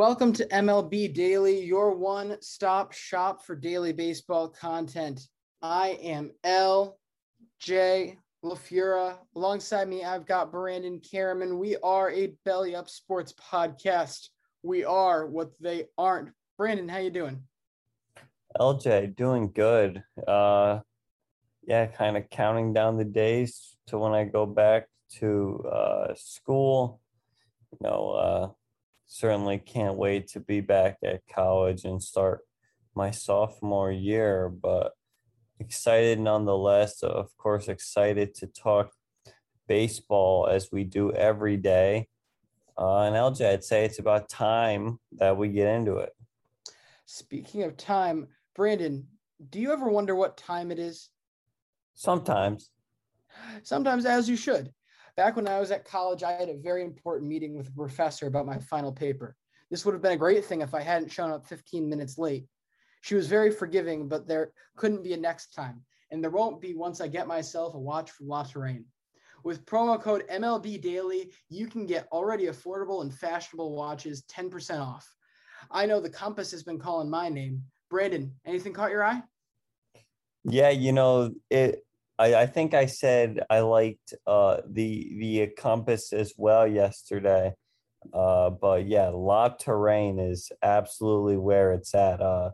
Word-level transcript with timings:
Welcome 0.00 0.32
to 0.32 0.46
MLB 0.46 1.12
Daily, 1.12 1.62
your 1.62 1.94
one 1.94 2.38
stop 2.40 2.94
shop 2.94 3.44
for 3.44 3.54
daily 3.54 3.92
baseball 3.92 4.48
content. 4.48 5.28
I 5.60 5.98
am 6.02 6.30
LJ 6.42 8.16
LaFura. 8.42 9.18
Alongside 9.36 9.88
me, 9.88 10.02
I've 10.02 10.24
got 10.24 10.50
Brandon 10.50 11.00
Karaman. 11.00 11.58
We 11.58 11.76
are 11.82 12.10
a 12.10 12.32
Belly 12.46 12.74
Up 12.74 12.88
Sports 12.88 13.34
podcast. 13.34 14.28
We 14.62 14.86
are 14.86 15.26
what 15.26 15.50
they 15.60 15.84
aren't. 15.98 16.30
Brandon, 16.56 16.88
how 16.88 16.96
you 16.96 17.10
doing? 17.10 17.42
LJ, 18.58 19.14
doing 19.16 19.50
good. 19.52 20.02
Uh, 20.26 20.78
yeah, 21.66 21.84
kind 21.84 22.16
of 22.16 22.30
counting 22.30 22.72
down 22.72 22.96
the 22.96 23.04
days 23.04 23.76
to 23.88 23.98
when 23.98 24.12
I 24.12 24.24
go 24.24 24.46
back 24.46 24.86
to 25.18 25.62
uh, 25.70 26.14
school. 26.16 27.02
You 27.72 27.86
know, 27.86 28.10
uh, 28.12 28.48
certainly 29.10 29.58
can't 29.58 29.96
wait 29.96 30.28
to 30.28 30.38
be 30.38 30.60
back 30.60 30.96
at 31.04 31.26
college 31.26 31.84
and 31.84 32.00
start 32.00 32.42
my 32.94 33.10
sophomore 33.10 33.90
year, 33.90 34.48
but 34.48 34.92
excited 35.58 36.20
nonetheless. 36.20 37.02
Of 37.02 37.36
course, 37.36 37.66
excited 37.66 38.36
to 38.36 38.46
talk 38.46 38.92
baseball 39.66 40.46
as 40.46 40.70
we 40.70 40.84
do 40.84 41.12
every 41.12 41.56
day. 41.56 42.06
Uh, 42.78 43.00
and 43.00 43.16
LJ, 43.16 43.52
I'd 43.52 43.64
say 43.64 43.84
it's 43.84 43.98
about 43.98 44.28
time 44.28 45.00
that 45.16 45.36
we 45.36 45.48
get 45.48 45.66
into 45.66 45.96
it. 45.96 46.14
Speaking 47.04 47.64
of 47.64 47.76
time, 47.76 48.28
Brandon, 48.54 49.08
do 49.50 49.58
you 49.58 49.72
ever 49.72 49.88
wonder 49.88 50.14
what 50.14 50.36
time 50.36 50.70
it 50.70 50.78
is? 50.78 51.10
Sometimes. 51.94 52.70
Sometimes, 53.64 54.06
as 54.06 54.28
you 54.28 54.36
should. 54.36 54.72
Back 55.20 55.36
when 55.36 55.46
I 55.46 55.60
was 55.60 55.70
at 55.70 55.84
college, 55.84 56.22
I 56.22 56.32
had 56.32 56.48
a 56.48 56.56
very 56.56 56.82
important 56.82 57.28
meeting 57.28 57.54
with 57.54 57.68
a 57.68 57.72
professor 57.72 58.26
about 58.26 58.46
my 58.46 58.56
final 58.56 58.90
paper. 58.90 59.36
This 59.70 59.84
would 59.84 59.92
have 59.92 60.00
been 60.00 60.12
a 60.12 60.16
great 60.16 60.46
thing 60.46 60.62
if 60.62 60.72
I 60.72 60.80
hadn't 60.80 61.12
shown 61.12 61.30
up 61.30 61.44
15 61.44 61.86
minutes 61.86 62.16
late. 62.16 62.46
She 63.02 63.14
was 63.14 63.26
very 63.26 63.50
forgiving, 63.50 64.08
but 64.08 64.26
there 64.26 64.54
couldn't 64.76 65.04
be 65.04 65.12
a 65.12 65.18
next 65.18 65.52
time. 65.52 65.82
And 66.10 66.22
there 66.22 66.30
won't 66.30 66.58
be 66.58 66.74
once 66.74 67.02
I 67.02 67.08
get 67.08 67.26
myself 67.26 67.74
a 67.74 67.78
watch 67.78 68.10
from 68.12 68.28
La 68.28 68.44
Touraine. 68.44 68.86
With 69.44 69.66
promo 69.66 70.00
code 70.00 70.24
MLB 70.30 70.80
Daily, 70.80 71.30
you 71.50 71.66
can 71.66 71.84
get 71.84 72.08
already 72.12 72.46
affordable 72.46 73.02
and 73.02 73.12
fashionable 73.12 73.76
watches 73.76 74.22
10% 74.22 74.80
off. 74.80 75.06
I 75.70 75.84
know 75.84 76.00
the 76.00 76.08
compass 76.08 76.50
has 76.52 76.62
been 76.62 76.78
calling 76.78 77.10
my 77.10 77.28
name. 77.28 77.62
Brandon, 77.90 78.32
anything 78.46 78.72
caught 78.72 78.90
your 78.90 79.04
eye? 79.04 79.22
Yeah, 80.44 80.70
you 80.70 80.92
know, 80.92 81.34
it 81.50 81.84
I, 82.20 82.42
I 82.42 82.46
think 82.46 82.74
I 82.74 82.86
said 82.86 83.40
I 83.48 83.60
liked 83.60 84.14
uh 84.26 84.58
the 84.68 85.16
the 85.18 85.48
compass 85.56 86.12
as 86.12 86.34
well 86.36 86.66
yesterday. 86.66 87.54
Uh 88.12 88.50
but 88.50 88.86
yeah, 88.86 89.08
La 89.08 89.48
Touraine 89.48 90.20
is 90.20 90.52
absolutely 90.62 91.38
where 91.38 91.72
it's 91.72 91.94
at. 91.94 92.20
Uh 92.20 92.50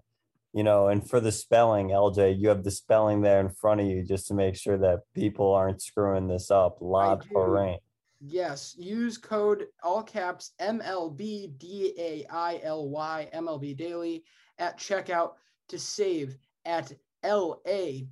you 0.54 0.62
know, 0.62 0.88
and 0.88 1.06
for 1.06 1.20
the 1.20 1.32
spelling, 1.32 1.88
LJ, 1.88 2.38
you 2.40 2.48
have 2.48 2.64
the 2.64 2.70
spelling 2.70 3.20
there 3.20 3.40
in 3.40 3.50
front 3.50 3.82
of 3.82 3.86
you 3.86 4.02
just 4.02 4.28
to 4.28 4.34
make 4.34 4.56
sure 4.56 4.78
that 4.78 5.00
people 5.14 5.52
aren't 5.52 5.82
screwing 5.82 6.28
this 6.28 6.50
up. 6.50 6.78
La 6.80 7.16
Touraine. 7.16 7.78
Yes, 8.20 8.74
use 8.78 9.18
code 9.18 9.66
all 9.82 10.02
caps 10.02 10.52
MLB 10.60 11.58
D 11.58 11.92
A 11.98 12.24
I 12.32 12.60
L 12.62 12.88
Y 12.88 13.28
MLB 13.34 13.76
Daily 13.76 14.24
at 14.58 14.78
checkout 14.78 15.32
to 15.68 15.78
save 15.78 16.38
at 16.64 16.92
L 17.26 17.60
A 17.66 18.06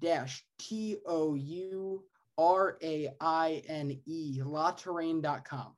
T 0.59 0.97
O 1.07 1.35
U 1.35 2.05
R 2.37 2.77
A 2.83 3.11
I 3.21 3.63
N 3.69 4.01
E, 4.05 4.41
latouraine.com. 4.43 5.73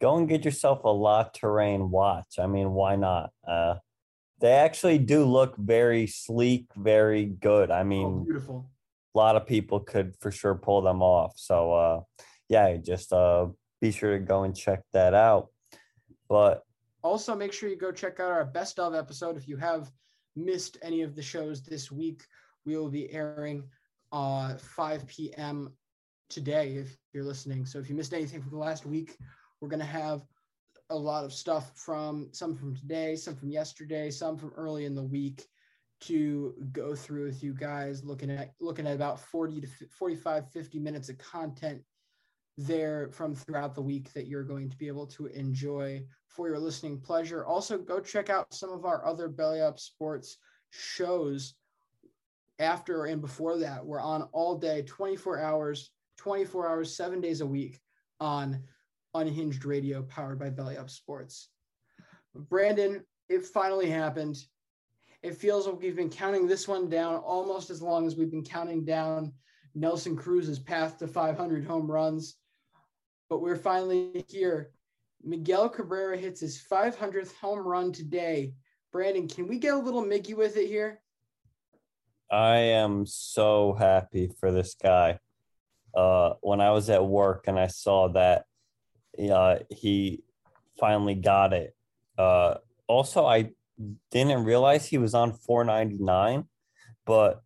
Go 0.00 0.16
and 0.16 0.28
get 0.28 0.44
yourself 0.44 0.84
a 0.84 0.88
La 0.88 1.24
Touraine 1.24 1.88
watch. 1.88 2.38
I 2.38 2.46
mean, 2.46 2.72
why 2.72 2.96
not? 2.96 3.30
Uh, 3.48 3.76
they 4.40 4.52
actually 4.52 4.98
do 4.98 5.24
look 5.24 5.56
very 5.56 6.06
sleek, 6.06 6.66
very 6.76 7.24
good. 7.24 7.70
I 7.70 7.82
mean, 7.82 8.06
oh, 8.06 8.24
beautiful. 8.24 8.70
A 9.14 9.18
lot 9.18 9.36
of 9.36 9.46
people 9.46 9.80
could 9.80 10.14
for 10.20 10.30
sure 10.30 10.54
pull 10.54 10.82
them 10.82 11.02
off. 11.02 11.32
So, 11.36 11.72
uh, 11.72 12.00
yeah, 12.50 12.76
just 12.76 13.10
uh, 13.14 13.46
be 13.80 13.90
sure 13.90 14.18
to 14.18 14.22
go 14.22 14.42
and 14.42 14.54
check 14.54 14.82
that 14.92 15.14
out. 15.14 15.48
But 16.28 16.62
also 17.02 17.34
make 17.34 17.54
sure 17.54 17.70
you 17.70 17.76
go 17.76 17.92
check 17.92 18.20
out 18.20 18.30
our 18.30 18.44
best 18.44 18.78
of 18.78 18.94
episode 18.94 19.38
if 19.38 19.48
you 19.48 19.56
have 19.56 19.90
missed 20.36 20.78
any 20.82 21.02
of 21.02 21.14
the 21.14 21.22
shows 21.22 21.62
this 21.62 21.90
week. 21.90 22.24
We 22.64 22.76
will 22.76 22.90
be 22.90 23.12
airing 23.12 23.64
uh 24.12 24.56
5 24.56 25.06
p.m. 25.06 25.72
today 26.28 26.76
if 26.76 26.96
you're 27.12 27.24
listening. 27.24 27.66
So 27.66 27.78
if 27.78 27.88
you 27.88 27.96
missed 27.96 28.14
anything 28.14 28.42
from 28.42 28.52
the 28.52 28.58
last 28.58 28.86
week, 28.86 29.16
we're 29.60 29.68
gonna 29.68 29.84
have 29.84 30.22
a 30.90 30.96
lot 30.96 31.24
of 31.24 31.32
stuff 31.32 31.72
from 31.76 32.28
some 32.32 32.54
from 32.54 32.76
today, 32.76 33.16
some 33.16 33.34
from 33.34 33.50
yesterday, 33.50 34.10
some 34.10 34.36
from 34.36 34.52
early 34.56 34.84
in 34.84 34.94
the 34.94 35.02
week 35.02 35.46
to 35.98 36.54
go 36.72 36.94
through 36.94 37.24
with 37.24 37.42
you 37.42 37.54
guys 37.54 38.04
looking 38.04 38.30
at 38.30 38.52
looking 38.60 38.86
at 38.86 38.94
about 38.94 39.18
40 39.18 39.62
to 39.62 39.68
45 39.98 40.50
50 40.50 40.78
minutes 40.78 41.08
of 41.08 41.16
content 41.16 41.82
there 42.58 43.10
from 43.12 43.34
throughout 43.34 43.74
the 43.74 43.82
week 43.82 44.12
that 44.14 44.26
you're 44.26 44.42
going 44.42 44.70
to 44.70 44.76
be 44.76 44.88
able 44.88 45.06
to 45.06 45.26
enjoy 45.26 46.02
for 46.26 46.48
your 46.48 46.58
listening 46.58 46.98
pleasure. 46.98 47.44
Also, 47.44 47.78
go 47.78 48.00
check 48.00 48.30
out 48.30 48.52
some 48.52 48.70
of 48.70 48.84
our 48.84 49.04
other 49.06 49.28
Belly 49.28 49.60
Up 49.60 49.78
Sports 49.78 50.38
shows 50.70 51.54
after 52.58 53.06
and 53.06 53.20
before 53.20 53.58
that. 53.58 53.84
We're 53.84 54.00
on 54.00 54.22
all 54.32 54.56
day, 54.56 54.82
24 54.82 55.38
hours, 55.40 55.90
24 56.18 56.68
hours, 56.68 56.96
seven 56.96 57.20
days 57.20 57.40
a 57.40 57.46
week 57.46 57.80
on 58.20 58.62
Unhinged 59.14 59.64
Radio 59.64 60.02
powered 60.02 60.38
by 60.38 60.50
Belly 60.50 60.76
Up 60.76 60.90
Sports. 60.90 61.48
Brandon, 62.34 63.04
it 63.28 63.44
finally 63.44 63.90
happened. 63.90 64.36
It 65.22 65.36
feels 65.36 65.66
like 65.66 65.80
we've 65.80 65.96
been 65.96 66.10
counting 66.10 66.46
this 66.46 66.68
one 66.68 66.88
down 66.88 67.16
almost 67.16 67.70
as 67.70 67.82
long 67.82 68.06
as 68.06 68.16
we've 68.16 68.30
been 68.30 68.44
counting 68.44 68.84
down 68.84 69.32
Nelson 69.74 70.16
Cruz's 70.16 70.58
path 70.58 70.98
to 70.98 71.08
500 71.08 71.64
home 71.64 71.90
runs. 71.90 72.36
But 73.28 73.40
we're 73.40 73.56
finally 73.56 74.24
here. 74.28 74.70
Miguel 75.22 75.68
Cabrera 75.68 76.16
hits 76.16 76.40
his 76.40 76.62
500th 76.70 77.34
home 77.36 77.60
run 77.60 77.92
today. 77.92 78.52
Brandon, 78.92 79.28
can 79.28 79.48
we 79.48 79.58
get 79.58 79.74
a 79.74 79.78
little 79.78 80.04
Mickey 80.04 80.34
with 80.34 80.56
it 80.56 80.68
here? 80.68 81.00
I 82.30 82.56
am 82.56 83.06
so 83.06 83.74
happy 83.74 84.30
for 84.40 84.52
this 84.52 84.74
guy. 84.74 85.18
Uh, 85.94 86.34
when 86.40 86.60
I 86.60 86.70
was 86.70 86.90
at 86.90 87.04
work 87.04 87.44
and 87.46 87.58
I 87.58 87.68
saw 87.68 88.08
that 88.08 88.44
uh, 89.32 89.56
he 89.70 90.22
finally 90.78 91.14
got 91.14 91.52
it. 91.52 91.74
Uh, 92.18 92.56
also, 92.86 93.26
I 93.26 93.50
didn't 94.10 94.44
realize 94.44 94.86
he 94.86 94.98
was 94.98 95.14
on 95.14 95.32
499, 95.32 96.44
but 97.04 97.40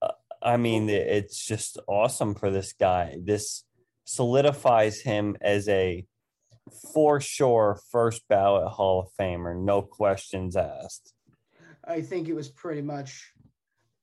uh, 0.00 0.12
I 0.42 0.56
mean, 0.56 0.88
it's 0.88 1.44
just 1.44 1.78
awesome 1.86 2.34
for 2.34 2.50
this 2.50 2.72
guy. 2.72 3.16
This 3.22 3.64
solidifies 4.06 5.00
him 5.00 5.36
as 5.40 5.68
a 5.68 6.06
for 6.94 7.20
sure 7.20 7.78
first 7.90 8.22
ballot 8.28 8.68
Hall 8.68 9.00
of 9.00 9.08
Famer, 9.20 9.56
no 9.56 9.82
questions 9.82 10.56
asked. 10.56 11.12
I 11.84 12.00
think 12.00 12.28
it 12.28 12.34
was 12.34 12.48
pretty 12.48 12.82
much 12.82 13.32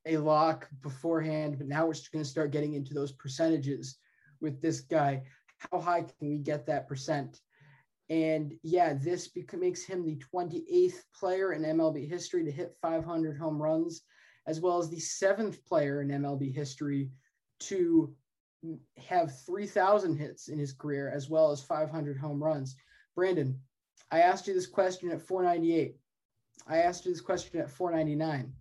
a 0.05 0.17
lock 0.17 0.69
beforehand, 0.81 1.57
but 1.57 1.67
now 1.67 1.85
we're 1.85 1.95
going 2.11 2.23
to 2.23 2.29
start 2.29 2.51
getting 2.51 2.73
into 2.73 2.93
those 2.93 3.13
percentages 3.13 3.97
with 4.41 4.61
this 4.61 4.81
guy. 4.81 5.23
How 5.71 5.79
high 5.79 6.01
can 6.01 6.29
we 6.29 6.37
get 6.37 6.65
that 6.67 6.87
percent? 6.87 7.39
And 8.09 8.53
yeah, 8.63 8.93
this 8.93 9.29
makes 9.53 9.83
him 9.83 10.05
the 10.05 10.21
28th 10.33 11.01
player 11.17 11.53
in 11.53 11.63
MLB 11.63 12.09
history 12.09 12.43
to 12.43 12.51
hit 12.51 12.75
500 12.81 13.37
home 13.37 13.61
runs, 13.61 14.01
as 14.45 14.59
well 14.59 14.77
as 14.77 14.89
the 14.89 14.99
seventh 14.99 15.65
player 15.65 16.01
in 16.01 16.09
MLB 16.09 16.53
history 16.53 17.09
to 17.61 18.13
have 18.97 19.37
3,000 19.45 20.15
hits 20.15 20.47
in 20.47 20.57
his 20.57 20.73
career, 20.73 21.11
as 21.13 21.29
well 21.29 21.51
as 21.51 21.61
500 21.61 22.17
home 22.17 22.43
runs. 22.43 22.75
Brandon, 23.15 23.59
I 24.11 24.19
asked 24.19 24.47
you 24.47 24.53
this 24.53 24.67
question 24.67 25.11
at 25.11 25.21
498. 25.21 25.95
I 26.67 26.77
asked 26.77 27.05
you 27.05 27.11
this 27.11 27.21
question 27.21 27.59
at 27.59 27.69
499. 27.69 28.53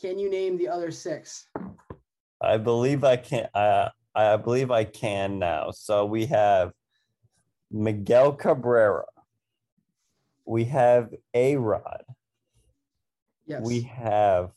Can 0.00 0.18
you 0.18 0.30
name 0.30 0.58
the 0.58 0.68
other 0.68 0.90
six? 0.90 1.46
I 2.40 2.56
believe 2.56 3.04
I 3.04 3.16
can. 3.16 3.48
I 3.54 3.90
I 4.14 4.36
believe 4.36 4.70
I 4.70 4.84
can 4.84 5.38
now. 5.38 5.70
So 5.70 6.04
we 6.04 6.26
have 6.26 6.72
Miguel 7.70 8.32
Cabrera. 8.32 9.04
We 10.44 10.64
have 10.64 11.10
A 11.32 11.56
Rod. 11.56 12.04
Yes. 13.46 13.62
We 13.64 13.82
have 13.82 14.50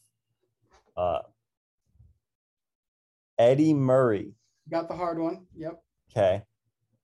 uh, 0.96 1.20
Eddie 3.38 3.74
Murray. 3.74 4.34
Got 4.70 4.88
the 4.90 4.96
hard 4.96 5.20
one. 5.20 5.46
Yep. 5.56 5.80
Okay. 6.12 6.44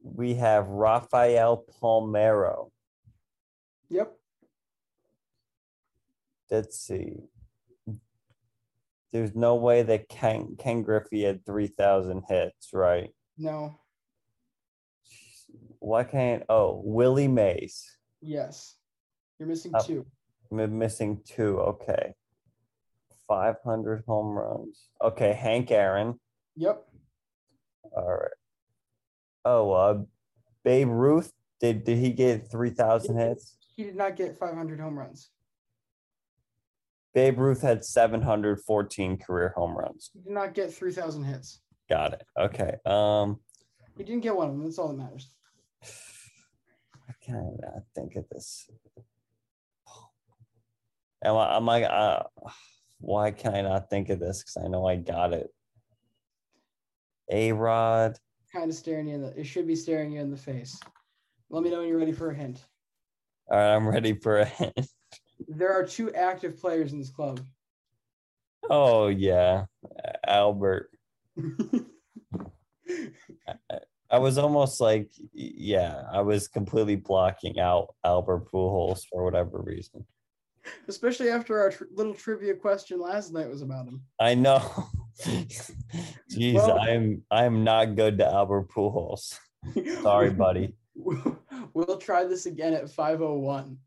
We 0.01 0.33
have 0.35 0.67
Rafael 0.67 1.63
Palmeiro. 1.81 2.69
Yep. 3.89 4.13
Let's 6.51 6.79
see. 6.79 7.15
There's 9.11 9.35
no 9.35 9.55
way 9.55 9.83
that 9.83 10.09
Ken, 10.09 10.55
Ken 10.57 10.81
Griffey 10.81 11.23
had 11.23 11.45
3,000 11.45 12.23
hits, 12.27 12.69
right? 12.73 13.11
No. 13.37 13.79
Why 15.79 16.03
can't, 16.03 16.43
oh, 16.49 16.81
Willie 16.83 17.27
Mays. 17.27 17.97
Yes. 18.21 18.75
You're 19.39 19.47
missing 19.47 19.73
Uh, 19.75 19.81
two. 19.83 20.05
I'm 20.51 20.77
missing 20.77 21.21
two. 21.25 21.59
Okay. 21.59 22.13
500 23.27 24.03
home 24.07 24.37
runs. 24.37 24.89
Okay. 25.01 25.33
Hank 25.33 25.71
Aaron. 25.71 26.19
Yep. 26.55 26.85
All 27.91 28.13
right. 28.13 28.31
Oh, 29.45 29.71
uh, 29.71 30.01
Babe 30.63 30.89
Ruth. 30.89 31.31
Did, 31.59 31.83
did 31.83 31.97
he 31.97 32.11
get 32.11 32.49
3,000 32.49 33.17
hits? 33.17 33.57
He 33.75 33.83
did 33.83 33.95
not 33.95 34.15
get 34.15 34.37
500 34.37 34.79
home 34.79 34.97
runs. 34.97 35.29
Babe 37.13 37.37
Ruth 37.37 37.61
had 37.61 37.85
714 37.85 39.17
career 39.17 39.53
home 39.55 39.77
runs. 39.77 40.09
He 40.13 40.19
did 40.21 40.33
not 40.33 40.53
get 40.53 40.73
3,000 40.73 41.23
hits. 41.23 41.61
Got 41.89 42.13
it. 42.13 42.23
Okay. 42.39 42.75
Um, 42.85 43.39
He 43.97 44.03
didn't 44.03 44.23
get 44.23 44.35
one 44.35 44.49
of 44.49 44.53
them. 44.55 44.63
That's 44.63 44.79
all 44.79 44.89
that 44.89 44.97
matters. 44.97 45.29
I 45.83 47.13
can't 47.21 47.47
think 47.95 48.15
of 48.15 48.25
this. 48.29 48.69
Am 51.23 51.35
I, 51.37 51.55
am 51.55 51.69
I, 51.69 51.83
uh, 51.83 52.23
why 52.99 53.31
can 53.31 53.53
I 53.55 53.61
not 53.61 53.89
think 53.89 54.09
of 54.09 54.19
this? 54.19 54.41
Because 54.41 54.57
I 54.57 54.67
know 54.67 54.85
I 54.85 54.95
got 54.97 55.33
it. 55.33 55.49
A 57.33 57.51
Rod. 57.51 58.17
Kind 58.53 58.69
of 58.69 58.75
staring 58.75 59.07
you 59.07 59.15
in 59.15 59.21
the. 59.21 59.39
It 59.39 59.45
should 59.45 59.67
be 59.67 59.75
staring 59.75 60.11
you 60.11 60.21
in 60.21 60.29
the 60.29 60.37
face. 60.37 60.79
Let 61.49 61.63
me 61.63 61.71
know 61.71 61.79
when 61.79 61.87
you're 61.87 61.97
ready 61.97 62.11
for 62.11 62.29
a 62.29 62.35
hint. 62.35 62.63
All 63.49 63.57
right, 63.57 63.75
I'm 63.75 63.87
ready 63.87 64.13
for 64.13 64.39
a 64.39 64.45
hint. 64.45 64.87
There 65.47 65.73
are 65.73 65.83
two 65.85 66.13
active 66.13 66.59
players 66.59 66.93
in 66.93 66.99
this 66.99 67.09
club. 67.09 67.41
Oh, 68.69 69.07
yeah. 69.07 69.65
Albert. 70.25 70.89
I 74.09 74.19
was 74.19 74.37
almost 74.37 74.79
like, 74.79 75.09
yeah, 75.33 76.03
I 76.11 76.21
was 76.21 76.47
completely 76.47 76.95
blocking 76.95 77.59
out 77.59 77.95
Albert 78.05 78.51
Pujols 78.51 79.01
for 79.11 79.23
whatever 79.23 79.59
reason. 79.59 80.05
Especially 80.87 81.29
after 81.29 81.59
our 81.59 81.71
tr- 81.71 81.83
little 81.93 82.13
trivia 82.13 82.53
question 82.55 82.99
last 82.99 83.33
night 83.33 83.49
was 83.49 83.61
about 83.61 83.87
him. 83.87 84.01
I 84.19 84.35
know. 84.35 84.59
Jeez, 86.31 86.53
Well- 86.55 86.79
I'm 86.79 87.23
I'm 87.31 87.63
not 87.63 87.95
good 87.95 88.17
to 88.19 88.25
Albert 88.25 88.69
Pujols. 88.69 89.37
Sorry, 90.01 90.29
buddy. 90.29 90.75
We'll 91.75 91.97
try 91.97 92.23
this 92.25 92.45
again 92.45 92.73
at 92.75 92.87
501. 92.91 93.77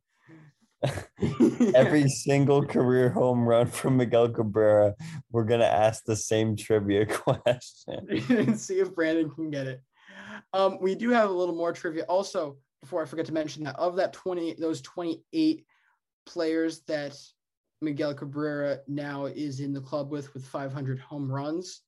Every 1.75 2.09
single 2.09 2.65
career 2.65 3.11
home 3.11 3.47
run 3.47 3.67
from 3.69 3.97
Miguel 3.97 4.29
Cabrera, 4.31 4.95
we're 5.31 5.45
gonna 5.45 5.65
ask 5.65 6.05
the 6.05 6.17
same 6.17 6.57
trivia 6.57 7.07
question. 7.07 8.07
and 8.29 8.59
see 8.59 8.81
if 8.81 8.93
Brandon 8.95 9.31
can 9.31 9.51
get 9.51 9.67
it. 9.69 9.83
Um, 10.53 10.79
we 10.81 10.95
do 10.97 11.11
have 11.11 11.31
a 11.31 11.33
little 11.33 11.55
more 11.55 11.73
trivia. 11.73 12.05
Also, 12.09 12.57
before 12.81 13.03
I 13.03 13.07
forget 13.07 13.27
to 13.27 13.33
mention 13.33 13.65
that 13.65 13.77
of 13.77 13.97
that 13.97 14.13
20, 14.13 14.55
those 14.55 14.81
28 14.83 15.65
players 16.27 16.81
that 16.81 17.17
Miguel 17.81 18.15
Cabrera 18.15 18.81
now 18.89 19.27
is 19.27 19.61
in 19.61 19.73
the 19.73 19.81
club 19.81 20.11
with, 20.11 20.33
with 20.35 20.45
500 20.45 20.99
home 20.99 21.31
runs, 21.31 21.83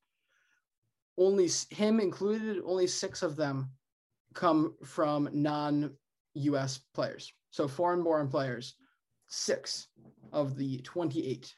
only 1.18 1.48
him 1.70 2.00
included, 2.00 2.62
only 2.64 2.86
six 2.86 3.22
of 3.22 3.36
them 3.36 3.70
come 4.34 4.74
from 4.84 5.28
non 5.32 5.90
US 6.34 6.80
players. 6.94 7.32
So 7.50 7.66
foreign 7.66 8.02
born 8.02 8.28
players, 8.28 8.74
six 9.28 9.88
of 10.32 10.56
the 10.56 10.78
28 10.78 11.52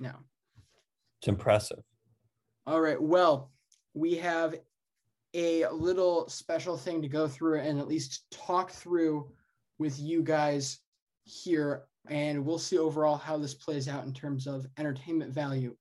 now. 0.00 0.18
It's 1.20 1.28
impressive. 1.28 1.82
All 2.66 2.80
right. 2.80 3.00
Well, 3.00 3.50
we 3.94 4.16
have 4.16 4.54
a 5.34 5.66
little 5.68 6.28
special 6.28 6.76
thing 6.76 7.02
to 7.02 7.08
go 7.08 7.28
through 7.28 7.60
and 7.60 7.78
at 7.78 7.88
least 7.88 8.24
talk 8.30 8.70
through 8.70 9.30
with 9.78 9.98
you 9.98 10.22
guys 10.22 10.80
here. 11.28 11.84
And 12.08 12.44
we'll 12.44 12.58
see 12.58 12.78
overall 12.78 13.16
how 13.16 13.36
this 13.36 13.54
plays 13.54 13.88
out 13.88 14.06
in 14.06 14.12
terms 14.12 14.46
of 14.46 14.66
entertainment 14.78 15.32
value. 15.32 15.76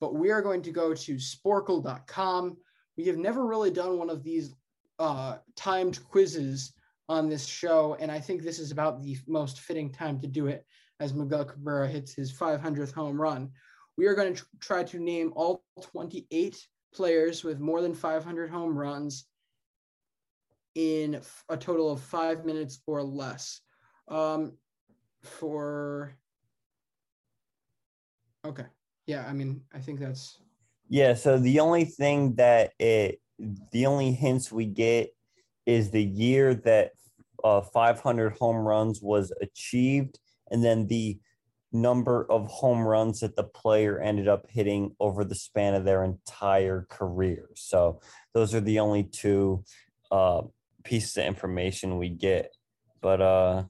But 0.00 0.14
we 0.14 0.30
are 0.30 0.42
going 0.42 0.62
to 0.62 0.70
go 0.70 0.94
to 0.94 1.14
sporcle.com. 1.16 2.56
We 2.96 3.06
have 3.06 3.18
never 3.18 3.46
really 3.46 3.70
done 3.70 3.98
one 3.98 4.10
of 4.10 4.24
these 4.24 4.54
uh, 4.98 5.38
timed 5.56 6.02
quizzes 6.04 6.72
on 7.08 7.28
this 7.28 7.46
show. 7.46 7.96
And 8.00 8.10
I 8.10 8.18
think 8.18 8.42
this 8.42 8.58
is 8.58 8.70
about 8.70 9.02
the 9.02 9.16
most 9.26 9.60
fitting 9.60 9.92
time 9.92 10.20
to 10.20 10.26
do 10.26 10.46
it 10.46 10.64
as 10.98 11.14
Miguel 11.14 11.44
Cabrera 11.44 11.88
hits 11.88 12.14
his 12.14 12.32
500th 12.32 12.92
home 12.92 13.20
run 13.20 13.50
we 14.00 14.06
are 14.06 14.14
going 14.14 14.32
to 14.34 14.40
tr- 14.40 14.46
try 14.60 14.82
to 14.82 14.98
name 14.98 15.30
all 15.36 15.62
28 15.82 16.66
players 16.94 17.44
with 17.44 17.60
more 17.60 17.82
than 17.82 17.94
500 17.94 18.48
home 18.48 18.74
runs 18.74 19.26
in 20.74 21.20
a 21.50 21.56
total 21.58 21.92
of 21.92 22.00
five 22.00 22.46
minutes 22.46 22.80
or 22.86 23.02
less. 23.02 23.60
Um, 24.08 24.54
for 25.22 26.16
okay, 28.46 28.66
yeah, 29.06 29.26
I 29.28 29.32
mean, 29.32 29.62
I 29.72 29.78
think 29.78 30.00
that's 30.00 30.38
Yeah, 30.88 31.14
so 31.14 31.38
the 31.38 31.60
only 31.60 31.84
thing 31.84 32.34
that 32.36 32.72
it 32.78 33.20
the 33.72 33.86
only 33.86 34.12
hints 34.12 34.52
we 34.52 34.66
get 34.66 35.10
is 35.66 35.90
the 35.90 36.02
year 36.02 36.54
that 36.54 36.92
uh, 37.42 37.62
500 37.62 38.36
home 38.38 38.56
runs 38.56 39.00
was 39.02 39.32
achieved, 39.40 40.18
and 40.50 40.64
then 40.64 40.86
the 40.88 41.18
number 41.72 42.30
of 42.30 42.48
home 42.48 42.80
runs 42.80 43.20
that 43.20 43.36
the 43.36 43.44
player 43.44 44.00
ended 44.00 44.28
up 44.28 44.46
hitting 44.48 44.94
over 44.98 45.24
the 45.24 45.34
span 45.34 45.74
of 45.74 45.84
their 45.84 46.04
entire 46.04 46.86
career. 46.90 47.48
So 47.54 48.00
those 48.34 48.54
are 48.54 48.60
the 48.60 48.80
only 48.80 49.04
two 49.04 49.64
uh, 50.10 50.42
pieces 50.84 51.16
of 51.16 51.24
information 51.24 51.98
we 51.98 52.08
get. 52.08 52.52
But 53.00 53.20
uh, 53.20 53.64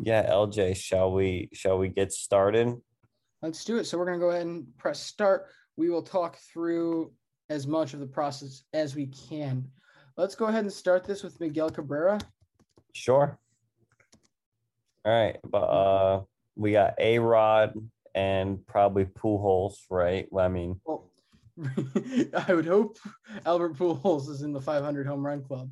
yeah, 0.00 0.30
LJ, 0.30 0.76
shall 0.76 1.12
we 1.12 1.48
shall 1.52 1.78
we 1.78 1.88
get 1.88 2.12
started? 2.12 2.74
Let's 3.42 3.64
do 3.64 3.78
it. 3.78 3.84
So 3.84 3.98
we're 3.98 4.06
going 4.06 4.18
to 4.18 4.24
go 4.24 4.30
ahead 4.30 4.46
and 4.46 4.66
press 4.78 5.00
start. 5.00 5.46
We 5.76 5.90
will 5.90 6.02
talk 6.02 6.38
through 6.52 7.12
as 7.50 7.66
much 7.66 7.92
of 7.92 8.00
the 8.00 8.06
process 8.06 8.62
as 8.72 8.94
we 8.94 9.06
can. 9.06 9.68
Let's 10.16 10.34
go 10.34 10.46
ahead 10.46 10.64
and 10.64 10.72
start 10.72 11.04
this 11.04 11.22
with 11.22 11.40
Miguel 11.40 11.70
Cabrera. 11.70 12.20
Sure. 12.92 13.38
All 15.04 15.12
right, 15.12 15.38
but 15.50 15.64
uh, 15.64 16.22
we 16.54 16.72
got 16.72 16.94
A 16.98 17.18
Rod 17.18 17.74
and 18.14 18.64
probably 18.66 19.04
Pujols, 19.04 19.74
right? 19.90 20.28
Well, 20.30 20.44
I 20.44 20.48
mean, 20.48 20.80
Well, 20.84 21.10
I 22.48 22.54
would 22.54 22.66
hope 22.66 22.98
Albert 23.44 23.76
Pujols 23.76 24.28
is 24.28 24.42
in 24.42 24.52
the 24.52 24.60
500 24.60 25.06
home 25.06 25.26
run 25.26 25.42
club. 25.42 25.70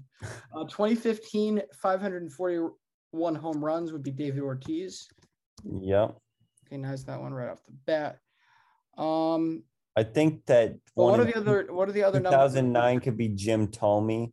Uh, 0.54 0.64
2015, 0.64 1.62
541 3.12 3.34
home 3.34 3.64
runs 3.64 3.92
would 3.92 4.02
be 4.02 4.10
David 4.10 4.42
Ortiz. 4.42 5.06
yep. 5.64 6.16
Okay, 6.66 6.76
nice 6.76 7.02
that 7.04 7.20
one 7.20 7.32
right 7.34 7.48
off 7.50 7.64
the 7.64 7.72
bat. 7.86 8.18
Um, 8.96 9.62
I 9.96 10.04
think 10.04 10.46
that 10.46 10.74
but 10.94 11.02
what 11.04 11.10
one 11.12 11.20
are 11.20 11.24
the 11.24 11.36
other? 11.36 11.66
What 11.70 11.88
are 11.88 11.92
the 11.92 12.04
other 12.04 12.20
numbers? 12.20 12.52
2009 12.52 13.00
could 13.00 13.16
be 13.16 13.28
Jim 13.28 13.66
Thome. 13.66 14.32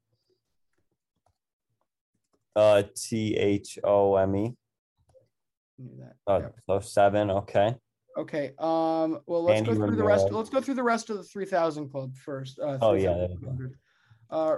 Uh, 2.56 2.84
T 2.96 3.36
H 3.36 3.80
O 3.84 4.16
M 4.18 4.36
E. 4.36 4.56
Uh, 6.28 6.40
Yeah. 6.42 6.50
so 6.68 6.80
seven. 6.80 7.32
Okay. 7.32 7.76
Okay. 8.18 8.54
Um. 8.60 9.20
Well, 9.26 9.44
let's 9.44 9.58
Andy 9.60 9.72
go 9.72 9.78
through 9.88 9.96
the 9.96 10.04
rest. 10.04 10.26
Ramirez. 10.26 10.38
Let's 10.38 10.50
go 10.52 10.62
through 10.62 10.76
the 10.76 10.84
rest 10.84 11.10
of 11.10 11.18
the 11.18 11.24
3,000 11.24 11.90
club 11.90 12.16
first. 12.18 12.60
Uh, 12.60 12.78
Oh, 12.82 12.94
yeah, 12.94 13.14
there 13.14 13.30
you 13.30 13.38
go. 13.40 13.56
3,500. 13.56 13.76
Uh, 14.30 14.58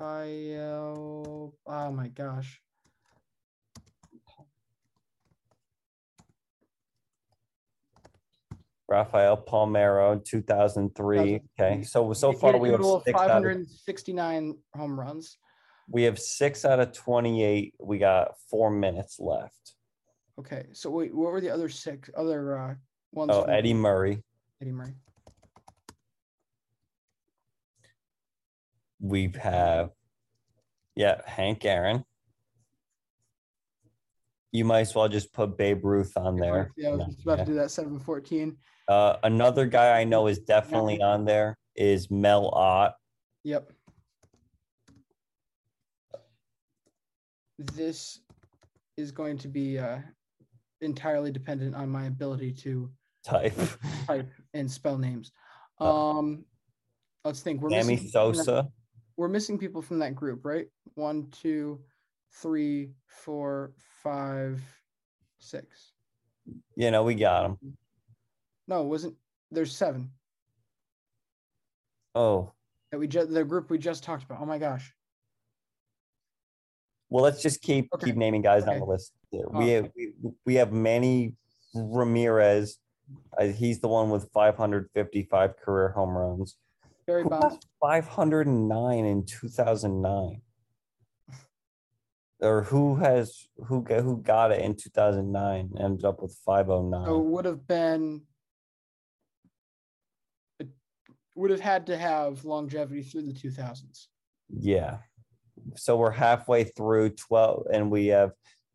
Rafael. 0.00 1.54
Oh 1.66 1.90
my 1.92 2.08
gosh. 2.08 2.60
Rafael 8.88 9.36
Palmeiro, 9.36 10.24
2003. 10.24 11.40
Okay. 11.60 11.82
So 11.82 12.12
so 12.14 12.32
far 12.32 12.56
we 12.56 12.70
have 12.70 12.82
six 13.04 13.20
out 13.20 13.30
of, 13.30 13.42
569 13.44 14.56
home 14.74 14.98
runs. 14.98 15.36
we 15.88 16.04
have 16.04 16.18
six 16.18 16.64
out 16.64 16.80
of 16.80 16.92
28. 16.92 17.74
We 17.78 17.98
got 17.98 18.32
four 18.50 18.70
minutes 18.70 19.20
left. 19.20 19.74
Okay. 20.38 20.66
So 20.72 20.90
wait, 20.90 21.14
what 21.14 21.32
were 21.32 21.40
the 21.40 21.50
other 21.50 21.68
six 21.68 22.08
other 22.16 22.58
uh 22.58 22.74
ones? 23.12 23.30
Oh, 23.32 23.42
from 23.42 23.50
Eddie 23.50 23.74
Murray. 23.74 24.22
Eddie 24.62 24.72
Murray. 24.72 24.94
We 29.00 29.32
have, 29.40 29.90
yeah, 30.96 31.20
Hank 31.24 31.64
Aaron. 31.64 32.04
You 34.50 34.64
might 34.64 34.80
as 34.80 34.94
well 34.94 35.08
just 35.08 35.32
put 35.32 35.56
Babe 35.56 35.84
Ruth 35.84 36.16
on 36.16 36.36
there. 36.36 36.72
Yeah, 36.76 36.88
I 36.88 36.92
was 36.96 37.06
just 37.06 37.22
about 37.22 37.38
to 37.40 37.44
do 37.44 37.54
that. 37.54 37.70
714. 37.70 38.56
Uh, 38.88 39.16
another 39.22 39.66
guy 39.66 40.00
I 40.00 40.04
know 40.04 40.26
is 40.28 40.38
definitely 40.38 41.02
on 41.02 41.24
there 41.26 41.58
is 41.76 42.10
Mel 42.10 42.48
Ott. 42.48 42.94
Yep. 43.44 43.70
This 47.58 48.20
is 48.96 49.12
going 49.12 49.36
to 49.38 49.48
be 49.48 49.78
uh, 49.78 49.98
entirely 50.80 51.30
dependent 51.30 51.74
on 51.74 51.88
my 51.90 52.06
ability 52.06 52.52
to 52.52 52.90
type. 53.24 53.54
type 54.06 54.30
and 54.54 54.70
spell 54.70 54.96
names. 54.96 55.32
Uh, 55.80 56.18
Um, 56.18 56.44
let's 57.24 57.40
think. 57.40 57.60
We're 57.60 57.70
Sammy 57.70 57.94
missing 57.94 58.06
people 58.06 58.20
from 58.28 58.36
that- 58.38 58.44
Sosa. 58.44 58.68
We're 59.16 59.28
missing 59.28 59.58
people 59.58 59.82
from 59.82 59.98
that 59.98 60.14
group, 60.14 60.44
right? 60.44 60.68
One, 60.94 61.26
two, 61.30 61.80
three, 62.34 62.92
four, 63.08 63.72
five, 64.02 64.62
six. 65.40 65.92
You 66.76 66.92
know, 66.92 67.02
we 67.02 67.16
got 67.16 67.46
him. 67.46 67.58
No, 68.68 68.82
it 68.82 68.86
wasn't. 68.86 69.16
There's 69.50 69.74
seven 69.74 70.10
Oh, 72.14 72.52
that 72.92 72.98
we 72.98 73.06
just 73.08 73.30
the 73.32 73.44
group 73.44 73.70
we 73.70 73.78
just 73.78 74.02
talked 74.04 74.24
about. 74.24 74.40
Oh 74.40 74.46
my 74.46 74.58
gosh. 74.58 74.92
well, 77.10 77.24
let's 77.24 77.40
just 77.42 77.62
keep 77.62 77.88
Okay. 77.94 78.06
keep 78.06 78.16
naming 78.16 78.42
guys 78.42 78.64
on 78.66 78.78
the 78.78 78.84
list. 78.84 79.12
We 79.32 79.38
Okay. 79.40 79.70
have 79.72 79.90
we, 79.96 80.12
we 80.44 80.54
have 80.56 80.72
Manny 80.72 81.34
Ramirez. 81.74 82.78
Uh, 83.38 83.44
he's 83.46 83.80
the 83.80 83.88
one 83.88 84.10
with 84.10 84.28
555 84.34 85.56
career 85.56 85.88
home 85.90 86.10
runs. 86.16 86.56
Barry 87.06 87.24
Bonds. 87.24 87.56
509 87.80 89.04
in 89.06 89.24
2009. 89.24 90.42
Or 92.40 92.64
who 92.64 92.96
has 92.96 93.48
who 93.66 93.82
got 93.82 94.02
who 94.02 94.18
got 94.20 94.52
it 94.52 94.60
in 94.60 94.76
2009 94.76 95.70
ended 95.80 96.04
up 96.04 96.20
with 96.20 96.36
509. 96.44 97.06
So 97.06 97.18
it 97.20 97.24
would 97.24 97.44
have 97.46 97.66
been 97.66 98.22
it 100.60 100.68
would 101.38 101.50
have 101.50 101.60
had 101.60 101.86
to 101.86 101.96
have 101.96 102.44
longevity 102.44 103.00
through 103.00 103.22
the 103.22 103.32
2000s. 103.32 104.08
Yeah. 104.50 104.98
So 105.76 105.96
we're 105.96 106.10
halfway 106.10 106.64
through 106.64 107.10
12 107.10 107.68
and 107.72 107.90
we 107.90 108.08
have 108.08 108.32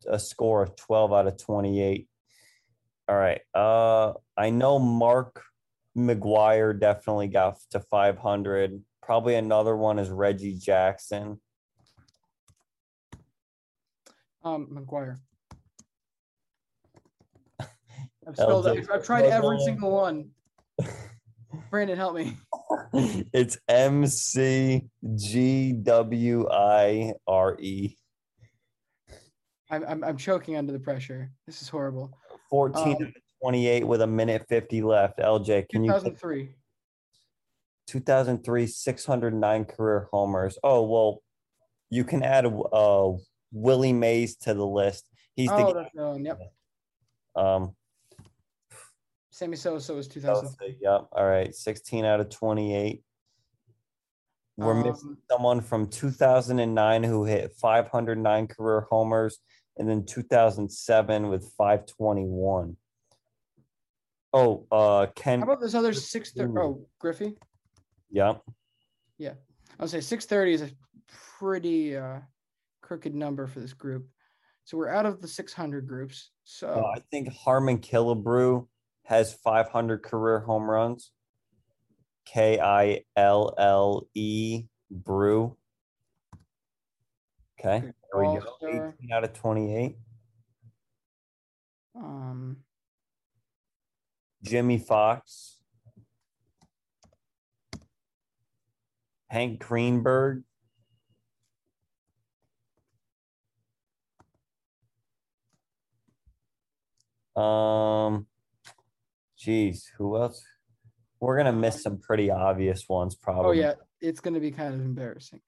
a 0.08 0.18
score 0.18 0.62
of 0.62 0.74
12 0.76 1.12
out 1.12 1.26
of 1.26 1.36
28. 1.36 2.08
All 3.06 3.16
right. 3.16 3.42
Uh 3.54 4.14
I 4.36 4.48
know 4.48 4.78
Mark 4.78 5.42
McGwire 5.96 6.78
definitely 6.78 7.28
got 7.28 7.58
to 7.70 7.80
500. 7.80 8.82
Probably 9.02 9.34
another 9.34 9.76
one 9.76 9.98
is 9.98 10.08
Reggie 10.08 10.54
Jackson. 10.54 11.40
Um, 14.42 14.68
McGuire. 14.72 15.18
I've 17.60 18.34
spelled. 18.34 18.66
I've 18.66 19.04
tried 19.04 19.26
every 19.26 19.60
single 19.60 19.90
one. 19.92 20.30
Brandon, 21.70 21.96
help 21.96 22.14
me. 22.14 22.36
it's 23.32 23.58
M 23.68 24.06
C 24.06 24.82
G 25.16 25.72
W 25.72 26.48
I 26.50 27.12
R 27.26 27.56
E. 27.60 27.96
I'm, 29.70 29.84
I'm 29.86 30.04
I'm 30.04 30.16
choking 30.16 30.56
under 30.56 30.72
the 30.72 30.78
pressure. 30.78 31.30
This 31.46 31.62
is 31.62 31.68
horrible. 31.68 32.16
14 32.50 32.96
Um, 32.96 33.02
of 33.02 33.12
28 33.42 33.86
with 33.86 34.02
a 34.02 34.06
minute 34.06 34.44
50 34.48 34.82
left. 34.82 35.18
LJ, 35.18 35.68
can 35.68 35.84
you 35.84 35.90
2003. 35.92 36.54
2003 37.86 38.66
609 38.66 39.64
career 39.64 40.08
homers? 40.12 40.58
Oh, 40.62 40.82
well, 40.84 41.22
you 41.90 42.04
can 42.04 42.22
add 42.22 42.46
uh 42.46 43.10
Willie 43.52 43.92
Mays 43.92 44.36
to 44.38 44.54
the 44.54 44.66
list. 44.66 45.04
He's 45.36 45.50
Oh, 45.50 45.72
the. 45.94 46.20
Yep. 46.22 46.40
um 47.36 47.74
Sammy 49.34 49.56
Sosa 49.56 49.92
was 49.92 50.06
Sosa, 50.06 50.14
2003. 50.14 50.76
yep. 50.80 51.08
All 51.10 51.26
right, 51.26 51.52
16 51.52 52.04
out 52.04 52.20
of 52.20 52.30
28. 52.30 53.02
We're 54.56 54.74
missing 54.74 55.08
Um, 55.08 55.18
someone 55.28 55.60
from 55.60 55.88
2009 55.88 57.02
who 57.02 57.24
hit 57.24 57.50
509 57.60 58.46
career 58.46 58.82
homers 58.82 59.40
and 59.76 59.88
then 59.88 60.04
2007 60.06 61.28
with 61.28 61.52
521. 61.58 62.76
Oh, 64.32 64.66
uh 64.70 65.06
Ken 65.16 65.40
How 65.40 65.46
about 65.46 65.60
this 65.60 65.74
other 65.74 65.92
six 65.92 66.30
thirty? 66.30 66.52
Oh, 66.56 66.86
Griffey. 67.00 67.36
Yep. 68.10 68.40
Yeah. 69.18 69.34
I'll 69.80 69.88
say 69.88 70.00
six 70.00 70.26
thirty 70.26 70.52
is 70.54 70.62
a 70.62 70.70
pretty 71.38 71.96
uh, 71.96 72.20
crooked 72.82 73.14
number 73.16 73.48
for 73.48 73.58
this 73.58 73.72
group. 73.72 74.06
So 74.64 74.76
we're 74.76 74.88
out 74.88 75.06
of 75.06 75.20
the 75.20 75.28
six 75.28 75.52
hundred 75.52 75.88
groups. 75.88 76.30
So 76.44 76.68
Uh, 76.68 76.96
I 76.96 77.00
think 77.10 77.32
Harmon 77.32 77.78
Killebrew 77.78 78.66
has 79.04 79.32
500 79.34 80.02
career 80.02 80.40
home 80.40 80.68
runs. 80.70 81.12
K 82.26 82.58
I 82.58 83.02
L 83.16 83.54
L 83.58 84.08
E 84.14 84.64
Brew. 84.90 85.56
Okay, 87.60 87.76
Okay, 87.78 87.92
there 88.12 88.20
we 88.20 88.40
go. 88.40 88.92
18 88.98 89.12
out 89.12 89.24
of 89.24 89.32
28. 89.32 89.96
um, 91.96 92.56
Jimmie 94.42 94.78
Foxx. 94.78 95.58
Hank 99.28 99.60
Greenberg. 99.60 100.44
Um, 107.36 108.26
geez, 109.44 109.90
who 109.98 110.16
else? 110.16 110.42
We're 111.20 111.36
gonna 111.36 111.52
miss 111.52 111.82
some 111.82 111.98
pretty 111.98 112.30
obvious 112.30 112.88
ones, 112.88 113.14
probably. 113.14 113.48
Oh 113.48 113.52
yeah, 113.52 113.74
it's 114.00 114.20
going 114.20 114.34
to 114.34 114.40
be 114.40 114.50
kind 114.50 114.74
of 114.74 114.80
embarrassing. 114.80 115.40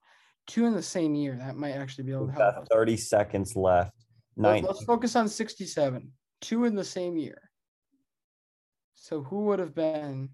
Two 0.46 0.66
in 0.66 0.74
the 0.74 0.82
same 0.82 1.14
year. 1.14 1.36
That 1.38 1.56
might 1.56 1.72
actually 1.72 2.04
be 2.04 2.12
able 2.12 2.26
to 2.26 2.26
We've 2.28 2.36
help. 2.36 2.54
got 2.54 2.62
us. 2.62 2.68
30 2.70 2.96
seconds 2.96 3.56
left. 3.56 3.92
Nine. 4.36 4.62
Let's 4.62 4.84
focus 4.84 5.16
on 5.16 5.28
67. 5.28 6.12
Two 6.40 6.64
in 6.64 6.74
the 6.74 6.84
same 6.84 7.16
year. 7.16 7.50
So 8.94 9.22
who 9.22 9.44
would 9.46 9.58
have 9.58 9.74
been 9.74 10.30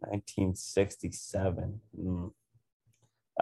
1967. 0.00 1.80
Mm. 1.98 2.32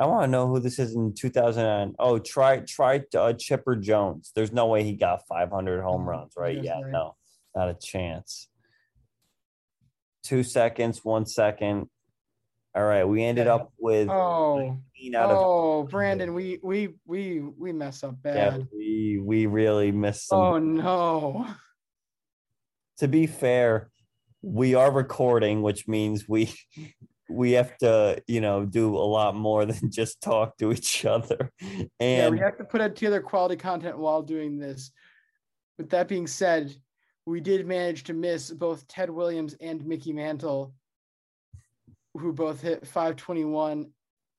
I 0.00 0.06
want 0.06 0.22
to 0.22 0.28
know 0.28 0.46
who 0.46 0.60
this 0.60 0.78
is 0.78 0.94
in 0.94 1.12
2009. 1.12 1.96
Oh, 1.98 2.20
try 2.20 2.60
try 2.60 3.02
uh, 3.16 3.32
Chipper 3.32 3.74
Jones. 3.74 4.30
There's 4.32 4.52
no 4.52 4.66
way 4.66 4.84
he 4.84 4.92
got 4.92 5.26
500 5.28 5.82
home 5.82 6.08
runs, 6.08 6.34
right? 6.36 6.54
yes, 6.54 6.64
Yeah, 6.64 6.82
right. 6.82 6.92
no, 6.92 7.16
not 7.56 7.68
a 7.68 7.74
chance. 7.74 8.48
Two 10.22 10.44
seconds, 10.44 11.04
one 11.04 11.26
second. 11.26 11.88
All 12.76 12.84
right, 12.84 13.02
we 13.02 13.24
ended 13.24 13.48
up 13.48 13.72
with 13.76 14.08
Oh, 14.08 14.78
19 14.94 15.14
out 15.16 15.30
of 15.30 15.36
oh, 15.36 15.82
Brandon, 15.82 16.32
we 16.32 16.60
we 16.62 16.94
we 17.04 17.40
we 17.40 17.72
mess 17.72 18.04
up 18.04 18.18
yeah. 18.24 18.50
bad. 18.50 18.68
We 18.72 19.20
we 19.20 19.46
really 19.46 19.90
missed 19.90 20.28
some. 20.28 20.38
Oh 20.38 20.58
no. 20.58 21.46
to 22.98 23.08
be 23.08 23.26
fair, 23.26 23.90
we 24.42 24.76
are 24.76 24.92
recording, 24.92 25.62
which 25.62 25.88
means 25.88 26.28
we 26.28 26.54
we 27.28 27.52
have 27.52 27.76
to, 27.78 28.22
you 28.26 28.40
know, 28.40 28.64
do 28.64 28.96
a 28.96 28.98
lot 28.98 29.34
more 29.34 29.66
than 29.66 29.90
just 29.90 30.20
talk 30.20 30.56
to 30.58 30.72
each 30.72 31.04
other. 31.04 31.52
yeah, 31.60 31.86
And 32.00 32.34
we 32.34 32.40
have 32.40 32.58
to 32.58 32.64
put 32.64 32.78
together 32.96 33.20
quality 33.20 33.56
content 33.56 33.98
while 33.98 34.22
doing 34.22 34.58
this. 34.58 34.90
With 35.76 35.90
that 35.90 36.08
being 36.08 36.26
said, 36.26 36.74
we 37.26 37.40
did 37.40 37.66
manage 37.66 38.04
to 38.04 38.14
miss 38.14 38.50
both 38.50 38.88
Ted 38.88 39.10
Williams 39.10 39.54
and 39.60 39.84
Mickey 39.84 40.12
Mantle, 40.12 40.72
who 42.14 42.32
both 42.32 42.60
hit 42.60 42.86
521 42.86 43.90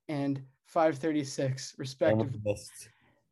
and 0.10 0.42
536 0.66 1.76
respectively. 1.78 2.40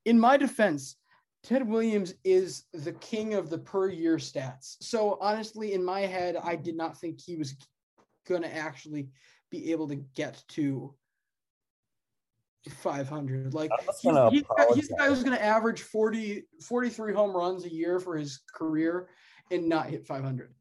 in 0.06 0.20
my 0.20 0.38
defense, 0.38 0.96
Ted 1.44 1.68
Williams 1.68 2.14
is 2.24 2.66
the 2.74 2.94
king 2.94 3.34
of 3.34 3.50
the 3.50 3.58
per 3.58 3.90
year 3.90 4.18
stats. 4.18 4.78
So 4.82 5.18
honestly, 5.22 5.74
in 5.74 5.84
my 5.84 6.02
head, 6.02 6.36
I 6.42 6.56
did 6.56 6.76
not 6.76 7.00
think 7.00 7.20
he 7.20 7.36
was 7.36 7.56
going 8.28 8.42
to 8.42 8.56
actually 8.56 9.10
be 9.50 9.72
able 9.72 9.88
to 9.88 9.96
get 9.96 10.44
to 10.50 10.94
500. 12.70 13.54
Like 13.54 13.72
he's, 13.80 14.02
gonna 14.04 14.30
he's, 14.30 14.44
he's 14.76 14.88
the 14.90 14.96
guy 14.96 15.08
who's 15.08 15.24
going 15.24 15.38
to 15.38 15.44
average 15.44 15.82
40, 15.82 16.44
43 16.62 17.14
home 17.14 17.36
runs 17.36 17.66
a 17.66 17.74
year 17.74 18.00
for 18.00 18.18
his 18.18 18.42
career 18.54 19.10
and 19.52 19.68
not 19.68 19.88
hit 19.88 20.06
500. 20.06 20.54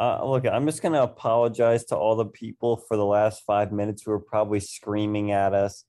Uh, 0.00 0.24
look, 0.24 0.44
I'm 0.46 0.66
just 0.66 0.82
gonna 0.82 1.02
apologize 1.02 1.84
to 1.86 1.96
all 1.96 2.16
the 2.16 2.26
people 2.26 2.76
for 2.76 2.96
the 2.96 3.04
last 3.04 3.42
five 3.46 3.72
minutes 3.72 4.02
who 4.02 4.10
are 4.10 4.18
probably 4.18 4.60
screaming 4.60 5.30
at 5.30 5.54
us 5.54 5.84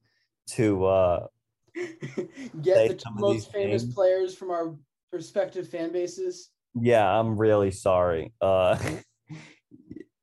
to 0.51 0.85
uh 0.85 1.27
get 1.75 2.87
the 2.87 2.93
two 2.95 3.11
most 3.15 3.51
famous 3.51 3.83
names. 3.83 3.95
players 3.95 4.35
from 4.35 4.51
our 4.51 4.75
respective 5.11 5.67
fan 5.67 5.91
bases. 5.91 6.51
yeah, 6.79 7.07
I'm 7.07 7.37
really 7.37 7.71
sorry. 7.71 8.31
Uh 8.41 8.77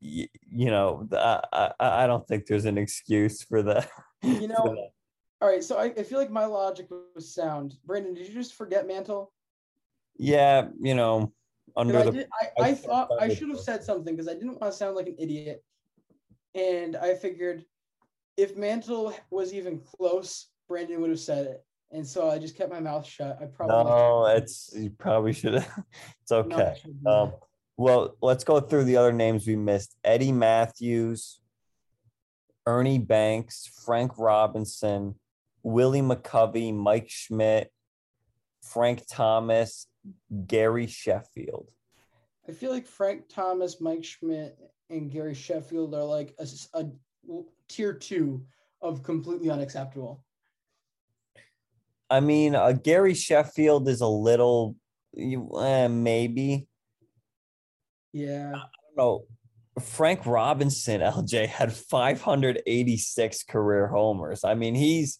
you 0.02 0.70
know, 0.70 1.08
I, 1.12 1.72
I 1.80 2.04
I 2.04 2.06
don't 2.06 2.26
think 2.26 2.46
there's 2.46 2.64
an 2.64 2.78
excuse 2.78 3.42
for 3.42 3.62
that. 3.62 3.88
You 4.22 4.48
know, 4.48 4.64
that. 4.64 4.90
All 5.40 5.48
right, 5.48 5.62
so 5.62 5.78
I, 5.78 5.86
I 5.86 6.02
feel 6.02 6.18
like 6.18 6.30
my 6.30 6.44
logic 6.44 6.88
was 7.14 7.34
sound. 7.34 7.74
Brandon, 7.84 8.14
did 8.14 8.28
you 8.28 8.34
just 8.34 8.54
forget 8.54 8.86
Mantle? 8.86 9.32
yeah, 10.16 10.68
you 10.80 10.94
know, 10.94 11.32
under 11.76 11.98
I, 11.98 12.02
the 12.02 12.10
did, 12.12 12.28
I, 12.40 12.68
I 12.68 12.74
thought 12.74 13.10
I 13.20 13.32
should 13.32 13.48
have 13.48 13.60
said 13.60 13.82
something 13.82 14.14
because 14.14 14.28
I 14.28 14.34
didn't 14.34 14.60
want 14.60 14.72
to 14.72 14.72
sound 14.72 14.96
like 14.96 15.06
an 15.06 15.16
idiot. 15.18 15.62
And 16.54 16.96
I 16.96 17.14
figured 17.14 17.64
if 18.36 18.56
Mantle 18.56 19.14
was 19.30 19.54
even 19.54 19.80
close, 19.80 20.48
Brandon 20.68 21.00
would 21.00 21.10
have 21.10 21.18
said 21.18 21.46
it. 21.46 21.64
And 21.90 22.06
so 22.06 22.30
I 22.30 22.38
just 22.38 22.56
kept 22.56 22.70
my 22.70 22.80
mouth 22.80 23.06
shut. 23.06 23.38
I 23.40 23.46
probably 23.46 23.84
No, 23.84 24.26
it's 24.26 24.70
you 24.74 24.90
probably 24.90 25.32
should 25.32 25.54
have. 25.54 25.84
It's 26.22 26.32
okay. 26.32 26.76
Um. 27.06 27.32
Well, 27.76 28.16
let's 28.20 28.44
go 28.44 28.60
through 28.60 28.84
the 28.84 28.96
other 28.96 29.12
names 29.12 29.46
we 29.46 29.56
missed. 29.56 29.96
Eddie 30.04 30.32
Mathews, 30.32 31.40
Ernie 32.66 32.98
Banks, 32.98 33.70
Frank 33.84 34.18
Robinson, 34.18 35.14
Willie 35.62 36.02
McCovey, 36.02 36.74
Mike 36.74 37.08
Schmidt, 37.08 37.72
Frank 38.62 39.02
Thomas, 39.08 39.86
Gary 40.46 40.86
Sheffield. 40.86 41.70
I 42.48 42.52
feel 42.52 42.70
like 42.70 42.86
Frank 42.86 43.28
Thomas, 43.28 43.80
Mike 43.80 44.04
Schmidt, 44.04 44.58
and 44.90 45.10
Gary 45.10 45.34
Sheffield 45.34 45.94
are 45.94 46.04
like 46.04 46.34
a, 46.38 46.46
a 46.74 46.86
tier 47.68 47.94
two 47.94 48.44
of 48.80 49.02
completely 49.02 49.50
unacceptable. 49.50 50.24
I 52.10 52.20
mean, 52.20 52.54
uh, 52.54 52.72
Gary 52.72 53.14
Sheffield 53.14 53.88
is 53.88 54.02
a 54.02 54.06
little, 54.06 54.76
you, 55.14 55.48
eh, 55.60 55.88
maybe. 55.88 56.68
Yeah. 58.12 58.52
I 58.54 58.58
don't 58.58 58.96
know. 58.96 59.24
Frank 59.80 60.26
Robinson, 60.26 61.00
LJ, 61.00 61.46
had 61.46 61.72
586 61.72 63.42
career 63.44 63.86
homers. 63.88 64.44
I 64.44 64.54
mean, 64.54 64.74
he's 64.74 65.18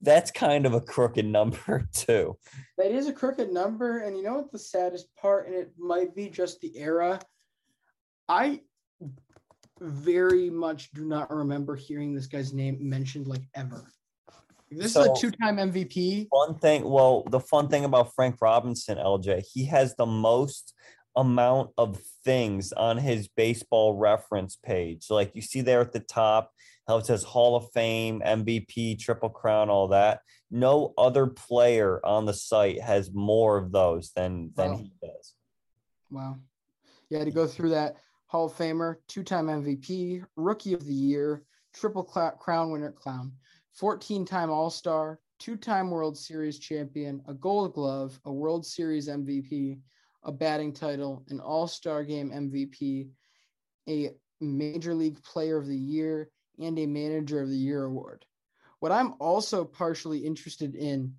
that's 0.00 0.32
kind 0.32 0.66
of 0.66 0.74
a 0.74 0.80
crooked 0.80 1.24
number, 1.24 1.86
too. 1.94 2.36
That 2.76 2.90
is 2.90 3.06
a 3.06 3.12
crooked 3.12 3.52
number. 3.52 3.98
And 3.98 4.16
you 4.16 4.24
know 4.24 4.34
what 4.34 4.50
the 4.50 4.58
saddest 4.58 5.06
part, 5.16 5.46
and 5.46 5.54
it 5.54 5.70
might 5.78 6.14
be 6.16 6.28
just 6.28 6.60
the 6.60 6.76
era. 6.76 7.20
I 8.28 8.62
very 9.80 10.50
much 10.50 10.90
do 10.92 11.04
not 11.04 11.30
remember 11.30 11.76
hearing 11.76 12.14
this 12.14 12.26
guy's 12.26 12.52
name 12.52 12.78
mentioned 12.80 13.26
like 13.28 13.42
ever. 13.54 13.84
This 14.70 14.94
So- 14.94 15.02
is 15.02 15.18
a 15.18 15.20
two-time 15.20 15.58
MVP. 15.58 16.26
One 16.30 16.58
thing, 16.58 16.88
well, 16.88 17.24
the 17.30 17.40
fun 17.40 17.68
thing 17.68 17.84
about 17.84 18.14
Frank 18.14 18.36
Robinson, 18.40 18.98
LJ, 18.98 19.40
he 19.52 19.66
has 19.66 19.94
the 19.96 20.06
most 20.06 20.72
amount 21.16 21.70
of 21.76 22.00
things 22.24 22.72
on 22.72 22.98
his 22.98 23.28
baseball 23.28 23.96
reference 23.96 24.56
page. 24.56 25.06
Like 25.10 25.32
you 25.34 25.42
see 25.42 25.60
there 25.60 25.80
at 25.80 25.92
the 25.92 26.00
top, 26.00 26.52
how 26.88 26.98
it 26.98 27.06
says 27.06 27.22
Hall 27.22 27.54
of 27.56 27.70
Fame, 27.72 28.22
MVP, 28.24 28.98
Triple 28.98 29.28
Crown, 29.28 29.70
all 29.70 29.88
that. 29.88 30.20
No 30.50 30.94
other 30.98 31.26
player 31.26 32.04
on 32.04 32.26
the 32.26 32.34
site 32.34 32.80
has 32.80 33.12
more 33.12 33.56
of 33.56 33.72
those 33.72 34.12
than 34.14 34.52
than 34.56 34.72
Wow. 34.72 34.76
he 34.78 34.92
does. 35.00 35.34
Wow. 36.10 36.38
Had 37.10 37.26
to 37.26 37.30
go 37.30 37.46
through 37.46 37.70
that 37.70 37.96
Hall 38.26 38.46
of 38.46 38.54
Famer, 38.54 38.96
two-time 39.06 39.48
MVP, 39.48 40.24
Rookie 40.36 40.72
of 40.72 40.84
the 40.86 40.94
Year, 40.94 41.44
Triple 41.74 42.04
Crown 42.04 42.70
winner, 42.72 42.90
clown, 42.90 43.32
14-time 43.78 44.50
All-Star, 44.50 45.20
two-time 45.38 45.90
World 45.90 46.16
Series 46.16 46.58
champion, 46.58 47.22
a 47.28 47.34
Gold 47.34 47.74
Glove, 47.74 48.18
a 48.24 48.32
World 48.32 48.64
Series 48.64 49.08
MVP, 49.08 49.78
a 50.24 50.32
batting 50.32 50.72
title, 50.72 51.24
an 51.28 51.40
All-Star 51.40 52.04
Game 52.04 52.30
MVP, 52.30 53.08
a 53.88 54.10
Major 54.40 54.94
League 54.94 55.22
Player 55.22 55.56
of 55.58 55.66
the 55.66 55.76
Year, 55.76 56.28
and 56.60 56.78
a 56.78 56.86
Manager 56.86 57.42
of 57.42 57.48
the 57.48 57.56
Year 57.56 57.84
award. 57.84 58.24
What 58.80 58.92
I'm 58.92 59.14
also 59.20 59.64
partially 59.64 60.18
interested 60.18 60.74
in 60.74 61.14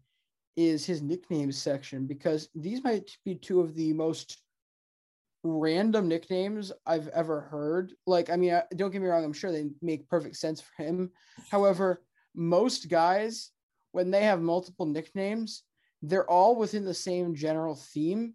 is 0.55 0.85
his 0.85 1.01
nicknames 1.01 1.57
section 1.57 2.05
because 2.05 2.49
these 2.53 2.83
might 2.83 3.17
be 3.25 3.35
two 3.35 3.61
of 3.61 3.75
the 3.75 3.93
most 3.93 4.41
random 5.43 6.07
nicknames 6.07 6.71
I've 6.85 7.07
ever 7.09 7.41
heard. 7.41 7.93
Like, 8.05 8.29
I 8.29 8.35
mean, 8.35 8.59
don't 8.75 8.91
get 8.91 9.01
me 9.01 9.07
wrong, 9.07 9.25
I'm 9.25 9.33
sure 9.33 9.51
they 9.51 9.69
make 9.81 10.09
perfect 10.09 10.37
sense 10.37 10.61
for 10.61 10.83
him. 10.83 11.11
However, 11.49 12.01
most 12.35 12.89
guys, 12.89 13.51
when 13.91 14.11
they 14.11 14.23
have 14.23 14.41
multiple 14.41 14.85
nicknames, 14.85 15.63
they're 16.01 16.29
all 16.29 16.55
within 16.55 16.85
the 16.85 16.93
same 16.93 17.35
general 17.35 17.75
theme. 17.75 18.33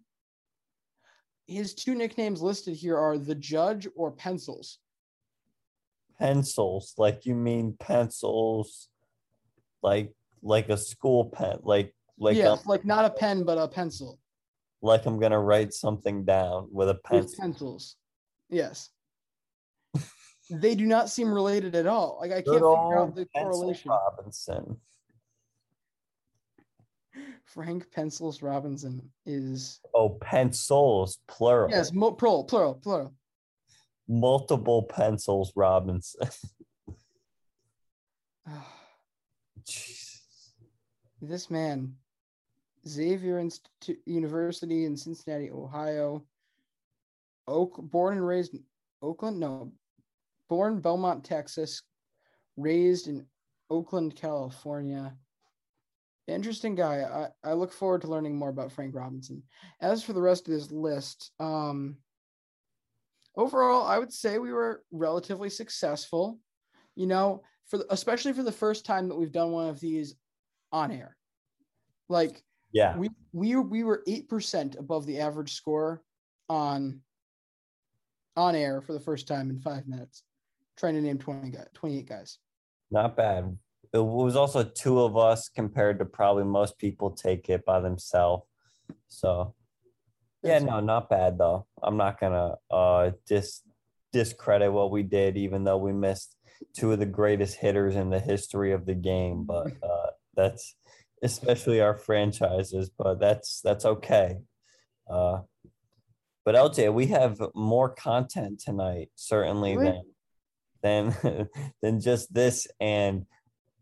His 1.49 1.73
two 1.73 1.95
nicknames 1.95 2.43
listed 2.43 2.75
here 2.75 2.95
are 2.95 3.17
the 3.17 3.33
judge 3.33 3.87
or 3.95 4.11
pencils. 4.11 4.77
Pencils, 6.19 6.93
like 6.97 7.25
you 7.25 7.33
mean 7.33 7.75
pencils, 7.79 8.87
like 9.81 10.13
like 10.43 10.69
a 10.69 10.77
school 10.77 11.25
pen, 11.25 11.57
like 11.63 11.95
like 12.19 12.37
yeah, 12.37 12.51
I'm, 12.51 12.59
like 12.67 12.85
not 12.85 13.05
a 13.05 13.09
pen, 13.09 13.43
but 13.45 13.57
a 13.57 13.67
pencil. 13.67 14.19
like 14.83 15.07
I'm 15.07 15.19
gonna 15.19 15.39
write 15.39 15.73
something 15.73 16.23
down 16.23 16.67
with 16.71 16.89
a 16.89 16.93
With 16.93 17.03
pencil. 17.03 17.37
pencils. 17.39 17.95
Yes. 18.49 18.89
they 20.51 20.75
do 20.75 20.85
not 20.85 21.09
seem 21.09 21.33
related 21.33 21.73
at 21.73 21.87
all. 21.87 22.19
Like 22.21 22.31
I 22.31 22.35
can't 22.35 22.45
Good 22.45 22.53
figure 22.53 22.99
out 22.99 23.15
the 23.15 23.25
correlation. 23.35 23.89
Robinson. 23.89 24.77
Frank 27.45 27.91
Pencils 27.91 28.41
Robinson 28.41 29.01
is 29.25 29.79
Oh, 29.93 30.09
pencils, 30.21 31.19
plural. 31.27 31.69
yes, 31.71 31.91
mo- 31.93 32.11
plural, 32.11 32.43
plural, 32.43 32.75
plural. 32.75 33.13
Multiple 34.07 34.83
pencils, 34.83 35.51
Robinson. 35.55 36.19
Jesus. 36.29 36.45
Ah. 38.51 38.65
this 41.21 41.51
man, 41.51 41.93
Xavier 42.87 43.37
Institute 43.37 44.01
University 44.05 44.85
in 44.85 44.95
Cincinnati, 44.97 45.51
Ohio, 45.51 46.23
Oak, 47.47 47.77
born 47.81 48.17
and 48.17 48.25
raised 48.25 48.53
in 48.55 48.63
Oakland. 49.03 49.39
No, 49.39 49.71
born 50.47 50.79
Belmont, 50.79 51.23
Texas, 51.23 51.83
raised 52.57 53.07
in 53.07 53.25
Oakland, 53.69 54.15
California. 54.15 55.15
Interesting 56.29 56.75
guy. 56.75 57.29
I, 57.43 57.49
I 57.49 57.53
look 57.53 57.71
forward 57.71 58.01
to 58.01 58.07
learning 58.07 58.37
more 58.37 58.49
about 58.49 58.71
Frank 58.71 58.95
Robinson. 58.95 59.43
As 59.81 60.03
for 60.03 60.13
the 60.13 60.21
rest 60.21 60.47
of 60.47 60.53
this 60.53 60.71
list, 60.71 61.31
um, 61.39 61.97
overall, 63.35 63.85
I 63.85 63.97
would 63.97 64.13
say 64.13 64.37
we 64.37 64.53
were 64.53 64.83
relatively 64.91 65.49
successful. 65.49 66.39
You 66.95 67.07
know, 67.07 67.43
for 67.67 67.83
especially 67.89 68.33
for 68.33 68.43
the 68.43 68.51
first 68.51 68.85
time 68.85 69.07
that 69.07 69.15
we've 69.15 69.31
done 69.31 69.51
one 69.51 69.69
of 69.69 69.79
these 69.79 70.15
on 70.71 70.91
air. 70.91 71.15
Like, 72.09 72.43
yeah, 72.71 72.97
we 72.97 73.09
we 73.31 73.55
we 73.55 73.83
were 73.83 74.03
eight 74.07 74.27
percent 74.27 74.75
above 74.75 75.05
the 75.05 75.19
average 75.19 75.53
score 75.53 76.03
on 76.49 77.01
on 78.35 78.55
air 78.55 78.81
for 78.81 78.93
the 78.93 78.99
first 78.99 79.27
time 79.27 79.49
in 79.49 79.59
five 79.59 79.87
minutes, 79.87 80.23
trying 80.77 80.95
to 80.95 81.01
name 81.01 81.17
20 81.17 81.49
guys, 81.49 81.67
28 81.73 82.07
guys. 82.07 82.37
Not 82.89 83.15
bad. 83.15 83.57
It 83.91 83.99
was 83.99 84.35
also 84.35 84.63
two 84.63 85.01
of 85.01 85.17
us 85.17 85.49
compared 85.49 85.99
to 85.99 86.05
probably 86.05 86.43
most 86.43 86.77
people 86.77 87.11
take 87.11 87.49
it 87.49 87.65
by 87.65 87.79
themselves. 87.79 88.45
So 89.07 89.55
yeah, 90.43 90.59
no, 90.59 90.79
not 90.79 91.09
bad 91.09 91.37
though. 91.37 91.65
I'm 91.81 91.97
not 91.97 92.19
gonna 92.19 92.55
uh 92.69 93.11
dis 93.27 93.61
discredit 94.13 94.71
what 94.71 94.91
we 94.91 95.03
did, 95.03 95.37
even 95.37 95.63
though 95.63 95.77
we 95.77 95.91
missed 95.91 96.35
two 96.75 96.91
of 96.91 96.99
the 96.99 97.05
greatest 97.05 97.57
hitters 97.57 97.95
in 97.95 98.09
the 98.09 98.19
history 98.19 98.71
of 98.71 98.85
the 98.85 98.95
game. 98.95 99.43
But 99.43 99.67
uh 99.83 100.11
that's 100.35 100.75
especially 101.23 101.81
our 101.81 101.95
franchises, 101.95 102.91
but 102.95 103.19
that's 103.19 103.61
that's 103.61 103.85
okay. 103.85 104.37
Uh 105.09 105.39
but 106.45 106.55
LJ, 106.55 106.93
we 106.93 107.07
have 107.07 107.39
more 107.53 107.89
content 107.89 108.59
tonight, 108.59 109.09
certainly 109.15 109.77
really? 109.77 110.01
than 110.81 111.13
than 111.21 111.49
than 111.81 111.99
just 112.01 112.33
this. 112.33 112.67
And 112.79 113.25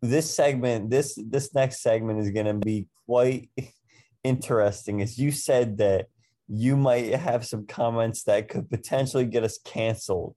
this 0.02 0.34
segment, 0.34 0.90
this 0.90 1.18
this 1.28 1.54
next 1.54 1.82
segment 1.82 2.20
is 2.20 2.32
gonna 2.32 2.54
be 2.54 2.88
quite 3.06 3.50
interesting. 4.24 5.02
As 5.02 5.18
you 5.18 5.32
said 5.32 5.78
that 5.78 6.08
you 6.48 6.78
might 6.78 7.14
have 7.14 7.46
some 7.46 7.66
comments 7.66 8.24
that 8.24 8.48
could 8.48 8.70
potentially 8.70 9.26
get 9.26 9.44
us 9.44 9.60
canceled 9.64 10.36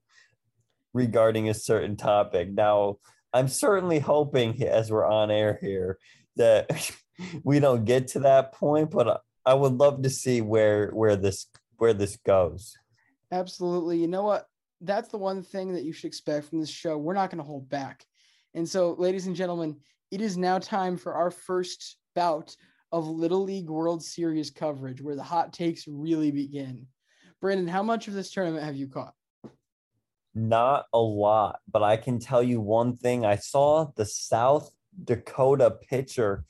regarding 0.93 1.49
a 1.49 1.53
certain 1.53 1.95
topic. 1.95 2.51
Now, 2.51 2.97
I'm 3.33 3.47
certainly 3.47 3.99
hoping 3.99 4.61
as 4.63 4.91
we're 4.91 5.09
on 5.09 5.31
air 5.31 5.57
here 5.61 5.97
that 6.35 6.91
we 7.43 7.59
don't 7.59 7.85
get 7.85 8.07
to 8.09 8.19
that 8.21 8.53
point, 8.53 8.91
but 8.91 9.21
I 9.45 9.53
would 9.53 9.73
love 9.73 10.03
to 10.03 10.09
see 10.09 10.41
where 10.41 10.89
where 10.89 11.15
this 11.15 11.47
where 11.77 11.93
this 11.93 12.17
goes. 12.17 12.75
Absolutely. 13.31 13.97
You 13.97 14.07
know 14.07 14.23
what? 14.23 14.47
That's 14.81 15.09
the 15.09 15.17
one 15.17 15.43
thing 15.43 15.73
that 15.73 15.83
you 15.83 15.93
should 15.93 16.07
expect 16.07 16.49
from 16.49 16.59
this 16.59 16.69
show. 16.69 16.97
We're 16.97 17.13
not 17.13 17.29
going 17.29 17.37
to 17.37 17.47
hold 17.47 17.69
back. 17.69 18.05
And 18.53 18.67
so, 18.67 18.95
ladies 18.97 19.27
and 19.27 19.35
gentlemen, 19.35 19.77
it 20.11 20.21
is 20.21 20.37
now 20.37 20.59
time 20.59 20.97
for 20.97 21.13
our 21.13 21.31
first 21.31 21.97
bout 22.15 22.55
of 22.91 23.07
Little 23.07 23.43
League 23.43 23.69
World 23.69 24.03
Series 24.03 24.51
coverage 24.51 25.01
where 25.01 25.15
the 25.15 25.23
hot 25.23 25.53
takes 25.53 25.87
really 25.87 26.31
begin. 26.31 26.87
Brandon, 27.39 27.67
how 27.67 27.81
much 27.81 28.07
of 28.07 28.13
this 28.13 28.31
tournament 28.31 28.63
have 28.63 28.75
you 28.75 28.87
caught? 28.87 29.13
Not 30.35 30.85
a 30.93 30.99
lot, 30.99 31.59
but 31.69 31.83
I 31.83 31.97
can 31.97 32.19
tell 32.19 32.43
you 32.43 32.61
one 32.61 32.95
thing. 32.95 33.25
I 33.25 33.35
saw 33.35 33.87
the 33.95 34.05
South 34.05 34.69
Dakota 35.03 35.71
pitcher. 35.71 36.45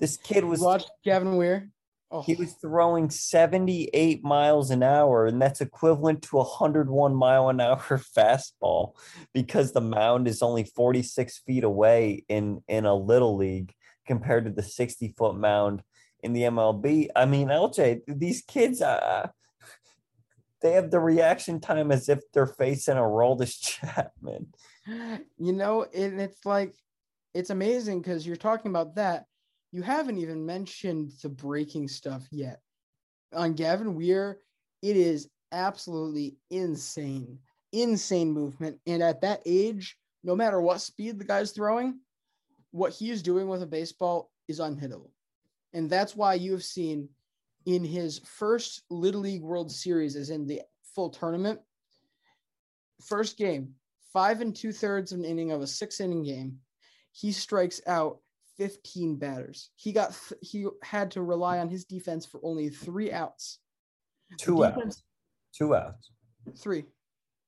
This 0.00 0.16
kid 0.16 0.44
was 0.44 0.60
watched 0.60 0.90
Gavin 1.04 1.36
Weir. 1.36 1.70
Oh. 2.12 2.20
He 2.20 2.34
was 2.34 2.52
throwing 2.52 3.08
78 3.08 4.22
miles 4.22 4.70
an 4.70 4.82
hour, 4.82 5.24
and 5.24 5.40
that's 5.40 5.62
equivalent 5.62 6.20
to 6.24 6.40
a 6.40 6.44
101 6.44 7.14
mile 7.14 7.48
an 7.48 7.58
hour 7.58 7.78
fastball 8.16 8.92
because 9.32 9.72
the 9.72 9.80
mound 9.80 10.28
is 10.28 10.42
only 10.42 10.64
46 10.64 11.38
feet 11.46 11.64
away 11.64 12.26
in, 12.28 12.62
in 12.68 12.84
a 12.84 12.94
little 12.94 13.36
league 13.36 13.72
compared 14.06 14.44
to 14.44 14.50
the 14.50 14.62
60 14.62 15.14
foot 15.16 15.36
mound 15.36 15.82
in 16.22 16.34
the 16.34 16.42
MLB. 16.42 17.08
I 17.16 17.24
mean, 17.24 17.48
LJ, 17.48 18.02
these 18.06 18.42
kids, 18.42 18.82
uh, 18.82 19.28
they 20.60 20.72
have 20.72 20.90
the 20.90 21.00
reaction 21.00 21.60
time 21.60 21.90
as 21.90 22.10
if 22.10 22.20
they're 22.34 22.46
facing 22.46 22.98
a 22.98 23.00
Aroldis 23.00 23.58
Chapman. 23.80 24.48
You 25.38 25.52
know, 25.54 25.86
and 25.94 26.20
it's 26.20 26.44
like, 26.44 26.74
it's 27.32 27.48
amazing 27.48 28.02
because 28.02 28.26
you're 28.26 28.36
talking 28.36 28.70
about 28.70 28.96
that 28.96 29.24
you 29.72 29.82
haven't 29.82 30.18
even 30.18 30.44
mentioned 30.44 31.12
the 31.22 31.28
breaking 31.30 31.88
stuff 31.88 32.26
yet. 32.30 32.60
On 33.32 33.54
Gavin 33.54 33.94
Weir, 33.94 34.38
it 34.82 34.96
is 34.96 35.28
absolutely 35.50 36.36
insane, 36.50 37.38
insane 37.72 38.30
movement. 38.30 38.78
And 38.86 39.02
at 39.02 39.22
that 39.22 39.40
age, 39.46 39.96
no 40.22 40.36
matter 40.36 40.60
what 40.60 40.82
speed 40.82 41.18
the 41.18 41.24
guy's 41.24 41.52
throwing, 41.52 42.00
what 42.70 42.92
he 42.92 43.10
is 43.10 43.22
doing 43.22 43.48
with 43.48 43.62
a 43.62 43.66
baseball 43.66 44.30
is 44.46 44.60
unhittable. 44.60 45.10
And 45.72 45.88
that's 45.88 46.14
why 46.14 46.34
you 46.34 46.52
have 46.52 46.64
seen 46.64 47.08
in 47.64 47.84
his 47.84 48.18
first 48.24 48.82
Little 48.90 49.22
League 49.22 49.42
World 49.42 49.72
Series, 49.72 50.16
as 50.16 50.30
in 50.30 50.46
the 50.46 50.62
full 50.94 51.10
tournament, 51.10 51.60
first 53.02 53.38
game, 53.38 53.74
five 54.12 54.42
and 54.42 54.54
two 54.54 54.72
thirds 54.72 55.12
of 55.12 55.18
an 55.18 55.24
inning 55.24 55.50
of 55.50 55.62
a 55.62 55.66
six 55.66 56.00
inning 56.00 56.22
game, 56.22 56.58
he 57.12 57.32
strikes 57.32 57.80
out 57.86 58.18
15 58.62 59.16
batters. 59.16 59.70
He 59.74 59.90
got 59.90 60.16
he 60.40 60.66
had 60.84 61.10
to 61.12 61.22
rely 61.22 61.58
on 61.58 61.68
his 61.68 61.84
defense 61.84 62.24
for 62.24 62.38
only 62.44 62.68
three 62.68 63.10
outs. 63.10 63.58
Two 64.38 64.58
defense, 64.58 64.78
outs. 64.78 65.02
Two 65.52 65.74
outs. 65.74 66.12
Three. 66.56 66.84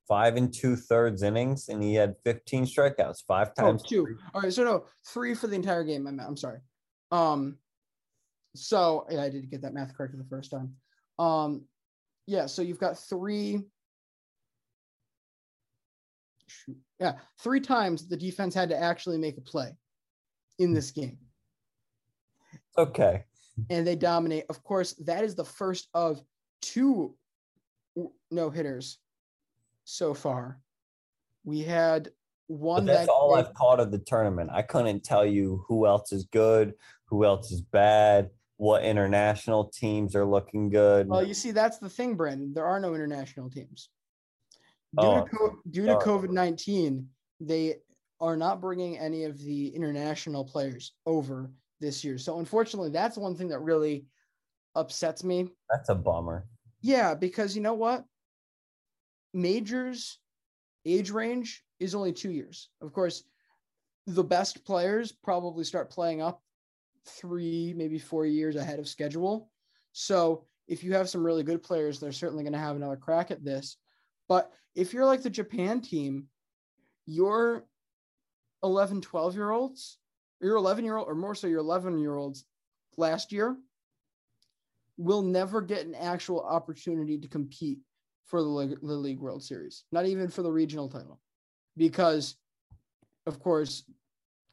Five 0.09 0.35
and 0.35 0.53
two 0.53 0.75
thirds 0.75 1.23
innings, 1.23 1.69
and 1.69 1.81
he 1.81 1.95
had 1.95 2.17
15 2.25 2.65
strikeouts, 2.65 3.23
five 3.29 3.55
times. 3.55 3.83
Oh, 3.85 3.89
two. 3.89 4.07
Three. 4.07 4.17
All 4.35 4.41
right, 4.41 4.53
so 4.53 4.65
no, 4.65 4.87
three 5.07 5.35
for 5.35 5.47
the 5.47 5.55
entire 5.55 5.85
game. 5.85 6.09
I'm, 6.09 6.19
I'm 6.19 6.37
sorry. 6.37 6.59
Um, 7.13 7.59
so 8.57 9.07
yeah, 9.09 9.23
I 9.23 9.31
didn't 9.31 9.51
get 9.51 9.63
that 9.63 9.73
math 9.73 9.97
correct 9.97 10.15
for 10.15 10.19
the 10.19 10.29
first 10.29 10.51
time. 10.51 10.75
Um, 11.21 11.63
yeah, 12.27 12.47
so 12.47 12.61
you've 12.61 12.81
got 12.81 12.99
three. 12.99 13.61
Yeah, 16.99 17.15
three 17.41 17.61
times 17.61 18.09
the 18.09 18.17
defense 18.17 18.53
had 18.53 18.71
to 18.71 18.77
actually 18.77 19.19
make 19.19 19.39
a 19.39 19.41
play 19.41 19.77
in 20.59 20.73
this 20.73 20.91
game. 20.91 21.19
Okay. 22.77 23.25
And 23.71 23.87
they 23.87 23.97
dominate. 23.97 24.45
Of 24.49 24.63
course, 24.65 24.93
that 25.05 25.25
is 25.25 25.35
the 25.35 25.45
first 25.45 25.89
of 25.95 26.21
two 26.61 27.15
no 28.31 28.51
hitters 28.51 28.99
so 29.85 30.15
far. 30.15 30.61
We 31.45 31.61
had 31.61 32.11
one. 32.47 32.87
But 32.87 32.93
that's 32.93 33.07
that 33.07 33.13
all 33.13 33.35
I've 33.35 33.55
caught 33.55 33.81
of 33.81 33.91
the 33.91 33.99
tournament. 33.99 34.51
I 34.53 34.63
couldn't 34.63 35.05
tell 35.05 35.25
you 35.25 35.65
who 35.69 35.87
else 35.87 36.13
is 36.13 36.25
good, 36.25 36.75
who 37.07 37.25
else 37.25 37.53
is 37.53 37.61
bad, 37.61 38.31
what 38.57 38.85
international 38.85 39.67
teams 39.67 40.17
are 40.17 40.25
looking 40.25 40.71
good. 40.71 41.09
Well, 41.09 41.27
you 41.27 41.35
see, 41.35 41.51
that's 41.51 41.79
the 41.79 41.89
thing, 41.89 42.17
Brandon. 42.17 42.53
There 42.55 42.67
are 42.67 42.81
no 42.81 42.95
international 42.95 43.51
teams. 43.51 43.91
Due 44.99 45.07
oh, 45.07 45.27
to, 45.27 45.59
due 45.71 45.87
to 45.87 45.97
COVID 45.97 46.31
19, 46.31 47.09
they 47.41 47.77
are 48.21 48.37
not 48.37 48.61
bringing 48.61 48.99
any 48.99 49.25
of 49.25 49.39
the 49.39 49.69
international 49.69 50.45
players 50.45 50.93
over 51.07 51.51
this 51.81 52.05
year. 52.05 52.19
So 52.19 52.39
unfortunately, 52.39 52.91
that's 52.91 53.17
one 53.17 53.35
thing 53.35 53.49
that 53.49 53.61
really 53.61 54.07
upsets 54.75 55.25
me. 55.25 55.49
That's 55.71 55.89
a 55.89 55.95
bummer. 55.95 56.47
Yeah, 56.81 57.15
because 57.15 57.55
you 57.55 57.63
know 57.63 57.75
what? 57.75 58.05
Majors 59.33 60.19
age 60.87 61.11
range 61.11 61.65
is 61.81 61.95
only 61.95 62.13
2 62.13 62.31
years. 62.31 62.69
Of 62.81 62.93
course, 62.93 63.25
the 64.07 64.25
best 64.25 64.65
players 64.65 65.13
probably 65.13 65.65
start 65.65 65.91
playing 65.91 66.23
up 66.23 66.43
3 67.07 67.75
maybe 67.77 67.99
4 67.99 68.27
years 68.27 68.57
ahead 68.57 68.79
of 68.79 68.89
schedule. 68.89 69.51
So, 69.93 70.45
if 70.67 70.83
you 70.83 70.95
have 70.95 71.11
some 71.11 71.25
really 71.25 71.43
good 71.43 71.63
players, 71.63 72.01
they're 72.01 72.13
certainly 72.13 72.43
going 72.43 72.55
to 72.55 72.59
have 72.59 72.77
another 72.77 72.97
crack 72.97 73.31
at 73.31 73.45
this. 73.45 73.77
But 74.29 74.51
if 74.75 74.95
you're 74.95 75.05
like 75.05 75.23
the 75.23 75.29
Japan 75.29 75.83
team, 75.83 76.27
you're 77.05 77.67
11, 78.65 79.03
12 79.03 79.37
year 79.37 79.51
olds, 79.51 79.99
your 80.41 80.57
11 80.57 80.85
year 80.85 80.97
old, 80.97 81.07
or 81.07 81.15
more 81.15 81.35
so 81.35 81.47
your 81.47 81.61
11 81.61 81.99
year 81.99 82.17
olds 82.17 82.45
last 82.97 83.31
year 83.31 83.57
will 84.97 85.23
never 85.23 85.61
get 85.61 85.87
an 85.87 85.95
actual 85.95 86.41
opportunity 86.41 87.19
to 87.19 87.29
compete 87.29 87.79
for 88.27 88.43
the 88.43 88.77
the 88.83 88.95
League 88.95 89.21
World 89.21 89.43
Series, 89.43 89.85
not 89.93 90.07
even 90.07 90.29
for 90.29 90.43
the 90.43 90.51
regional 90.51 90.89
title, 90.89 91.21
because, 91.77 92.37
of 93.27 93.39
course, 93.39 93.85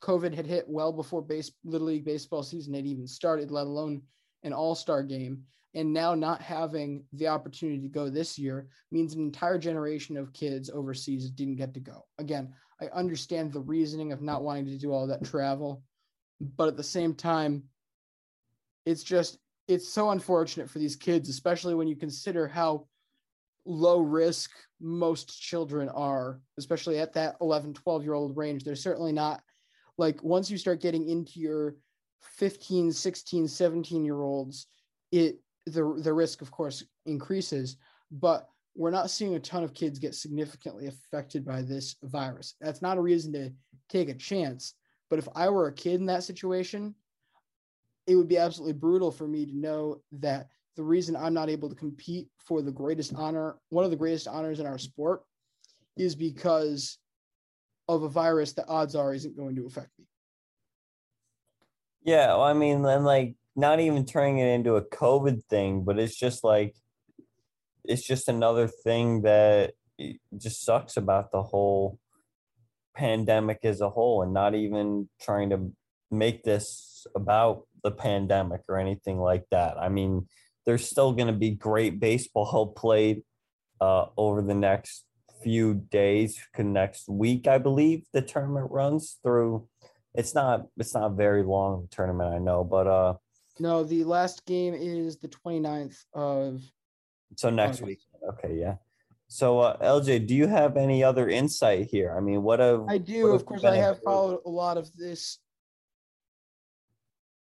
COVID 0.01 0.33
had 0.33 0.45
hit 0.45 0.65
well 0.67 0.91
before 0.91 1.21
base 1.21 1.51
Little 1.63 1.87
League 1.87 2.05
baseball 2.05 2.43
season 2.43 2.73
had 2.73 2.85
even 2.85 3.07
started, 3.07 3.51
let 3.51 3.67
alone 3.67 4.01
an 4.43 4.53
All 4.53 4.75
Star 4.75 5.03
game. 5.03 5.43
And 5.73 5.93
now 5.93 6.15
not 6.15 6.41
having 6.41 7.05
the 7.13 7.29
opportunity 7.29 7.79
to 7.81 7.87
go 7.87 8.09
this 8.09 8.37
year 8.37 8.67
means 8.91 9.13
an 9.13 9.21
entire 9.21 9.57
generation 9.57 10.17
of 10.17 10.33
kids 10.33 10.69
overseas 10.69 11.29
didn't 11.29 11.55
get 11.55 11.73
to 11.75 11.79
go. 11.79 12.05
Again, 12.19 12.53
I 12.81 12.85
understand 12.87 13.53
the 13.53 13.59
reasoning 13.59 14.11
of 14.11 14.21
not 14.21 14.43
wanting 14.43 14.65
to 14.65 14.77
do 14.77 14.91
all 14.91 15.07
that 15.07 15.23
travel, 15.23 15.83
but 16.39 16.67
at 16.67 16.77
the 16.77 16.83
same 16.83 17.13
time, 17.13 17.63
it's 18.85 19.03
just 19.03 19.37
it's 19.67 19.87
so 19.87 20.09
unfortunate 20.09 20.69
for 20.69 20.79
these 20.79 20.95
kids, 20.95 21.29
especially 21.29 21.75
when 21.75 21.87
you 21.87 21.95
consider 21.95 22.47
how 22.47 22.87
low 23.65 23.99
risk 23.99 24.51
most 24.79 25.39
children 25.39 25.87
are, 25.89 26.41
especially 26.57 26.99
at 26.99 27.13
that 27.13 27.35
11, 27.41 27.75
12 27.75 28.03
year 28.03 28.13
old 28.13 28.35
range. 28.35 28.63
They're 28.63 28.75
certainly 28.75 29.11
not 29.11 29.41
like 29.97 30.23
once 30.23 30.49
you 30.49 30.57
start 30.57 30.81
getting 30.81 31.07
into 31.07 31.39
your 31.39 31.75
15, 32.21 32.91
16, 32.91 33.47
17 33.47 34.03
year 34.03 34.21
olds, 34.21 34.67
it 35.11 35.39
the 35.67 35.99
the 36.01 36.13
risk 36.13 36.41
of 36.41 36.49
course 36.49 36.83
increases, 37.05 37.77
but 38.11 38.49
we're 38.75 38.91
not 38.91 39.09
seeing 39.09 39.35
a 39.35 39.39
ton 39.39 39.63
of 39.63 39.73
kids 39.73 39.99
get 39.99 40.15
significantly 40.15 40.87
affected 40.87 41.45
by 41.45 41.61
this 41.61 41.95
virus. 42.03 42.55
That's 42.61 42.81
not 42.81 42.97
a 42.97 43.01
reason 43.01 43.33
to 43.33 43.51
take 43.89 44.09
a 44.09 44.13
chance. 44.13 44.75
But 45.09 45.19
if 45.19 45.27
I 45.35 45.49
were 45.49 45.67
a 45.67 45.73
kid 45.73 45.99
in 45.99 46.05
that 46.05 46.23
situation, 46.23 46.95
it 48.07 48.15
would 48.15 48.29
be 48.29 48.37
absolutely 48.37 48.73
brutal 48.73 49.11
for 49.11 49.27
me 49.27 49.45
to 49.45 49.57
know 49.57 50.01
that 50.13 50.47
the 50.77 50.83
reason 50.83 51.15
I'm 51.15 51.33
not 51.33 51.49
able 51.49 51.69
to 51.69 51.75
compete 51.75 52.29
for 52.39 52.61
the 52.61 52.71
greatest 52.71 53.13
honor, 53.15 53.57
one 53.69 53.83
of 53.83 53.91
the 53.91 53.97
greatest 53.97 54.27
honors 54.27 54.59
in 54.59 54.65
our 54.65 54.77
sport, 54.77 55.21
is 55.97 56.15
because 56.15 56.97
of 57.89 58.03
a 58.03 58.09
virus 58.09 58.53
that 58.53 58.69
odds 58.69 58.95
are 58.95 59.13
isn't 59.13 59.35
going 59.35 59.55
to 59.57 59.65
affect 59.65 59.89
me. 59.99 60.05
Yeah, 62.03 62.27
well, 62.27 62.43
I 62.43 62.53
mean, 62.53 62.85
and 62.85 63.05
like 63.05 63.35
not 63.55 63.81
even 63.81 64.05
turning 64.05 64.39
it 64.39 64.47
into 64.47 64.77
a 64.77 64.81
COVID 64.81 65.43
thing, 65.45 65.83
but 65.83 65.99
it's 65.99 66.17
just 66.17 66.43
like 66.43 66.75
it's 67.83 68.05
just 68.05 68.27
another 68.27 68.67
thing 68.67 69.21
that 69.23 69.73
just 70.37 70.63
sucks 70.63 70.97
about 70.97 71.31
the 71.31 71.43
whole 71.43 71.99
pandemic 72.95 73.59
as 73.63 73.81
a 73.81 73.89
whole, 73.89 74.23
and 74.23 74.33
not 74.33 74.55
even 74.55 75.09
trying 75.21 75.49
to 75.49 75.71
make 76.09 76.43
this 76.43 77.05
about 77.15 77.63
the 77.83 77.91
pandemic 77.91 78.61
or 78.67 78.77
anything 78.77 79.19
like 79.19 79.45
that. 79.51 79.77
I 79.77 79.89
mean, 79.89 80.27
there's 80.65 80.87
still 80.87 81.13
going 81.13 81.27
to 81.27 81.33
be 81.33 81.51
great 81.51 81.99
baseball 81.99 82.67
played 82.75 83.23
uh, 83.79 84.05
over 84.17 84.41
the 84.41 84.53
next 84.53 85.05
few 85.43 85.73
days, 85.73 86.39
next 86.57 87.09
week, 87.09 87.47
I 87.47 87.57
believe 87.57 88.05
the 88.13 88.21
tournament 88.21 88.71
runs 88.71 89.17
through. 89.23 89.67
It's 90.13 90.35
not 90.35 90.67
it's 90.77 90.93
not 90.93 91.11
a 91.11 91.15
very 91.15 91.43
long 91.43 91.87
tournament, 91.89 92.33
I 92.33 92.37
know, 92.37 92.63
but 92.63 92.87
uh 92.87 93.13
no, 93.59 93.83
the 93.83 94.03
last 94.03 94.45
game 94.45 94.73
is 94.73 95.17
the 95.17 95.27
29th 95.27 95.97
of 96.13 96.61
so 97.35 97.49
next 97.49 97.81
week. 97.81 97.99
Okay, 98.27 98.55
yeah. 98.55 98.75
So 99.27 99.59
uh, 99.59 99.77
LJ, 99.77 100.27
do 100.27 100.35
you 100.35 100.47
have 100.47 100.75
any 100.75 101.03
other 101.03 101.29
insight 101.29 101.87
here? 101.87 102.13
I 102.15 102.19
mean, 102.19 102.43
what 102.43 102.59
have 102.59 102.83
I 102.89 102.97
do, 102.97 103.27
of 103.27 103.45
course 103.45 103.63
I 103.63 103.77
have 103.77 104.01
followed 104.03 104.41
a 104.45 104.49
lot 104.49 104.77
of 104.77 104.93
this 104.95 105.39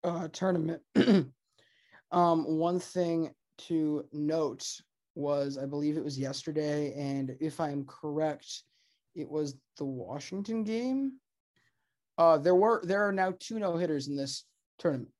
uh 0.04 0.28
tournament. 0.32 0.82
um 2.12 2.58
one 2.58 2.78
thing 2.78 3.30
to 3.68 4.04
note 4.12 4.66
was 5.14 5.58
I 5.58 5.66
believe 5.66 5.96
it 5.96 6.04
was 6.04 6.18
yesterday, 6.18 6.92
and 6.94 7.36
if 7.40 7.60
I'm 7.60 7.84
correct, 7.86 8.64
it 9.14 9.28
was 9.28 9.56
the 9.78 9.84
Washington 9.84 10.64
game. 10.64 11.12
Uh, 12.18 12.38
there 12.38 12.54
were 12.54 12.82
there 12.84 13.06
are 13.08 13.12
now 13.12 13.34
two 13.40 13.58
no 13.58 13.76
hitters 13.76 14.08
in 14.08 14.16
this 14.16 14.44
tournament. 14.78 15.10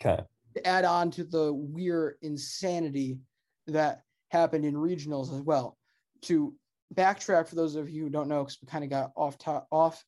Okay. 0.00 0.22
To 0.56 0.66
add 0.66 0.84
on 0.84 1.10
to 1.12 1.24
the 1.24 1.52
weird 1.52 2.16
insanity 2.22 3.18
that 3.66 4.02
happened 4.30 4.64
in 4.64 4.74
regionals 4.74 5.34
as 5.34 5.42
well. 5.42 5.76
To 6.22 6.54
backtrack 6.94 7.48
for 7.48 7.56
those 7.56 7.74
of 7.74 7.90
you 7.90 8.04
who 8.04 8.10
don't 8.10 8.28
know, 8.28 8.44
because 8.44 8.58
we 8.62 8.68
kind 8.68 8.84
of 8.84 8.90
got 8.90 9.12
off 9.16 9.38
top 9.38 9.66
off 9.70 10.04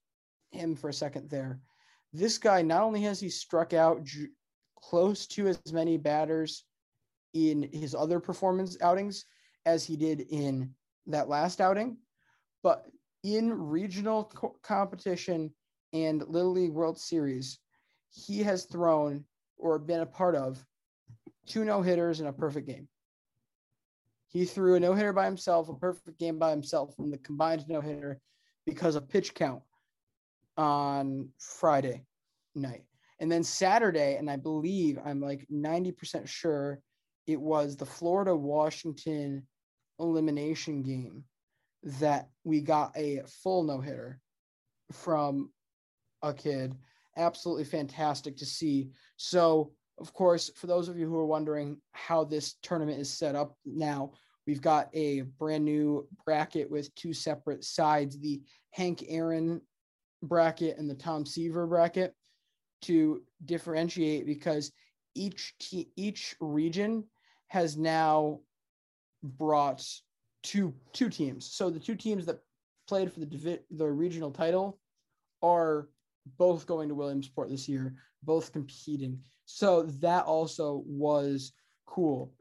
him 0.50 0.74
for 0.74 0.88
a 0.88 0.94
second 0.94 1.28
there. 1.28 1.60
This 2.12 2.38
guy 2.38 2.62
not 2.62 2.82
only 2.82 3.02
has 3.02 3.20
he 3.20 3.28
struck 3.28 3.74
out 3.74 4.02
j- 4.04 4.28
close 4.80 5.26
to 5.28 5.48
as 5.48 5.72
many 5.72 5.96
batters 5.96 6.64
in 7.34 7.68
his 7.72 7.94
other 7.94 8.20
performance 8.20 8.76
outings 8.80 9.24
as 9.66 9.84
he 9.84 9.96
did 9.96 10.22
in 10.30 10.74
that 11.06 11.28
last 11.28 11.60
outing. 11.60 11.98
But 12.62 12.86
in 13.22 13.52
regional 13.52 14.24
co- 14.24 14.56
competition 14.62 15.52
and 15.92 16.26
Little 16.26 16.52
League 16.52 16.72
World 16.72 16.98
Series, 16.98 17.58
he 18.10 18.42
has 18.42 18.64
thrown 18.64 19.24
or 19.58 19.78
been 19.78 20.00
a 20.00 20.06
part 20.06 20.34
of 20.34 20.64
two 21.46 21.64
no 21.64 21.82
hitters 21.82 22.20
in 22.20 22.26
a 22.26 22.32
perfect 22.32 22.66
game. 22.66 22.88
He 24.28 24.44
threw 24.44 24.74
a 24.74 24.80
no 24.80 24.94
hitter 24.94 25.12
by 25.12 25.24
himself, 25.24 25.68
a 25.68 25.74
perfect 25.74 26.18
game 26.18 26.38
by 26.38 26.50
himself, 26.50 26.94
in 26.98 27.10
the 27.10 27.18
combined 27.18 27.64
no 27.68 27.80
hitter 27.80 28.20
because 28.66 28.94
of 28.94 29.08
pitch 29.08 29.34
count 29.34 29.62
on 30.56 31.30
Friday 31.38 32.04
night. 32.54 32.84
And 33.20 33.32
then 33.32 33.42
Saturday, 33.42 34.16
and 34.16 34.30
I 34.30 34.36
believe 34.36 34.98
I'm 35.04 35.20
like 35.20 35.46
90% 35.52 36.28
sure 36.28 36.80
it 37.26 37.40
was 37.40 37.76
the 37.76 37.86
Florida 37.86 38.34
Washington 38.34 39.46
elimination 39.98 40.82
game 40.82 41.24
that 41.82 42.28
we 42.44 42.60
got 42.60 42.92
a 42.96 43.22
full 43.26 43.62
no 43.62 43.80
hitter 43.80 44.20
from 44.92 45.50
a 46.22 46.34
kid. 46.34 46.74
Absolutely 47.16 47.64
fantastic 47.64 48.36
to 48.36 48.46
see. 48.46 48.90
So, 49.16 49.72
of 50.00 50.12
course, 50.12 50.50
for 50.54 50.66
those 50.66 50.88
of 50.88 50.98
you 50.98 51.08
who 51.08 51.16
are 51.16 51.26
wondering 51.26 51.78
how 51.92 52.24
this 52.24 52.54
tournament 52.62 53.00
is 53.00 53.10
set 53.10 53.34
up 53.34 53.56
now, 53.64 54.12
we've 54.46 54.62
got 54.62 54.88
a 54.94 55.22
brand 55.38 55.64
new 55.64 56.06
bracket 56.24 56.70
with 56.70 56.94
two 56.94 57.12
separate 57.12 57.64
sides 57.64 58.18
the 58.18 58.40
Hank 58.70 59.04
Aaron 59.08 59.60
bracket 60.22 60.78
and 60.78 60.88
the 60.88 60.94
Tom 60.94 61.26
Seaver 61.26 61.66
bracket 61.66 62.14
to 62.82 63.22
differentiate 63.44 64.26
because 64.26 64.72
each 65.14 65.54
te- 65.58 65.90
each 65.96 66.36
region 66.40 67.04
has 67.48 67.76
now 67.76 68.40
brought 69.22 69.84
two 70.42 70.72
two 70.92 71.08
teams. 71.08 71.50
So 71.52 71.70
the 71.70 71.80
two 71.80 71.96
teams 71.96 72.26
that 72.26 72.38
played 72.86 73.12
for 73.12 73.20
the 73.20 73.26
divi- 73.26 73.60
the 73.70 73.86
regional 73.86 74.30
title 74.30 74.78
are 75.42 75.88
both 76.36 76.66
going 76.66 76.88
to 76.88 76.94
Williamsport 76.94 77.50
this 77.50 77.68
year, 77.68 77.94
both 78.22 78.52
competing. 78.52 79.20
So 79.46 79.82
that 80.00 80.24
also 80.24 80.82
was 80.86 81.52
cool 81.86 82.32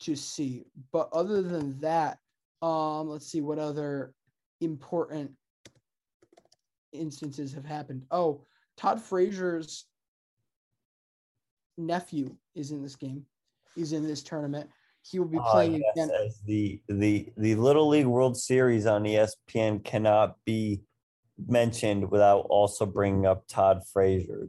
to 0.00 0.14
see. 0.16 0.64
But 0.92 1.08
other 1.12 1.42
than 1.42 1.78
that, 1.80 2.18
um, 2.60 3.08
let's 3.08 3.26
see 3.26 3.40
what 3.40 3.58
other 3.58 4.14
important 4.60 5.32
instances 6.92 7.52
have 7.54 7.64
happened. 7.64 8.04
Oh, 8.10 8.44
Todd 8.76 9.00
Frazier's 9.00 9.86
nephew 11.76 12.36
is 12.54 12.70
in 12.70 12.82
this 12.82 12.96
game. 12.96 13.24
He's 13.74 13.92
in 13.92 14.06
this 14.06 14.22
tournament. 14.22 14.68
He 15.02 15.18
will 15.18 15.26
be 15.26 15.38
ah, 15.38 15.52
playing 15.52 15.74
yes, 15.74 15.82
again. 15.94 16.10
As 16.24 16.40
the 16.46 16.80
the 16.88 17.32
the 17.36 17.56
Little 17.56 17.88
League 17.88 18.06
World 18.06 18.36
Series 18.36 18.86
on 18.86 19.02
ESPN 19.02 19.84
cannot 19.84 20.36
be 20.44 20.82
mentioned 21.46 22.10
without 22.10 22.46
also 22.48 22.86
bringing 22.86 23.26
up 23.26 23.46
Todd 23.48 23.82
Frazier. 23.92 24.48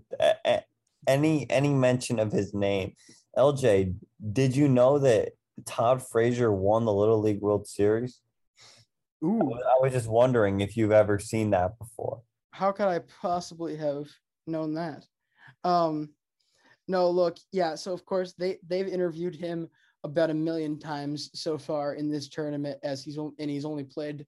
Any 1.05 1.49
any 1.49 1.73
mention 1.73 2.19
of 2.19 2.31
his 2.31 2.53
name, 2.53 2.95
LJ? 3.37 3.95
Did 4.31 4.55
you 4.55 4.67
know 4.67 4.99
that 4.99 5.33
Todd 5.65 6.01
Frazier 6.01 6.51
won 6.51 6.85
the 6.85 6.93
Little 6.93 7.19
League 7.19 7.41
World 7.41 7.67
Series? 7.67 8.21
Ooh, 9.23 9.53
I 9.53 9.81
was 9.81 9.93
just 9.93 10.07
wondering 10.07 10.61
if 10.61 10.75
you've 10.75 10.91
ever 10.91 11.17
seen 11.19 11.51
that 11.51 11.77
before. 11.79 12.21
How 12.51 12.71
could 12.71 12.87
I 12.87 12.99
possibly 13.21 13.75
have 13.77 14.07
known 14.47 14.73
that? 14.75 15.05
Um, 15.63 16.09
no, 16.87 17.09
look, 17.09 17.37
yeah. 17.51 17.75
So 17.75 17.93
of 17.93 18.05
course 18.05 18.33
they 18.33 18.59
they've 18.67 18.87
interviewed 18.87 19.35
him 19.35 19.69
about 20.03 20.29
a 20.29 20.33
million 20.33 20.77
times 20.77 21.29
so 21.33 21.57
far 21.57 21.93
in 21.93 22.09
this 22.09 22.27
tournament, 22.27 22.77
as 22.83 23.03
he's 23.03 23.17
and 23.17 23.49
he's 23.49 23.65
only 23.65 23.83
played 23.83 24.25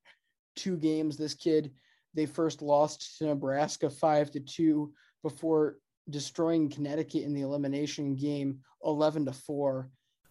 two 0.55 0.77
games. 0.77 1.17
This 1.17 1.33
kid, 1.33 1.71
they 2.15 2.25
first 2.25 2.61
lost 2.61 3.17
to 3.17 3.25
Nebraska 3.25 3.89
five 3.89 4.31
to 4.31 4.39
two 4.39 4.93
before 5.21 5.77
destroying 6.09 6.69
Connecticut 6.69 7.23
in 7.23 7.33
the 7.33 7.41
elimination 7.41 8.15
game 8.15 8.59
eleven 8.83 9.25
to 9.25 9.33
four 9.33 9.89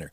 winner. 0.00 0.12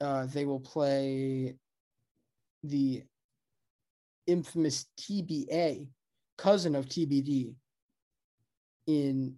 Uh, 0.00 0.26
they 0.26 0.44
will 0.44 0.60
play 0.60 1.54
the 2.64 3.02
infamous 4.26 4.86
TBA, 4.98 5.88
cousin 6.38 6.74
of 6.74 6.86
TBD, 6.86 7.54
in 8.86 9.34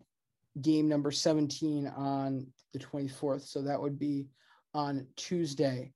game 0.60 0.88
number 0.88 1.10
17 1.10 1.86
on 1.88 2.46
the 2.72 2.78
24th. 2.78 3.42
So 3.42 3.62
that 3.62 3.80
would 3.80 3.98
be 3.98 4.26
on 4.72 5.06
Tuesday. 5.16 5.92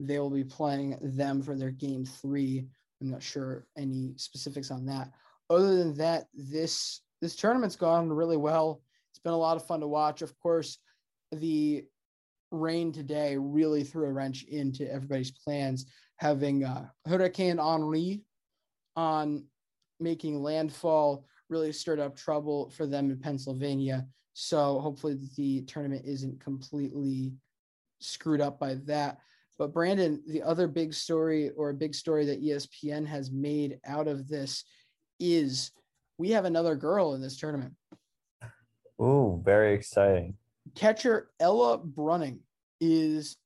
They 0.00 0.18
will 0.18 0.30
be 0.30 0.44
playing 0.44 0.98
them 1.00 1.42
for 1.42 1.54
their 1.54 1.70
game 1.70 2.04
three. 2.04 2.66
I'm 3.00 3.10
not 3.10 3.22
sure 3.22 3.66
any 3.76 4.14
specifics 4.16 4.70
on 4.70 4.86
that. 4.86 5.10
Other 5.50 5.76
than 5.76 5.94
that, 5.96 6.24
this 6.34 7.00
this 7.20 7.36
tournament's 7.36 7.76
gone 7.76 8.08
really 8.08 8.36
well. 8.36 8.82
It's 9.10 9.20
been 9.20 9.32
a 9.32 9.38
lot 9.38 9.56
of 9.56 9.66
fun 9.66 9.80
to 9.80 9.86
watch. 9.86 10.22
Of 10.22 10.36
course, 10.40 10.78
the 11.30 11.84
rain 12.52 12.92
today 12.92 13.36
really 13.36 13.82
threw 13.82 14.06
a 14.06 14.12
wrench 14.12 14.44
into 14.44 14.90
everybody's 14.92 15.32
plans. 15.32 15.86
Having 16.16 16.64
uh, 16.64 16.86
Hurricane 17.06 17.58
Henri 17.58 18.22
on 18.94 19.44
making 19.98 20.42
landfall 20.42 21.24
really 21.48 21.72
stirred 21.72 21.98
up 21.98 22.16
trouble 22.16 22.70
for 22.70 22.86
them 22.86 23.10
in 23.10 23.18
Pennsylvania. 23.18 24.06
So 24.34 24.78
hopefully 24.78 25.18
the 25.36 25.62
tournament 25.62 26.04
isn't 26.04 26.40
completely 26.40 27.32
screwed 28.00 28.40
up 28.40 28.58
by 28.58 28.74
that. 28.86 29.18
But 29.58 29.72
Brandon, 29.72 30.22
the 30.26 30.42
other 30.42 30.66
big 30.66 30.94
story 30.94 31.50
or 31.50 31.70
a 31.70 31.74
big 31.74 31.94
story 31.94 32.24
that 32.26 32.42
ESPN 32.42 33.06
has 33.06 33.30
made 33.30 33.78
out 33.84 34.08
of 34.08 34.28
this 34.28 34.64
is 35.20 35.72
we 36.18 36.30
have 36.30 36.44
another 36.44 36.74
girl 36.74 37.14
in 37.14 37.20
this 37.20 37.36
tournament. 37.36 37.74
Ooh, 39.00 39.40
very 39.44 39.74
exciting. 39.74 40.36
Catcher 40.74 41.30
Ella 41.40 41.78
Bruning 41.78 42.40
is 42.80 43.36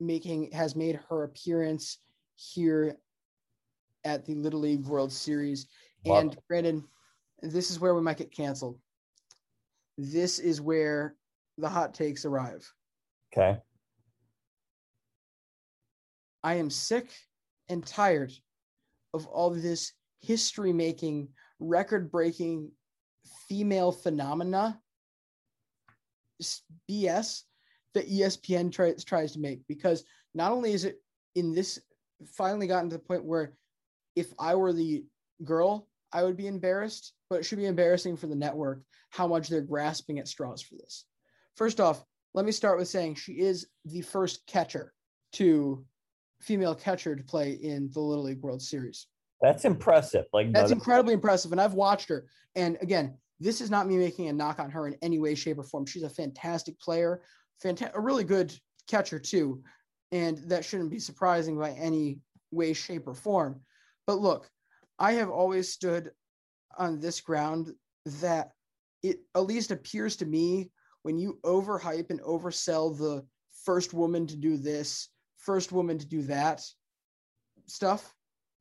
making 0.00 0.50
has 0.52 0.74
made 0.74 0.98
her 1.08 1.24
appearance 1.24 1.98
here 2.36 2.96
at 4.04 4.24
the 4.24 4.34
Little 4.34 4.60
League 4.60 4.84
World 4.86 5.12
Series. 5.12 5.66
Wow. 6.04 6.18
And 6.18 6.36
Brandon, 6.48 6.84
this 7.42 7.70
is 7.70 7.78
where 7.78 7.94
we 7.94 8.02
might 8.02 8.16
get 8.16 8.34
canceled. 8.34 8.78
This 9.96 10.38
is 10.38 10.60
where 10.60 11.16
the 11.58 11.68
hot 11.68 11.94
takes 11.94 12.24
arrive. 12.24 12.68
Okay. 13.32 13.58
I 16.42 16.54
am 16.54 16.70
sick 16.70 17.10
and 17.68 17.86
tired 17.86 18.32
of 19.14 19.26
all 19.26 19.50
this 19.50 19.92
history 20.20 20.72
making, 20.72 21.28
record 21.60 22.10
breaking 22.10 22.70
female 23.48 23.92
phenomena 23.92 24.80
BS 26.90 27.42
that 27.94 28.08
ESPN 28.08 28.72
tries 28.72 29.04
tries 29.04 29.32
to 29.32 29.40
make 29.40 29.60
because 29.68 30.04
not 30.34 30.52
only 30.52 30.72
is 30.72 30.84
it 30.84 31.00
in 31.34 31.54
this 31.54 31.78
finally 32.26 32.66
gotten 32.66 32.90
to 32.90 32.96
the 32.96 33.02
point 33.02 33.24
where 33.24 33.54
if 34.16 34.32
I 34.38 34.54
were 34.54 34.72
the 34.72 35.04
girl, 35.44 35.88
I 36.12 36.22
would 36.22 36.36
be 36.36 36.46
embarrassed, 36.46 37.14
but 37.30 37.36
it 37.36 37.44
should 37.44 37.58
be 37.58 37.66
embarrassing 37.66 38.16
for 38.16 38.26
the 38.26 38.34
network 38.34 38.82
how 39.10 39.26
much 39.26 39.48
they're 39.48 39.60
grasping 39.60 40.18
at 40.18 40.28
straws 40.28 40.62
for 40.62 40.74
this. 40.76 41.04
First 41.56 41.80
off, 41.80 42.04
let 42.34 42.44
me 42.44 42.52
start 42.52 42.78
with 42.78 42.88
saying 42.88 43.14
she 43.14 43.32
is 43.32 43.66
the 43.84 44.02
first 44.02 44.46
catcher 44.46 44.92
to 45.34 45.84
female 46.40 46.74
catcher 46.74 47.14
to 47.14 47.22
play 47.22 47.52
in 47.52 47.90
the 47.92 48.00
Little 48.00 48.24
League 48.24 48.40
World 48.40 48.62
Series. 48.62 49.06
That's 49.40 49.64
impressive. 49.64 50.26
Like 50.32 50.52
that's 50.52 50.70
incredibly 50.70 51.14
impressive. 51.14 51.52
And 51.52 51.60
I've 51.60 51.74
watched 51.74 52.08
her. 52.08 52.26
And 52.54 52.78
again, 52.80 53.16
this 53.42 53.60
is 53.60 53.70
not 53.70 53.86
me 53.86 53.96
making 53.96 54.28
a 54.28 54.32
knock 54.32 54.60
on 54.60 54.70
her 54.70 54.86
in 54.86 54.96
any 55.02 55.18
way, 55.18 55.34
shape, 55.34 55.58
or 55.58 55.64
form. 55.64 55.86
She's 55.86 56.02
a 56.02 56.08
fantastic 56.08 56.78
player, 56.80 57.22
fantastic, 57.60 57.96
a 57.96 58.00
really 58.00 58.24
good 58.24 58.54
catcher 58.88 59.18
too, 59.18 59.62
and 60.12 60.38
that 60.48 60.64
shouldn't 60.64 60.90
be 60.90 60.98
surprising 60.98 61.58
by 61.58 61.70
any 61.70 62.20
way, 62.50 62.72
shape, 62.72 63.06
or 63.06 63.14
form. 63.14 63.60
But 64.06 64.20
look, 64.20 64.48
I 64.98 65.12
have 65.12 65.30
always 65.30 65.72
stood 65.72 66.12
on 66.78 67.00
this 67.00 67.20
ground 67.20 67.72
that 68.20 68.52
it 69.02 69.20
at 69.34 69.44
least 69.44 69.70
appears 69.70 70.16
to 70.16 70.26
me 70.26 70.70
when 71.02 71.18
you 71.18 71.38
overhype 71.44 72.10
and 72.10 72.20
oversell 72.20 72.96
the 72.96 73.24
first 73.64 73.92
woman 73.92 74.26
to 74.28 74.36
do 74.36 74.56
this, 74.56 75.08
first 75.38 75.72
woman 75.72 75.98
to 75.98 76.06
do 76.06 76.22
that 76.22 76.62
stuff. 77.66 78.14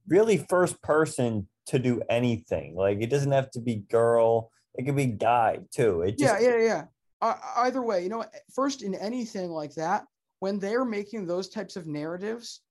Really, 0.08 0.38
first 0.50 0.82
person 0.82 1.48
to 1.68 1.78
do 1.78 2.02
anything. 2.10 2.76
Like 2.76 2.98
it 3.02 3.10
doesn't 3.10 3.32
have 3.32 3.52
to 3.52 3.60
be 3.60 3.84
girl 3.90 4.50
it 4.76 4.86
could 4.86 4.96
be 4.96 5.06
guy 5.08 5.60
too. 5.72 6.02
It 6.02 6.18
just, 6.18 6.42
yeah, 6.42 6.50
yeah, 6.50 6.64
yeah. 6.64 6.84
Uh, 7.22 7.36
either 7.58 7.82
way, 7.82 8.02
you 8.04 8.10
know, 8.10 8.26
first 8.54 8.82
in 8.82 8.96
anything 8.96 9.52
like 9.52 9.76
that, 9.76 10.06
when 10.40 10.60
they're 10.60 10.86
making 10.86 11.28
those 11.28 11.50
types 11.50 11.76
of 11.76 11.86
narratives, 11.86 12.62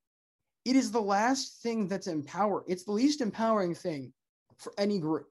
it 0.64 0.76
is 0.76 0.90
the 0.90 1.00
last 1.00 1.62
thing 1.62 1.88
that's 1.88 2.08
empower. 2.08 2.64
It's 2.66 2.84
the 2.84 2.92
least 2.92 3.20
empowering 3.20 3.74
thing 3.74 4.12
for 4.58 4.72
any 4.76 4.98
group, 4.98 5.28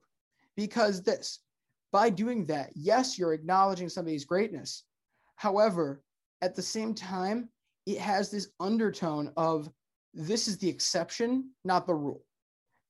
because 0.56 1.02
this, 1.02 1.40
by 1.92 2.08
doing 2.08 2.46
that, 2.46 2.70
yes, 2.74 3.18
you're 3.18 3.34
acknowledging 3.34 3.88
somebody's 3.88 4.24
greatness. 4.24 4.84
However, 5.36 6.02
at 6.40 6.54
the 6.54 6.62
same 6.62 6.94
time, 6.94 7.48
it 7.86 7.98
has 7.98 8.30
this 8.30 8.48
undertone 8.58 9.32
of 9.36 9.70
this 10.14 10.48
is 10.48 10.58
the 10.58 10.68
exception, 10.68 11.50
not 11.64 11.86
the 11.86 11.94
rule. 11.94 12.24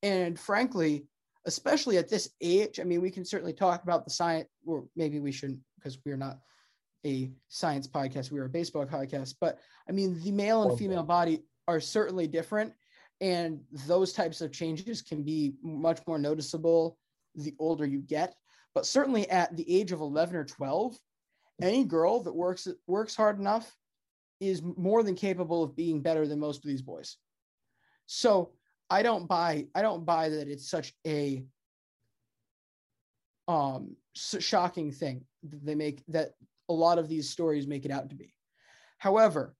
And 0.02 0.38
frankly, 0.38 1.06
especially 1.46 1.98
at 1.98 2.08
this 2.08 2.30
age. 2.40 2.80
I 2.80 2.84
mean, 2.84 3.00
we 3.00 3.10
can 3.10 3.24
certainly 3.24 3.52
talk 3.52 3.82
about 3.82 4.04
the 4.04 4.10
science, 4.10 4.48
or 4.66 4.84
maybe 4.96 5.20
we 5.20 5.32
shouldn't 5.32 5.60
because 5.76 5.98
we're 6.04 6.16
not 6.16 6.38
a 7.06 7.30
science 7.48 7.88
podcast, 7.88 8.30
we're 8.30 8.44
a 8.44 8.50
baseball 8.50 8.86
podcast. 8.86 9.34
But 9.40 9.58
I 9.88 9.92
mean, 9.92 10.20
the 10.22 10.32
male 10.32 10.68
and 10.68 10.78
female 10.78 11.02
body 11.02 11.44
are 11.66 11.80
certainly 11.80 12.26
different. 12.26 12.72
And 13.20 13.60
those 13.86 14.12
types 14.12 14.40
of 14.40 14.52
changes 14.52 15.02
can 15.02 15.22
be 15.22 15.54
much 15.62 16.00
more 16.06 16.18
noticeable 16.18 16.98
the 17.34 17.54
older 17.58 17.86
you 17.86 18.00
get. 18.00 18.34
But 18.74 18.86
certainly 18.86 19.28
at 19.30 19.56
the 19.56 19.80
age 19.80 19.92
of 19.92 20.00
11 20.00 20.36
or 20.36 20.44
12, 20.44 20.96
any 21.60 21.84
girl 21.84 22.22
that 22.22 22.34
works 22.34 22.66
works 22.86 23.14
hard 23.14 23.38
enough 23.38 23.76
is 24.40 24.62
more 24.62 25.02
than 25.02 25.14
capable 25.14 25.62
of 25.62 25.76
being 25.76 26.00
better 26.00 26.26
than 26.26 26.38
most 26.38 26.64
of 26.64 26.68
these 26.68 26.82
boys. 26.82 27.16
So 28.06 28.52
I 28.90 29.02
don't 29.02 29.28
buy 29.28 29.66
I 29.74 29.82
don't 29.82 30.04
buy 30.04 30.30
that 30.30 30.48
it's 30.48 30.68
such 30.68 30.92
a 31.06 31.44
um 33.46 33.96
shocking 34.14 34.90
thing 34.90 35.24
that 35.48 35.64
they 35.64 35.76
make 35.76 36.02
that 36.08 36.32
a 36.68 36.72
lot 36.72 36.98
of 36.98 37.08
these 37.08 37.30
stories 37.30 37.66
make 37.66 37.84
it 37.84 37.90
out 37.90 38.10
to 38.10 38.16
be. 38.16 38.34
However, 38.98 39.54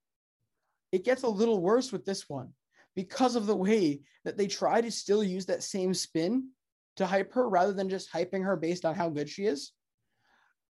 it 0.92 1.04
gets 1.04 1.22
a 1.22 1.28
little 1.28 1.60
worse 1.60 1.92
with 1.92 2.04
this 2.04 2.28
one 2.28 2.50
because 2.96 3.36
of 3.36 3.46
the 3.46 3.56
way 3.56 4.00
that 4.24 4.36
they 4.36 4.48
try 4.48 4.80
to 4.80 4.90
still 4.90 5.22
use 5.22 5.46
that 5.46 5.62
same 5.62 5.94
spin 5.94 6.48
to 6.96 7.06
hype 7.06 7.32
her 7.32 7.48
rather 7.48 7.72
than 7.72 7.88
just 7.88 8.12
hyping 8.12 8.44
her 8.44 8.56
based 8.56 8.84
on 8.84 8.94
how 8.94 9.08
good 9.08 9.28
she 9.28 9.44
is 9.44 9.72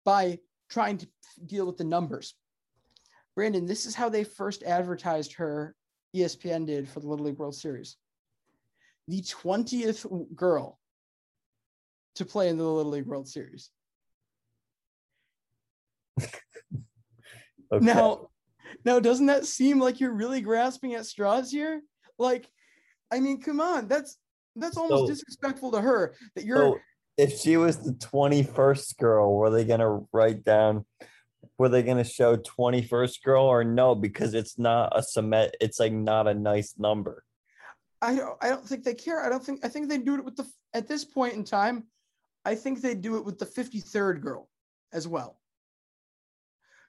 by 0.03 0.39
trying 0.69 0.97
to 0.97 1.07
deal 1.45 1.65
with 1.65 1.77
the 1.77 1.83
numbers. 1.83 2.35
Brandon, 3.35 3.65
this 3.65 3.85
is 3.85 3.95
how 3.95 4.09
they 4.09 4.23
first 4.23 4.63
advertised 4.63 5.33
her, 5.33 5.75
ESPN 6.15 6.65
did 6.65 6.89
for 6.89 6.99
the 6.99 7.07
Little 7.07 7.27
League 7.27 7.37
World 7.37 7.55
Series 7.55 7.97
the 9.07 9.21
20th 9.21 10.35
girl 10.35 10.79
to 12.15 12.25
play 12.25 12.49
in 12.49 12.57
the 12.57 12.63
Little 12.63 12.91
League 12.91 13.05
World 13.05 13.27
Series. 13.27 13.69
okay. 16.21 16.31
Now, 17.79 18.29
now, 18.85 18.99
doesn't 18.99 19.27
that 19.27 19.45
seem 19.45 19.79
like 19.79 19.99
you're 19.99 20.13
really 20.13 20.41
grasping 20.41 20.95
at 20.95 21.05
straws 21.05 21.51
here? 21.51 21.81
Like, 22.17 22.49
I 23.12 23.19
mean, 23.19 23.41
come 23.41 23.62
on, 23.62 23.87
that's 23.87 24.17
that's 24.55 24.77
almost 24.77 25.03
so, 25.03 25.08
disrespectful 25.08 25.71
to 25.71 25.81
her 25.81 26.15
that 26.35 26.45
you're. 26.45 26.58
So 26.58 26.79
if 27.17 27.39
she 27.39 27.58
was 27.58 27.79
the 27.79 27.93
21st 27.93 28.97
girl, 28.97 29.35
were 29.35 29.49
they 29.49 29.65
gonna 29.65 30.01
write 30.12 30.43
down? 30.43 30.85
Were 31.58 31.69
they 31.69 31.83
gonna 31.83 32.03
show 32.03 32.37
21st 32.37 33.23
girl 33.23 33.45
or 33.45 33.63
no? 33.63 33.95
Because 33.95 34.33
it's 34.33 34.60
not 34.60 34.97
a 34.97 35.01
cement. 35.01 35.55
It's 35.62 35.79
like 35.79 35.93
not 35.93 36.27
a 36.27 36.33
nice 36.33 36.75
number. 36.77 37.23
I 38.02 38.15
don't 38.15 38.37
I 38.41 38.50
don't 38.50 38.65
think 38.65 38.83
they 38.83 38.93
care. 38.93 39.23
I 39.23 39.29
don't 39.29 39.43
think 39.43 39.65
I 39.65 39.67
think 39.67 39.89
they 39.89 39.98
do 39.98 40.15
it 40.15 40.25
with 40.25 40.35
the 40.35 40.48
at 40.73 40.87
this 40.87 41.04
point 41.04 41.33
in 41.33 41.43
time, 41.43 41.83
I 42.45 42.56
think 42.56 42.81
they 42.81 42.95
do 42.95 43.17
it 43.17 43.25
with 43.25 43.39
the 43.39 43.45
53rd 43.45 44.21
girl 44.21 44.50
as 44.93 45.08
well. 45.08 45.39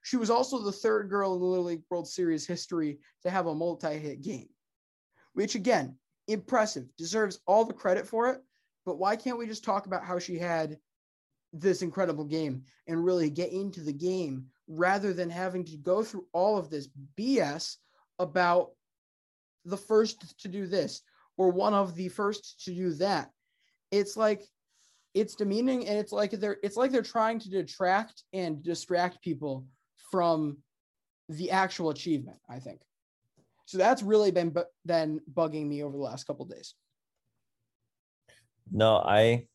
She 0.03 0.17
was 0.17 0.31
also 0.31 0.63
the 0.63 0.73
third 0.73 1.11
girl 1.11 1.35
in 1.35 1.41
the 1.41 1.47
Little 1.47 1.67
League 1.67 1.83
World 1.91 2.09
Series 2.09 2.47
history 2.47 2.99
to 3.23 3.31
have 3.31 3.47
a 3.47 3.55
multi-hit 3.55 4.23
game, 4.23 4.49
which 5.33 5.55
again, 5.55 5.97
impressive, 6.29 6.87
deserves 6.97 7.41
all 7.47 7.65
the 7.65 7.75
credit 7.75 8.07
for 8.07 8.31
it. 8.31 8.41
But 8.87 8.99
why 8.99 9.17
can't 9.17 9.39
we 9.39 9.47
just 9.47 9.65
talk 9.65 9.87
about 9.87 10.05
how 10.05 10.19
she 10.19 10.39
had 10.39 10.79
this 11.53 11.83
incredible 11.83 12.25
game 12.25 12.63
and 12.87 13.05
really 13.05 13.31
get 13.31 13.53
into 13.53 13.81
the 13.81 13.93
game 13.93 14.47
rather 14.69 15.13
than 15.13 15.31
having 15.31 15.65
to 15.65 15.77
go 15.77 16.03
through 16.03 16.27
all 16.33 16.57
of 16.57 16.71
this 16.71 16.89
BS 17.19 17.77
about 18.19 18.71
the 19.69 19.77
first 19.77 20.39
to 20.41 20.49
do 20.49 20.67
this 20.67 21.03
or 21.37 21.51
one 21.51 21.75
of 21.75 21.95
the 21.95 22.09
first 22.09 22.65
to 22.65 22.75
do 22.75 22.93
that. 22.95 23.31
It's 23.91 24.17
like 24.17 24.43
it's 25.15 25.35
demeaning 25.35 25.87
and 25.87 25.99
it's 25.99 26.13
like 26.13 26.33
they're 26.33 26.59
it's 26.63 26.77
like 26.77 26.91
they're 26.91 27.03
trying 27.03 27.39
to 27.41 27.49
detract 27.49 28.25
and 28.33 28.63
distract 28.63 29.23
people 29.23 29.67
from 30.11 30.59
the 31.29 31.51
actual 31.51 31.91
achievement, 31.91 32.39
I 32.49 32.59
think. 32.59 32.81
So 33.67 33.79
that's 33.79 34.03
really 34.03 34.31
been 34.31 34.51
bu- 34.51 34.73
been 34.87 35.21
bugging 35.33 35.67
me 35.67 35.83
over 35.83 35.97
the 35.97 36.03
last 36.03 36.27
couple 36.27 36.47
days. 36.47 36.75
No, 38.71 38.97
I 38.97 39.47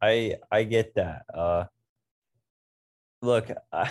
I 0.00 0.36
I 0.50 0.64
get 0.64 0.94
that. 0.94 1.22
Uh 1.32 1.64
look, 3.22 3.50
I, 3.72 3.90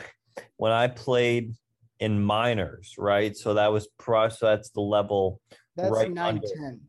when 0.57 0.71
I 0.71 0.87
played 0.87 1.53
in 1.99 2.21
minors, 2.21 2.95
right? 2.97 3.35
So 3.35 3.53
that 3.53 3.71
was 3.71 3.87
pro 3.97 4.29
so 4.29 4.47
that's 4.47 4.69
the 4.71 4.81
level 4.81 5.39
That's 5.75 5.91
right 5.91 6.11
nine 6.11 6.35
under- 6.35 6.47
ten. 6.47 6.81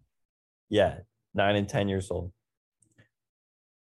yeah, 0.68 0.98
9 1.34 1.56
and 1.56 1.68
10 1.68 1.88
years 1.88 2.10
old. 2.10 2.32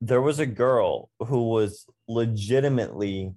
There 0.01 0.21
was 0.21 0.39
a 0.39 0.47
girl 0.47 1.09
who 1.19 1.49
was 1.49 1.87
legitimately 2.09 3.33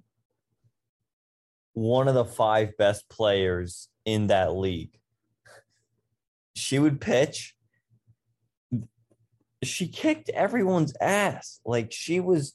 one 1.72 2.08
of 2.08 2.14
the 2.14 2.24
five 2.24 2.76
best 2.76 3.08
players 3.08 3.88
in 4.04 4.26
that 4.26 4.54
league. 4.54 4.98
She 6.54 6.78
would 6.78 7.00
pitch. 7.00 7.54
She 9.62 9.88
kicked 9.88 10.28
everyone's 10.30 10.92
ass. 11.00 11.60
Like 11.64 11.92
she 11.92 12.20
was 12.20 12.54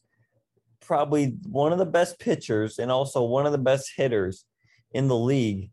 probably 0.81 1.37
one 1.47 1.71
of 1.71 1.79
the 1.79 1.85
best 1.85 2.19
pitchers 2.19 2.77
and 2.79 2.91
also 2.91 3.23
one 3.23 3.45
of 3.45 3.51
the 3.53 3.57
best 3.57 3.93
hitters 3.95 4.45
in 4.93 5.07
the 5.07 5.17
league. 5.17 5.71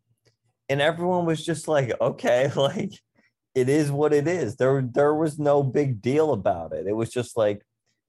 And 0.68 0.80
everyone 0.80 1.26
was 1.26 1.44
just 1.44 1.68
like, 1.68 1.92
okay, 2.00 2.50
like 2.56 2.92
it 3.54 3.68
is 3.68 3.90
what 3.90 4.12
it 4.12 4.28
is. 4.28 4.56
There, 4.56 4.82
there 4.82 5.14
was 5.14 5.38
no 5.38 5.62
big 5.62 6.00
deal 6.00 6.32
about 6.32 6.72
it. 6.72 6.86
It 6.86 6.94
was 6.94 7.10
just 7.10 7.36
like 7.36 7.62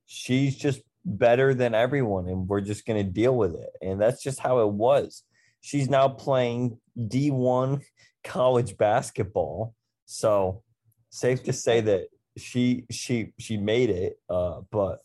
she's 0.05 0.55
just 0.55 0.81
better 1.03 1.53
than 1.53 1.73
everyone, 1.73 2.27
and 2.27 2.47
we're 2.47 2.61
just 2.61 2.85
gonna 2.85 3.03
deal 3.03 3.35
with 3.35 3.55
it. 3.55 3.69
And 3.81 3.99
that's 3.99 4.21
just 4.21 4.39
how 4.39 4.59
it 4.59 4.71
was. 4.71 5.23
She's 5.61 5.89
now 5.89 6.07
playing 6.07 6.77
D1 6.97 7.81
college 8.23 8.77
basketball. 8.77 9.73
So 10.05 10.63
safe 11.09 11.43
to 11.43 11.53
say 11.53 11.81
that 11.81 12.07
she 12.37 12.85
she 12.91 13.33
she 13.39 13.57
made 13.57 13.89
it. 13.89 14.19
Uh, 14.29 14.61
but 14.71 14.99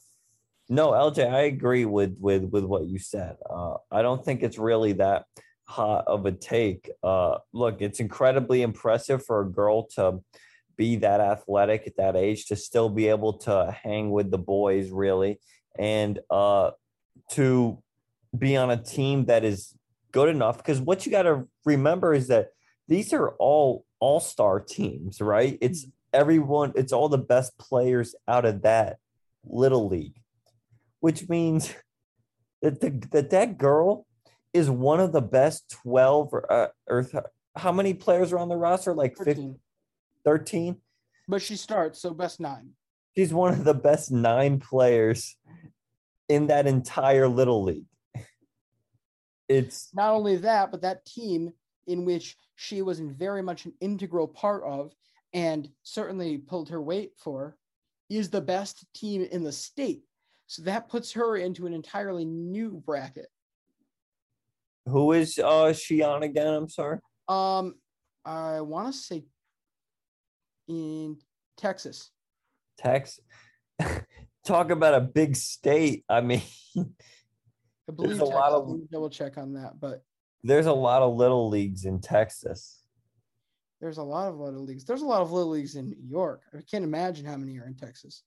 no, 0.68 0.90
LJ, 0.90 1.30
I 1.30 1.42
agree 1.42 1.84
with 1.84 2.18
with 2.20 2.44
with 2.44 2.64
what 2.64 2.86
you 2.86 2.98
said. 2.98 3.36
Uh, 3.48 3.76
I 3.90 4.02
don't 4.02 4.24
think 4.24 4.42
it's 4.42 4.58
really 4.58 4.94
that 4.94 5.24
hot 5.66 6.04
of 6.06 6.26
a 6.26 6.32
take. 6.32 6.90
Uh, 7.02 7.38
look, 7.52 7.80
it's 7.80 8.00
incredibly 8.00 8.62
impressive 8.62 9.24
for 9.24 9.40
a 9.40 9.50
girl 9.50 9.86
to 9.96 10.20
be 10.76 10.96
that 10.96 11.20
athletic 11.20 11.86
at 11.86 11.96
that 11.96 12.16
age, 12.16 12.46
to 12.46 12.56
still 12.56 12.88
be 12.88 13.08
able 13.08 13.34
to 13.34 13.76
hang 13.82 14.10
with 14.10 14.30
the 14.30 14.38
boys, 14.38 14.90
really, 14.90 15.40
and 15.78 16.20
uh, 16.30 16.70
to 17.32 17.82
be 18.36 18.56
on 18.56 18.70
a 18.70 18.82
team 18.82 19.26
that 19.26 19.44
is 19.44 19.74
good 20.12 20.28
enough. 20.28 20.58
Because 20.58 20.80
what 20.80 21.06
you 21.06 21.12
got 21.12 21.22
to 21.22 21.46
remember 21.64 22.14
is 22.14 22.28
that 22.28 22.48
these 22.88 23.12
are 23.12 23.30
all 23.38 23.84
all 23.98 24.20
star 24.20 24.60
teams, 24.60 25.20
right? 25.20 25.58
It's 25.60 25.86
everyone, 26.12 26.72
it's 26.76 26.92
all 26.92 27.08
the 27.08 27.18
best 27.18 27.56
players 27.58 28.14
out 28.28 28.44
of 28.44 28.62
that 28.62 28.98
little 29.44 29.88
league, 29.88 30.20
which 31.00 31.28
means 31.28 31.74
that 32.62 32.80
the, 32.80 32.90
that 33.12 33.30
that 33.30 33.58
girl 33.58 34.06
is 34.56 34.70
one 34.70 35.00
of 35.00 35.12
the 35.12 35.20
best 35.20 35.76
12 35.82 36.30
or, 36.32 36.50
uh, 36.52 36.68
or 36.88 37.06
how 37.54 37.72
many 37.72 37.92
players 37.92 38.32
are 38.32 38.38
on 38.38 38.48
the 38.48 38.56
roster? 38.56 38.94
Like 38.94 39.16
15, 39.16 39.34
13. 39.34 39.58
13? 40.24 40.76
But 41.28 41.42
she 41.42 41.56
starts, 41.56 42.00
so 42.00 42.14
best 42.14 42.40
nine. 42.40 42.70
She's 43.16 43.34
one 43.34 43.52
of 43.52 43.64
the 43.64 43.74
best 43.74 44.10
nine 44.10 44.58
players 44.58 45.36
in 46.28 46.46
that 46.46 46.66
entire 46.66 47.28
little 47.28 47.62
league. 47.64 47.84
It's 49.48 49.90
Not 49.94 50.14
only 50.14 50.36
that, 50.38 50.70
but 50.70 50.82
that 50.82 51.04
team 51.04 51.52
in 51.86 52.04
which 52.04 52.36
she 52.56 52.82
was 52.82 52.98
very 52.98 53.42
much 53.42 53.66
an 53.66 53.74
integral 53.80 54.26
part 54.26 54.64
of 54.64 54.92
and 55.32 55.68
certainly 55.82 56.38
pulled 56.38 56.70
her 56.70 56.80
weight 56.80 57.12
for 57.18 57.56
is 58.08 58.30
the 58.30 58.40
best 58.40 58.86
team 58.94 59.22
in 59.30 59.44
the 59.44 59.52
state. 59.52 60.02
So 60.46 60.62
that 60.62 60.88
puts 60.88 61.12
her 61.12 61.36
into 61.36 61.66
an 61.66 61.74
entirely 61.74 62.24
new 62.24 62.82
bracket. 62.86 63.28
Who 64.86 65.12
is 65.12 65.38
uh 65.38 65.72
she 65.72 66.02
on 66.02 66.22
again? 66.22 66.46
I'm 66.54 66.68
sorry. 66.68 66.98
Um, 67.28 67.74
I 68.24 68.60
want 68.60 68.92
to 68.92 68.98
say 68.98 69.24
in 70.68 71.16
Texas. 71.56 72.10
Texas. 72.78 73.20
Talk 74.44 74.70
about 74.70 74.94
a 74.94 75.00
big 75.00 75.34
state. 75.36 76.04
I 76.08 76.20
mean, 76.20 76.42
I 76.78 77.92
believe 77.94 78.20
a 78.20 78.24
lot 78.24 78.52
of- 78.52 78.90
double 78.90 79.10
check 79.10 79.38
on 79.38 79.54
that, 79.54 79.78
but 79.80 80.02
there's 80.44 80.66
a 80.66 80.72
lot 80.72 81.02
of 81.02 81.14
little 81.16 81.48
leagues 81.48 81.84
in 81.84 82.00
Texas. 82.00 82.82
there's 83.80 83.98
a 83.98 84.02
lot 84.02 84.28
of 84.28 84.38
little 84.38 84.64
leagues. 84.64 84.84
There's 84.84 85.02
a 85.02 85.06
lot 85.06 85.20
of 85.20 85.32
little 85.32 85.50
leagues 85.50 85.74
in 85.74 85.90
New 85.90 86.08
York. 86.08 86.42
I 86.56 86.60
can't 86.70 86.84
imagine 86.84 87.26
how 87.26 87.36
many 87.36 87.58
are 87.58 87.66
in 87.66 87.74
Texas. 87.74 88.22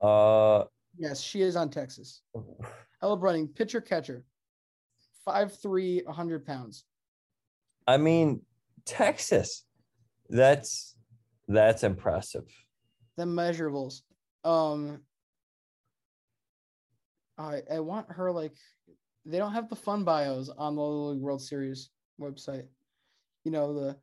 Uh, 0.00 0.64
Yes, 1.02 1.20
she 1.20 1.42
is 1.42 1.56
on 1.56 1.68
Texas. 1.68 2.22
Ella 3.02 3.18
Bruning, 3.18 3.52
pitcher 3.52 3.80
catcher, 3.80 4.22
5'3, 5.26 6.06
100 6.06 6.46
pounds. 6.46 6.84
I 7.88 7.96
mean, 7.96 8.42
Texas. 8.86 9.64
That's 10.30 10.94
that's 11.48 11.82
impressive. 11.82 12.44
The 13.16 13.24
measurables. 13.24 14.02
Um, 14.44 15.00
I 17.36 17.62
I 17.70 17.80
want 17.80 18.06
her 18.12 18.30
like 18.30 18.54
they 19.26 19.38
don't 19.38 19.52
have 19.52 19.68
the 19.68 19.76
fun 19.76 20.04
bios 20.04 20.50
on 20.56 20.76
the 20.76 20.82
Little 20.82 21.10
League 21.10 21.20
World 21.20 21.42
Series 21.42 21.90
website. 22.20 22.68
You 23.42 23.50
know 23.50 23.74
the 23.74 23.96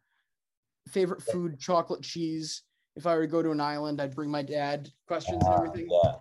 favorite 0.90 1.24
food, 1.24 1.62
chocolate 1.62 2.04
cheese. 2.04 2.64
If 2.98 3.08
I 3.08 3.16
were 3.16 3.22
to 3.22 3.28
go 3.28 3.42
to 3.42 3.52
an 3.52 3.62
island, 3.62 4.02
I'd 4.02 4.16
bring 4.16 4.30
my 4.30 4.42
dad. 4.42 4.90
Questions 5.08 5.42
and 5.46 5.56
everything. 5.56 5.88
Yeah. 5.90 6.16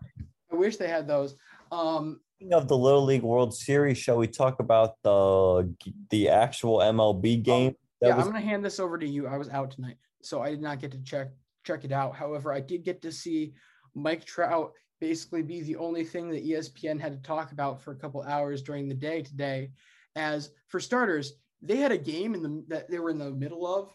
Wish 0.58 0.76
they 0.76 0.88
had 0.88 1.06
those. 1.06 1.36
Um, 1.70 2.20
Speaking 2.36 2.54
of 2.54 2.68
the 2.68 2.76
Little 2.76 3.04
League 3.04 3.22
World 3.22 3.54
Series, 3.54 3.98
shall 3.98 4.18
we 4.18 4.26
talk 4.28 4.60
about 4.60 4.94
the 5.02 5.74
the 6.10 6.28
actual 6.28 6.78
MLB 6.78 7.42
game? 7.42 7.74
that 8.00 8.08
yeah, 8.08 8.16
was- 8.16 8.26
I'm 8.26 8.32
gonna 8.32 8.44
hand 8.44 8.64
this 8.64 8.80
over 8.80 8.98
to 8.98 9.06
you. 9.06 9.26
I 9.26 9.36
was 9.36 9.48
out 9.48 9.70
tonight, 9.70 9.96
so 10.22 10.42
I 10.42 10.50
did 10.50 10.62
not 10.62 10.80
get 10.80 10.92
to 10.92 11.02
check 11.02 11.28
check 11.64 11.84
it 11.84 11.92
out. 11.92 12.14
However, 12.14 12.52
I 12.52 12.60
did 12.60 12.84
get 12.84 13.02
to 13.02 13.12
see 13.12 13.52
Mike 13.94 14.24
Trout 14.24 14.72
basically 15.00 15.42
be 15.42 15.60
the 15.60 15.76
only 15.76 16.04
thing 16.04 16.28
that 16.30 16.44
ESPN 16.44 17.00
had 17.00 17.12
to 17.12 17.22
talk 17.22 17.52
about 17.52 17.80
for 17.80 17.92
a 17.92 17.96
couple 17.96 18.22
hours 18.22 18.62
during 18.62 18.88
the 18.88 18.94
day 18.94 19.22
today. 19.22 19.70
As 20.16 20.50
for 20.68 20.80
starters, 20.80 21.34
they 21.62 21.76
had 21.76 21.92
a 21.92 21.98
game 21.98 22.34
in 22.34 22.42
the 22.42 22.64
that 22.68 22.90
they 22.90 22.98
were 22.98 23.10
in 23.10 23.18
the 23.18 23.30
middle 23.30 23.66
of 23.66 23.92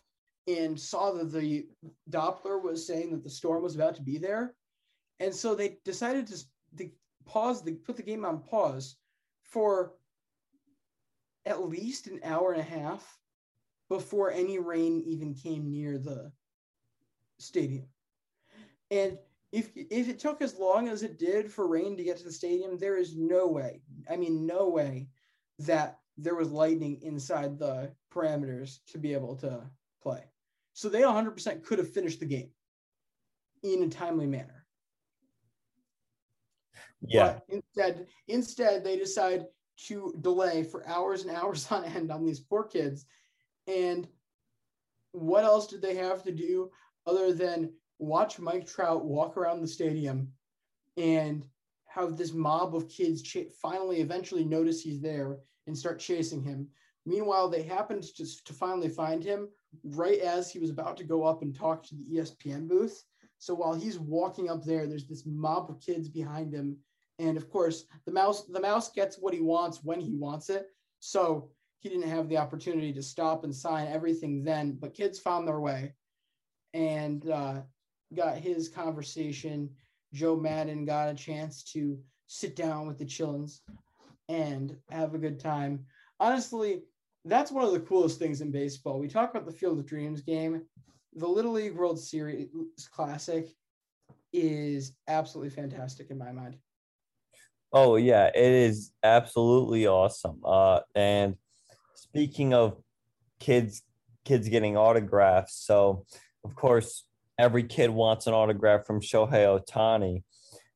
and 0.47 0.79
saw 0.79 1.11
that 1.11 1.31
the 1.31 1.65
Doppler 2.09 2.61
was 2.61 2.85
saying 2.85 3.11
that 3.11 3.23
the 3.23 3.29
storm 3.29 3.63
was 3.63 3.75
about 3.75 3.95
to 3.95 4.01
be 4.01 4.17
there, 4.17 4.53
and 5.19 5.33
so 5.33 5.55
they 5.55 5.77
decided 5.85 6.27
to, 6.27 6.43
to 6.77 6.89
pause 7.25 7.63
the 7.63 7.73
put 7.73 7.97
the 7.97 8.03
game 8.03 8.25
on 8.25 8.39
pause 8.39 8.95
for 9.43 9.93
at 11.45 11.67
least 11.67 12.07
an 12.07 12.19
hour 12.23 12.51
and 12.53 12.61
a 12.61 12.63
half 12.63 13.19
before 13.89 14.31
any 14.31 14.59
rain 14.59 15.03
even 15.05 15.33
came 15.33 15.69
near 15.69 15.97
the 15.97 16.31
stadium. 17.37 17.85
And 18.91 19.17
if 19.51 19.71
if 19.75 20.09
it 20.09 20.19
took 20.19 20.41
as 20.41 20.57
long 20.57 20.87
as 20.87 21.03
it 21.03 21.19
did 21.19 21.51
for 21.51 21.67
rain 21.67 21.95
to 21.97 22.03
get 22.03 22.17
to 22.17 22.23
the 22.23 22.31
stadium, 22.31 22.77
there 22.77 22.97
is 22.97 23.15
no 23.15 23.47
way. 23.47 23.81
I 24.09 24.15
mean, 24.15 24.45
no 24.47 24.69
way 24.69 25.09
that 25.59 25.99
there 26.17 26.35
was 26.35 26.51
lightning 26.51 26.99
inside 27.01 27.57
the 27.57 27.91
parameters 28.13 28.79
to 28.87 28.97
be 28.97 29.13
able 29.13 29.35
to 29.37 29.61
play. 30.01 30.23
So 30.73 30.89
they 30.89 31.01
100% 31.01 31.63
could 31.63 31.79
have 31.79 31.89
finished 31.89 32.19
the 32.19 32.25
game 32.25 32.49
in 33.63 33.83
a 33.83 33.89
timely 33.89 34.27
manner. 34.27 34.62
Yeah, 37.07 37.33
But 37.33 37.55
instead, 37.55 38.07
instead 38.27 38.83
they 38.83 38.97
decide 38.97 39.45
to 39.87 40.13
delay 40.21 40.63
for 40.63 40.87
hours 40.87 41.23
and 41.23 41.35
hours 41.35 41.67
on 41.71 41.85
end 41.85 42.11
on 42.11 42.25
these 42.25 42.39
poor 42.39 42.63
kids. 42.63 43.05
And 43.67 44.07
what 45.11 45.43
else 45.43 45.67
did 45.67 45.81
they 45.81 45.95
have 45.95 46.23
to 46.23 46.31
do 46.31 46.69
other 47.05 47.33
than 47.33 47.71
watch 47.99 48.39
Mike 48.39 48.65
Trout 48.65 49.05
walk 49.05 49.37
around 49.37 49.61
the 49.61 49.67
stadium 49.67 50.29
and 50.97 51.45
have 51.85 52.17
this 52.17 52.33
mob 52.33 52.75
of 52.75 52.89
kids 52.89 53.21
ch- 53.21 53.51
finally 53.61 54.01
eventually 54.01 54.43
notice 54.43 54.81
he's 54.81 55.01
there 55.01 55.37
and 55.67 55.77
start 55.77 55.99
chasing 55.99 56.41
him. 56.41 56.67
Meanwhile, 57.05 57.49
they 57.49 57.63
happen 57.63 58.01
to 58.01 58.43
to 58.45 58.53
finally 58.53 58.89
find 58.89 59.23
him 59.23 59.49
right 59.83 60.19
as 60.19 60.51
he 60.51 60.59
was 60.59 60.69
about 60.69 60.97
to 60.97 61.03
go 61.03 61.23
up 61.23 61.41
and 61.41 61.55
talk 61.55 61.83
to 61.83 61.95
the 61.95 62.05
ESPN 62.15 62.67
booth. 62.67 63.03
So 63.39 63.53
while 63.53 63.73
he's 63.73 63.99
walking 63.99 64.49
up 64.49 64.63
there, 64.63 64.87
there's 64.87 65.07
this 65.07 65.25
mob 65.25 65.69
of 65.69 65.81
kids 65.81 66.07
behind 66.07 66.53
him. 66.53 66.77
And 67.19 67.37
of 67.37 67.49
course, 67.49 67.85
the 68.05 68.11
mouse 68.11 68.45
the 68.45 68.59
mouse 68.59 68.91
gets 68.91 69.17
what 69.17 69.33
he 69.33 69.41
wants 69.41 69.83
when 69.83 69.99
he 69.99 70.15
wants 70.15 70.49
it. 70.49 70.67
So 70.99 71.49
he 71.79 71.89
didn't 71.89 72.09
have 72.09 72.29
the 72.29 72.37
opportunity 72.37 72.93
to 72.93 73.03
stop 73.03 73.43
and 73.43 73.53
sign 73.53 73.87
everything 73.87 74.43
then, 74.43 74.77
but 74.79 74.93
kids 74.93 75.19
found 75.19 75.47
their 75.47 75.59
way 75.59 75.93
and 76.73 77.29
uh, 77.29 77.61
got 78.15 78.37
his 78.37 78.69
conversation. 78.69 79.69
Joe 80.13 80.35
Maddon 80.35 80.85
got 80.85 81.09
a 81.09 81.13
chance 81.13 81.63
to 81.73 81.99
sit 82.27 82.55
down 82.55 82.87
with 82.87 82.97
the 82.97 83.05
Chillins 83.05 83.59
and 84.29 84.77
have 84.89 85.13
a 85.13 85.19
good 85.19 85.39
time. 85.39 85.85
Honestly, 86.19 86.83
that's 87.25 87.51
one 87.51 87.65
of 87.65 87.73
the 87.73 87.79
coolest 87.79 88.19
things 88.19 88.41
in 88.41 88.51
baseball. 88.51 88.99
We 88.99 89.07
talk 89.07 89.31
about 89.31 89.45
the 89.45 89.51
Field 89.51 89.79
of 89.79 89.85
Dreams 89.85 90.21
game. 90.21 90.61
The 91.15 91.27
Little 91.27 91.51
League 91.51 91.75
World 91.75 91.99
Series 91.99 92.49
Classic 92.91 93.49
is 94.31 94.93
absolutely 95.07 95.51
fantastic 95.51 96.09
in 96.09 96.17
my 96.17 96.31
mind. 96.31 96.57
Oh 97.73 97.95
yeah, 97.95 98.27
it 98.27 98.51
is 98.51 98.91
absolutely 99.01 99.87
awesome. 99.87 100.39
Uh, 100.45 100.81
and 100.93 101.35
speaking 101.95 102.53
of 102.53 102.77
kids, 103.39 103.81
kids 104.25 104.47
getting 104.47 104.77
autographs. 104.77 105.55
So, 105.65 106.05
of 106.45 106.55
course, 106.55 107.05
every 107.39 107.63
kid 107.63 107.89
wants 107.89 108.27
an 108.27 108.35
autograph 108.35 108.85
from 108.85 109.01
Shohei 109.01 109.59
Ohtani. 109.59 110.21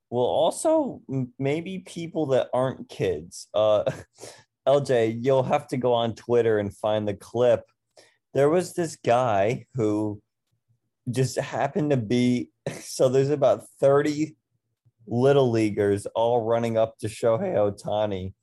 Well, 0.09 0.25
also 0.25 1.01
maybe 1.37 1.79
people 1.79 2.27
that 2.27 2.49
aren't 2.51 2.89
kids. 2.89 3.47
Uh, 3.53 3.83
LJ, 4.67 5.23
you'll 5.23 5.43
have 5.43 5.67
to 5.67 5.77
go 5.77 5.93
on 5.93 6.15
Twitter 6.15 6.57
and 6.57 6.75
find 6.75 7.07
the 7.07 7.13
clip. 7.13 7.61
There 8.33 8.49
was 8.49 8.73
this 8.73 8.95
guy 8.95 9.67
who 9.75 10.19
just 11.09 11.37
happened 11.37 11.91
to 11.91 11.97
be 11.97 12.49
so 12.81 13.07
there's 13.09 13.29
about 13.29 13.65
30 13.79 14.35
little 15.07 15.49
leaguers 15.49 16.05
all 16.07 16.43
running 16.43 16.77
up 16.77 16.97
to 16.99 17.07
Shohei 17.07 17.55
Ohtani 17.55 18.33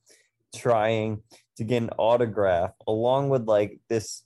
trying 0.54 1.22
to 1.56 1.64
get 1.64 1.82
an 1.82 1.90
autograph 1.98 2.72
along 2.86 3.28
with 3.28 3.46
like 3.46 3.80
this 3.88 4.24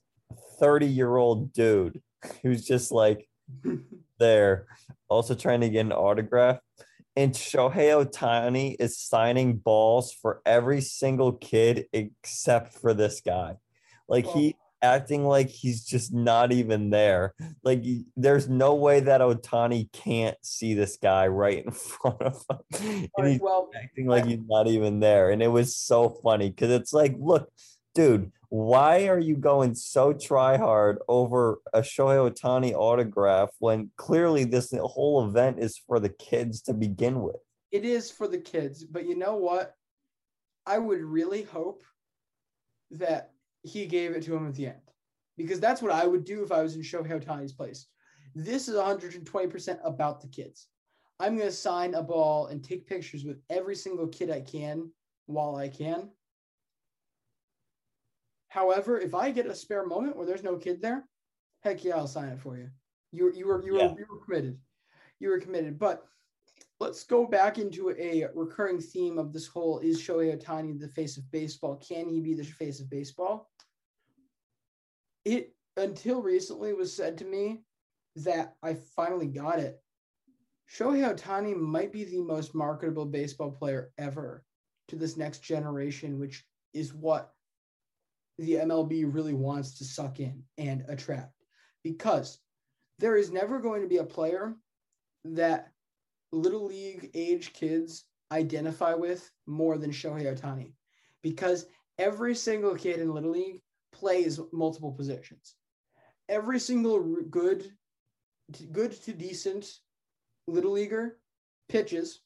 30 0.61 0.87
year 0.87 1.17
old 1.17 1.53
dude 1.53 2.01
who's 2.43 2.65
just 2.65 2.93
like 2.93 3.29
there 4.19 4.67
also 5.09 5.35
trying 5.35 5.61
to 5.61 5.69
get 5.69 5.81
an 5.81 5.93
autograph 5.93 6.59
and 7.19 7.33
Shohei 7.33 8.07
Ohtani 8.07 8.77
is 8.79 8.97
signing 8.97 9.57
balls 9.57 10.13
for 10.13 10.41
every 10.47 10.81
single 10.81 11.33
kid 11.33 11.87
except 11.93 12.75
for 12.75 12.95
this 12.95 13.21
guy. 13.21 13.57
Like 14.09 14.25
he 14.25 14.55
acting 14.83 15.25
like 15.25 15.49
he's 15.49 15.85
just 15.85 16.13
not 16.13 16.53
even 16.53 16.91
there. 16.91 17.35
Like 17.63 17.85
there's 18.17 18.49
no 18.49 18.75
way 18.75 19.01
that 19.01 19.21
Ohtani 19.21 19.91
can't 19.93 20.37
see 20.43 20.75
this 20.75 20.97
guy 20.97 21.27
right 21.27 21.65
in 21.65 21.71
front 21.73 22.23
of 22.23 22.45
him. 22.49 23.09
And 23.17 23.29
he's 23.29 23.41
well, 23.41 23.71
acting 23.77 24.07
like 24.07 24.27
he's 24.27 24.41
not 24.47 24.67
even 24.67 25.01
there. 25.01 25.31
And 25.31 25.43
it 25.43 25.49
was 25.49 25.75
so 25.77 26.11
funny 26.23 26.51
because 26.51 26.71
it's 26.71 26.93
like, 26.93 27.15
look, 27.19 27.51
dude, 27.95 28.33
why 28.51 29.09
are 29.09 29.19
you 29.19 29.37
going 29.37 29.75
so 29.75 30.13
try 30.13 30.57
hard 30.57 30.99
over 31.09 31.59
a 31.73 31.81
Shohei 31.81 32.31
Ohtani 32.31 32.73
autograph 32.73 33.51
when 33.59 33.91
clearly 33.97 34.45
this 34.45 34.73
whole 34.73 35.27
event 35.29 35.59
is 35.59 35.79
for 35.87 36.01
the 36.01 36.09
kids 36.09 36.63
to 36.63 36.75
begin 36.75 37.21
with? 37.21 37.37
It 37.71 37.85
is 37.85 38.11
for 38.11 38.27
the 38.27 38.39
kids, 38.39 38.85
but 38.85 39.07
you 39.07 39.17
know 39.17 39.37
what? 39.37 39.75
I 40.65 40.79
would 40.79 41.01
really 41.01 41.43
hope 41.43 41.83
that 42.93 43.33
he 43.69 43.87
gave 43.87 44.13
it 44.13 44.23
to 44.25 44.35
him 44.35 44.47
at 44.47 44.55
the 44.55 44.67
end 44.67 44.81
because 45.37 45.61
that's 45.61 45.83
what 45.83 45.93
I 45.93 46.07
would 46.07 46.25
do 46.25 46.43
if 46.43 46.51
I 46.51 46.63
was 46.63 46.75
in 46.75 46.83
Shohei 46.83 47.23
Ohtani's 47.23 47.53
place. 47.53 47.87
This 48.35 48.69
is 48.69 48.77
120% 48.77 49.79
about 49.85 50.21
the 50.21 50.29
kids. 50.29 50.69
I'm 51.21 51.37
going 51.37 51.49
to 51.49 51.55
sign 51.55 51.95
a 51.95 52.03
ball 52.03 52.47
and 52.47 52.63
take 52.63 52.87
pictures 52.87 53.25
with 53.25 53.41
every 53.51 53.75
single 53.75 54.07
kid 54.07 54.31
I 54.31 54.41
can 54.41 54.91
while 55.27 55.57
I 55.57 55.69
can. 55.69 56.11
However, 58.49 58.99
if 58.99 59.15
I 59.15 59.31
get 59.31 59.47
a 59.47 59.55
spare 59.55 59.87
moment 59.87 60.17
where 60.17 60.27
there's 60.27 60.43
no 60.43 60.57
kid 60.57 60.81
there, 60.81 61.05
heck 61.63 61.85
yeah, 61.85 61.97
I'll 61.97 62.07
sign 62.07 62.29
it 62.29 62.41
for 62.41 62.57
you. 62.57 62.69
You 63.13 63.33
you 63.35 63.47
were 63.47 63.65
you 63.65 63.73
were, 63.75 63.79
Yeah. 63.79 63.95
you 63.99 64.07
were 64.11 64.25
committed. 64.25 64.59
You 65.21 65.31
were 65.31 65.41
committed. 65.41 65.79
But 65.79 66.05
let's 66.81 67.05
go 67.05 67.27
back 67.27 67.59
into 67.59 67.91
a 67.99 68.27
recurring 68.35 68.81
theme 68.81 69.19
of 69.19 69.33
this 69.33 69.47
whole 69.47 69.81
is 69.81 70.01
Shohei 70.01 70.37
Ohtani 70.37 70.79
the 70.79 70.89
face 70.89 71.17
of 71.17 71.31
baseball? 71.31 71.77
Can 71.77 72.09
he 72.09 72.21
be 72.21 72.35
the 72.35 72.45
face 72.45 72.81
of 72.81 72.89
baseball? 72.89 73.51
It 75.29 75.55
until 75.77 76.23
recently 76.23 76.73
was 76.73 76.91
said 76.91 77.19
to 77.19 77.27
me 77.27 77.61
that 78.17 78.57
I 78.63 78.73
finally 78.97 79.27
got 79.27 79.59
it. 79.59 79.79
Shohei 80.75 81.05
Ohtani 81.05 81.55
might 81.55 81.93
be 81.93 82.05
the 82.05 82.23
most 82.23 82.55
marketable 82.55 83.05
baseball 83.05 83.51
player 83.51 83.93
ever 83.99 84.43
to 84.89 84.97
this 84.97 85.19
next 85.19 85.41
generation, 85.41 86.19
which 86.19 86.47
is 86.73 86.95
what 86.95 87.35
the 88.39 88.55
MLB 88.55 89.05
really 89.13 89.35
wants 89.35 89.77
to 89.77 89.85
suck 89.85 90.19
in 90.19 90.43
and 90.57 90.83
attract. 90.89 91.35
Because 91.85 92.39
there 92.99 93.17
is 93.17 93.31
never 93.31 93.59
going 93.59 93.83
to 93.83 93.89
be 93.89 93.99
a 93.99 94.05
player 94.05 94.55
that 95.27 95.73
little 96.33 96.65
league 96.65 97.11
age 97.13 97.53
kids 97.53 98.05
identify 98.33 98.95
with 98.95 99.31
more 99.47 99.77
than 99.77 99.91
Shohei 99.91 100.25
Ohtani. 100.25 100.73
Because 101.23 101.67
every 101.99 102.35
single 102.35 102.75
kid 102.75 103.01
in 103.01 103.13
little 103.13 103.33
league 103.33 103.61
plays 103.99 104.41
multiple 104.53 104.93
positions. 104.93 105.55
Every 106.29 106.61
single 106.61 107.01
good, 107.31 107.73
good 108.73 108.93
to 109.03 109.13
decent 109.13 109.79
little 110.47 110.73
leaguer 110.73 111.19
pitches. 111.69 112.21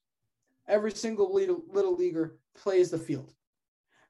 Every 0.69 0.93
single 0.93 1.33
little, 1.35 1.63
little 1.69 1.95
leaguer 1.95 2.39
plays 2.55 2.91
the 2.91 2.99
field. 2.99 3.33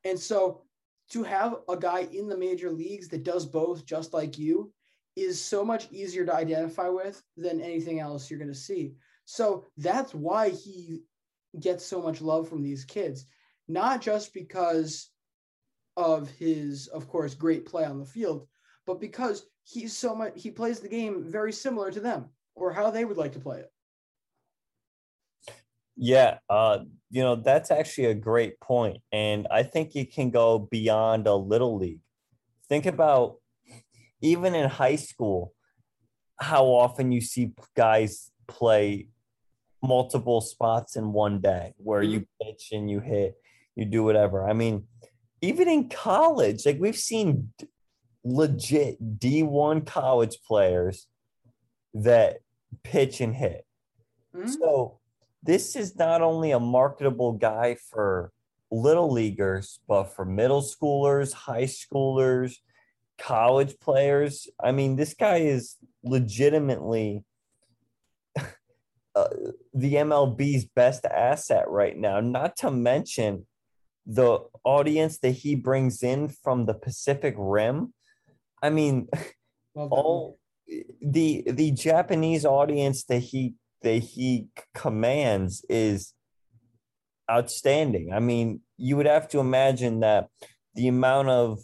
And 0.04 0.18
so 0.18 0.62
to 1.10 1.22
have 1.22 1.56
a 1.68 1.76
guy 1.76 2.08
in 2.12 2.28
the 2.28 2.36
major 2.36 2.70
leagues 2.70 3.08
that 3.08 3.24
does 3.24 3.46
both 3.46 3.86
just 3.86 4.12
like 4.12 4.38
you 4.38 4.72
is 5.14 5.40
so 5.40 5.64
much 5.64 5.90
easier 5.90 6.24
to 6.24 6.34
identify 6.34 6.88
with 6.88 7.22
than 7.36 7.60
anything 7.60 8.00
else 8.00 8.30
you're 8.30 8.38
going 8.38 8.52
to 8.52 8.58
see. 8.58 8.94
So 9.24 9.66
that's 9.76 10.14
why 10.14 10.48
he 10.50 11.02
gets 11.60 11.84
so 11.84 12.00
much 12.00 12.22
love 12.22 12.48
from 12.48 12.62
these 12.62 12.84
kids, 12.84 13.26
not 13.68 14.00
just 14.00 14.32
because 14.32 15.10
of 15.96 16.30
his, 16.30 16.88
of 16.88 17.08
course, 17.08 17.34
great 17.34 17.66
play 17.66 17.84
on 17.84 17.98
the 17.98 18.04
field, 18.04 18.46
but 18.86 19.00
because 19.00 19.46
he's 19.64 19.96
so 19.96 20.14
much, 20.14 20.32
he 20.36 20.50
plays 20.50 20.80
the 20.80 20.88
game 20.88 21.24
very 21.24 21.52
similar 21.52 21.90
to 21.90 22.00
them 22.00 22.26
or 22.54 22.72
how 22.72 22.90
they 22.90 23.04
would 23.04 23.16
like 23.16 23.32
to 23.32 23.40
play 23.40 23.60
it. 23.60 23.70
Yeah, 25.96 26.38
uh, 26.48 26.78
you 27.10 27.22
know, 27.22 27.36
that's 27.36 27.70
actually 27.70 28.06
a 28.06 28.14
great 28.14 28.58
point. 28.60 28.98
And 29.12 29.46
I 29.50 29.62
think 29.62 29.94
you 29.94 30.06
can 30.06 30.30
go 30.30 30.58
beyond 30.58 31.26
a 31.26 31.34
little 31.34 31.76
league. 31.76 32.00
Think 32.68 32.86
about 32.86 33.36
even 34.22 34.54
in 34.54 34.68
high 34.68 34.96
school, 34.96 35.52
how 36.40 36.64
often 36.66 37.12
you 37.12 37.20
see 37.20 37.52
guys 37.76 38.30
play 38.48 39.08
multiple 39.82 40.40
spots 40.40 40.96
in 40.96 41.12
one 41.12 41.40
day 41.40 41.74
where 41.76 42.02
you 42.02 42.26
pitch 42.40 42.68
and 42.72 42.90
you 42.90 43.00
hit, 43.00 43.34
you 43.74 43.84
do 43.84 44.02
whatever. 44.02 44.48
I 44.48 44.52
mean, 44.52 44.84
even 45.42 45.68
in 45.68 45.88
college, 45.88 46.64
like 46.64 46.78
we've 46.80 46.96
seen 46.96 47.52
legit 48.24 49.18
D1 49.18 49.84
college 49.84 50.38
players 50.46 51.08
that 51.92 52.38
pitch 52.84 53.20
and 53.20 53.34
hit. 53.34 53.66
So 54.46 55.00
this 55.42 55.76
is 55.76 55.96
not 55.96 56.22
only 56.22 56.52
a 56.52 56.60
marketable 56.60 57.32
guy 57.32 57.76
for 57.90 58.32
little 58.70 59.12
leaguers, 59.12 59.80
but 59.86 60.04
for 60.04 60.24
middle 60.24 60.62
schoolers, 60.62 61.32
high 61.32 61.64
schoolers, 61.64 62.56
college 63.18 63.78
players. 63.80 64.48
I 64.62 64.72
mean, 64.72 64.96
this 64.96 65.12
guy 65.12 65.38
is 65.38 65.76
legitimately 66.02 67.24
uh, 69.14 69.28
the 69.74 69.94
MLB's 69.94 70.64
best 70.64 71.04
asset 71.04 71.68
right 71.68 71.96
now, 71.96 72.20
not 72.20 72.56
to 72.58 72.70
mention 72.70 73.46
the 74.06 74.40
audience 74.64 75.18
that 75.18 75.30
he 75.30 75.54
brings 75.54 76.02
in 76.02 76.28
from 76.28 76.66
the 76.66 76.74
Pacific 76.74 77.34
Rim. 77.38 77.94
I 78.62 78.70
mean, 78.70 79.08
all 79.74 80.38
the 81.00 81.44
the 81.46 81.70
Japanese 81.72 82.44
audience 82.44 83.04
that 83.04 83.20
he 83.20 83.54
that 83.82 83.98
he 83.98 84.48
commands 84.74 85.64
is 85.68 86.14
outstanding. 87.30 88.12
I 88.12 88.20
mean, 88.20 88.60
you 88.76 88.96
would 88.96 89.06
have 89.06 89.28
to 89.28 89.40
imagine 89.40 90.00
that 90.00 90.28
the 90.74 90.88
amount 90.88 91.28
of 91.28 91.60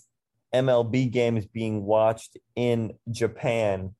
MLB 0.54 1.10
games 1.10 1.46
being 1.46 1.84
watched 1.84 2.36
in 2.56 2.94
Japan 3.10 3.94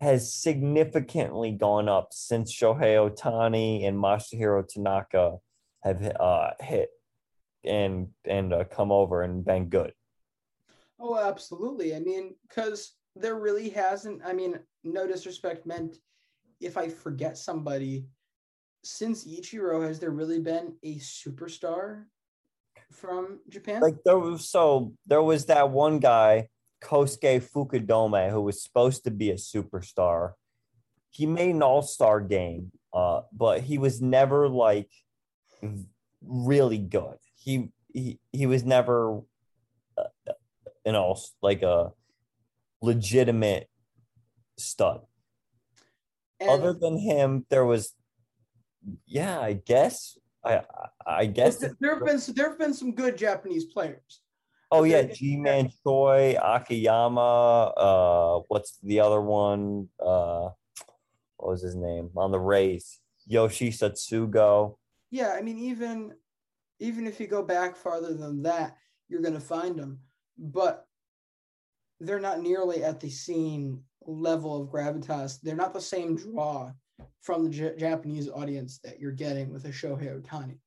has 0.00 0.32
significantly 0.32 1.52
gone 1.52 1.88
up 1.88 2.08
since 2.12 2.54
Shohei 2.54 2.96
Ohtani 2.96 3.86
and 3.86 3.96
Masahiro 3.98 4.66
Tanaka 4.66 5.38
have 5.82 6.04
uh, 6.20 6.50
hit 6.60 6.90
and 7.68 8.08
and 8.24 8.52
uh, 8.52 8.64
come 8.64 8.90
over 8.90 9.22
and 9.22 9.44
been 9.44 9.68
good. 9.68 9.92
Oh, 10.98 11.16
absolutely. 11.16 11.94
I 11.94 12.00
mean, 12.00 12.34
because 12.48 12.94
there 13.14 13.36
really 13.36 13.68
hasn't. 13.70 14.22
I 14.24 14.32
mean, 14.32 14.58
no 14.82 15.06
disrespect 15.06 15.66
meant. 15.66 15.98
If 16.60 16.76
I 16.76 16.88
forget 16.88 17.38
somebody, 17.38 18.06
since 18.82 19.24
Ichiro, 19.24 19.86
has 19.86 20.00
there 20.00 20.10
really 20.10 20.40
been 20.40 20.74
a 20.82 20.96
superstar 20.96 22.04
from 22.90 23.38
Japan? 23.48 23.80
Like 23.80 23.98
there 24.04 24.18
was 24.18 24.48
so 24.48 24.92
there 25.06 25.22
was 25.22 25.46
that 25.46 25.70
one 25.70 26.00
guy, 26.00 26.48
Kosuke 26.82 27.42
Fukudome, 27.42 28.30
who 28.30 28.42
was 28.42 28.62
supposed 28.62 29.04
to 29.04 29.10
be 29.10 29.30
a 29.30 29.34
superstar. 29.34 30.32
He 31.10 31.26
made 31.26 31.54
an 31.54 31.62
all-star 31.62 32.20
game, 32.20 32.70
uh, 32.92 33.22
but 33.32 33.60
he 33.62 33.78
was 33.78 34.00
never 34.02 34.48
like 34.48 34.90
really 36.22 36.78
good. 36.78 37.16
He 37.48 37.72
he 37.94 38.20
he 38.30 38.44
was 38.44 38.62
never 38.62 39.22
uh, 39.96 40.34
an 40.84 40.94
all 40.94 41.18
like 41.40 41.62
a 41.62 41.92
legitimate 42.82 43.70
stud. 44.58 45.00
And- 46.40 46.50
Other 46.50 46.74
than 46.74 46.98
him, 46.98 47.46
there 47.48 47.64
was 47.64 47.94
yeah, 49.06 49.40
I 49.40 49.54
guess 49.54 50.18
I 50.44 50.60
I 51.06 51.24
guess 51.24 51.56
there 51.56 51.94
have 51.96 52.04
been 52.04 52.20
there 52.36 52.50
have 52.50 52.58
been 52.58 52.74
some 52.74 52.92
good 52.92 53.16
Japanese 53.16 53.64
players. 53.64 54.20
Oh 54.70 54.82
yeah, 54.84 55.00
Ji-Man 55.04 55.70
Choi, 55.82 56.36
Akiyama, 56.36 57.72
uh 57.88 58.40
what's 58.48 58.76
the 58.82 59.00
other 59.00 59.22
one? 59.22 59.88
Uh 59.98 60.50
what 61.38 61.52
was 61.52 61.62
his 61.62 61.76
name? 61.76 62.10
On 62.14 62.30
the 62.30 62.38
Rays. 62.38 63.00
Yoshi 63.26 63.70
Tsutsugo. 63.70 64.76
Yeah, 65.10 65.32
I 65.32 65.40
mean, 65.40 65.58
even 65.58 66.12
even 66.80 67.06
if 67.06 67.20
you 67.20 67.26
go 67.26 67.42
back 67.42 67.76
farther 67.76 68.14
than 68.14 68.42
that, 68.42 68.76
you're 69.08 69.22
going 69.22 69.34
to 69.34 69.40
find 69.40 69.78
them, 69.78 70.00
but 70.38 70.86
they're 72.00 72.20
not 72.20 72.40
nearly 72.40 72.84
at 72.84 73.00
the 73.00 73.10
same 73.10 73.82
level 74.06 74.60
of 74.60 74.68
gravitas. 74.68 75.40
They're 75.40 75.56
not 75.56 75.74
the 75.74 75.80
same 75.80 76.16
draw 76.16 76.72
from 77.20 77.44
the 77.44 77.50
J- 77.50 77.76
Japanese 77.76 78.28
audience 78.28 78.78
that 78.84 79.00
you're 79.00 79.12
getting 79.12 79.52
with 79.52 79.64
a 79.64 79.70
Shohei 79.70 80.20
Ohtani. 80.20 80.58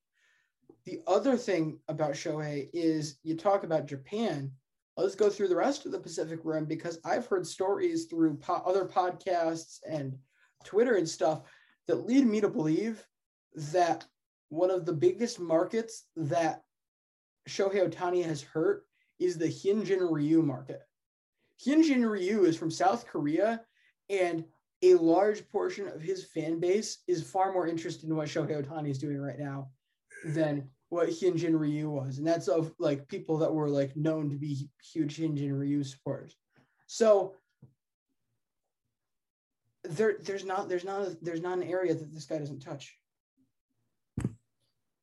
The 0.84 1.00
other 1.06 1.36
thing 1.36 1.78
about 1.88 2.12
Shohei 2.12 2.68
is 2.72 3.18
you 3.22 3.36
talk 3.36 3.64
about 3.64 3.86
Japan. 3.86 4.52
Let's 4.96 5.14
go 5.14 5.30
through 5.30 5.48
the 5.48 5.56
rest 5.56 5.86
of 5.86 5.92
the 5.92 6.00
Pacific 6.00 6.40
Rim 6.44 6.66
because 6.66 6.98
I've 7.04 7.26
heard 7.26 7.46
stories 7.46 8.06
through 8.06 8.36
po- 8.36 8.62
other 8.66 8.84
podcasts 8.84 9.78
and 9.88 10.18
Twitter 10.64 10.96
and 10.96 11.08
stuff 11.08 11.42
that 11.86 12.06
lead 12.06 12.26
me 12.26 12.40
to 12.40 12.48
believe 12.48 13.04
that 13.72 14.04
one 14.52 14.70
of 14.70 14.84
the 14.84 14.92
biggest 14.92 15.40
markets 15.40 16.04
that 16.14 16.62
Shohei 17.48 17.88
Ohtani 17.88 18.22
has 18.22 18.42
hurt 18.42 18.84
is 19.18 19.38
the 19.38 19.46
Hyunjin 19.46 20.06
Ryu 20.10 20.42
market. 20.42 20.82
Hyunjin 21.64 22.08
Ryu 22.08 22.44
is 22.44 22.54
from 22.54 22.70
South 22.70 23.06
Korea, 23.06 23.62
and 24.10 24.44
a 24.82 24.92
large 24.96 25.48
portion 25.48 25.88
of 25.88 26.02
his 26.02 26.26
fan 26.26 26.60
base 26.60 26.98
is 27.08 27.22
far 27.22 27.50
more 27.54 27.66
interested 27.66 28.10
in 28.10 28.14
what 28.14 28.28
Shohei 28.28 28.62
Ohtani 28.62 28.90
is 28.90 28.98
doing 28.98 29.18
right 29.18 29.38
now 29.38 29.70
than 30.22 30.68
what 30.90 31.08
Hyunjin 31.08 31.58
Ryu 31.58 31.88
was. 31.88 32.18
And 32.18 32.26
that's 32.26 32.48
of 32.48 32.74
like 32.78 33.08
people 33.08 33.38
that 33.38 33.54
were 33.54 33.70
like 33.70 33.96
known 33.96 34.28
to 34.28 34.36
be 34.36 34.68
huge 34.92 35.16
Hyunjin 35.16 35.58
Ryu 35.58 35.82
supporters. 35.82 36.36
So 36.88 37.36
there, 39.84 40.16
there's 40.20 40.44
not, 40.44 40.68
there's 40.68 40.84
not, 40.84 41.00
a, 41.00 41.16
there's 41.22 41.40
not 41.40 41.56
an 41.56 41.64
area 41.64 41.94
that 41.94 42.12
this 42.12 42.26
guy 42.26 42.36
doesn't 42.36 42.60
touch. 42.60 42.94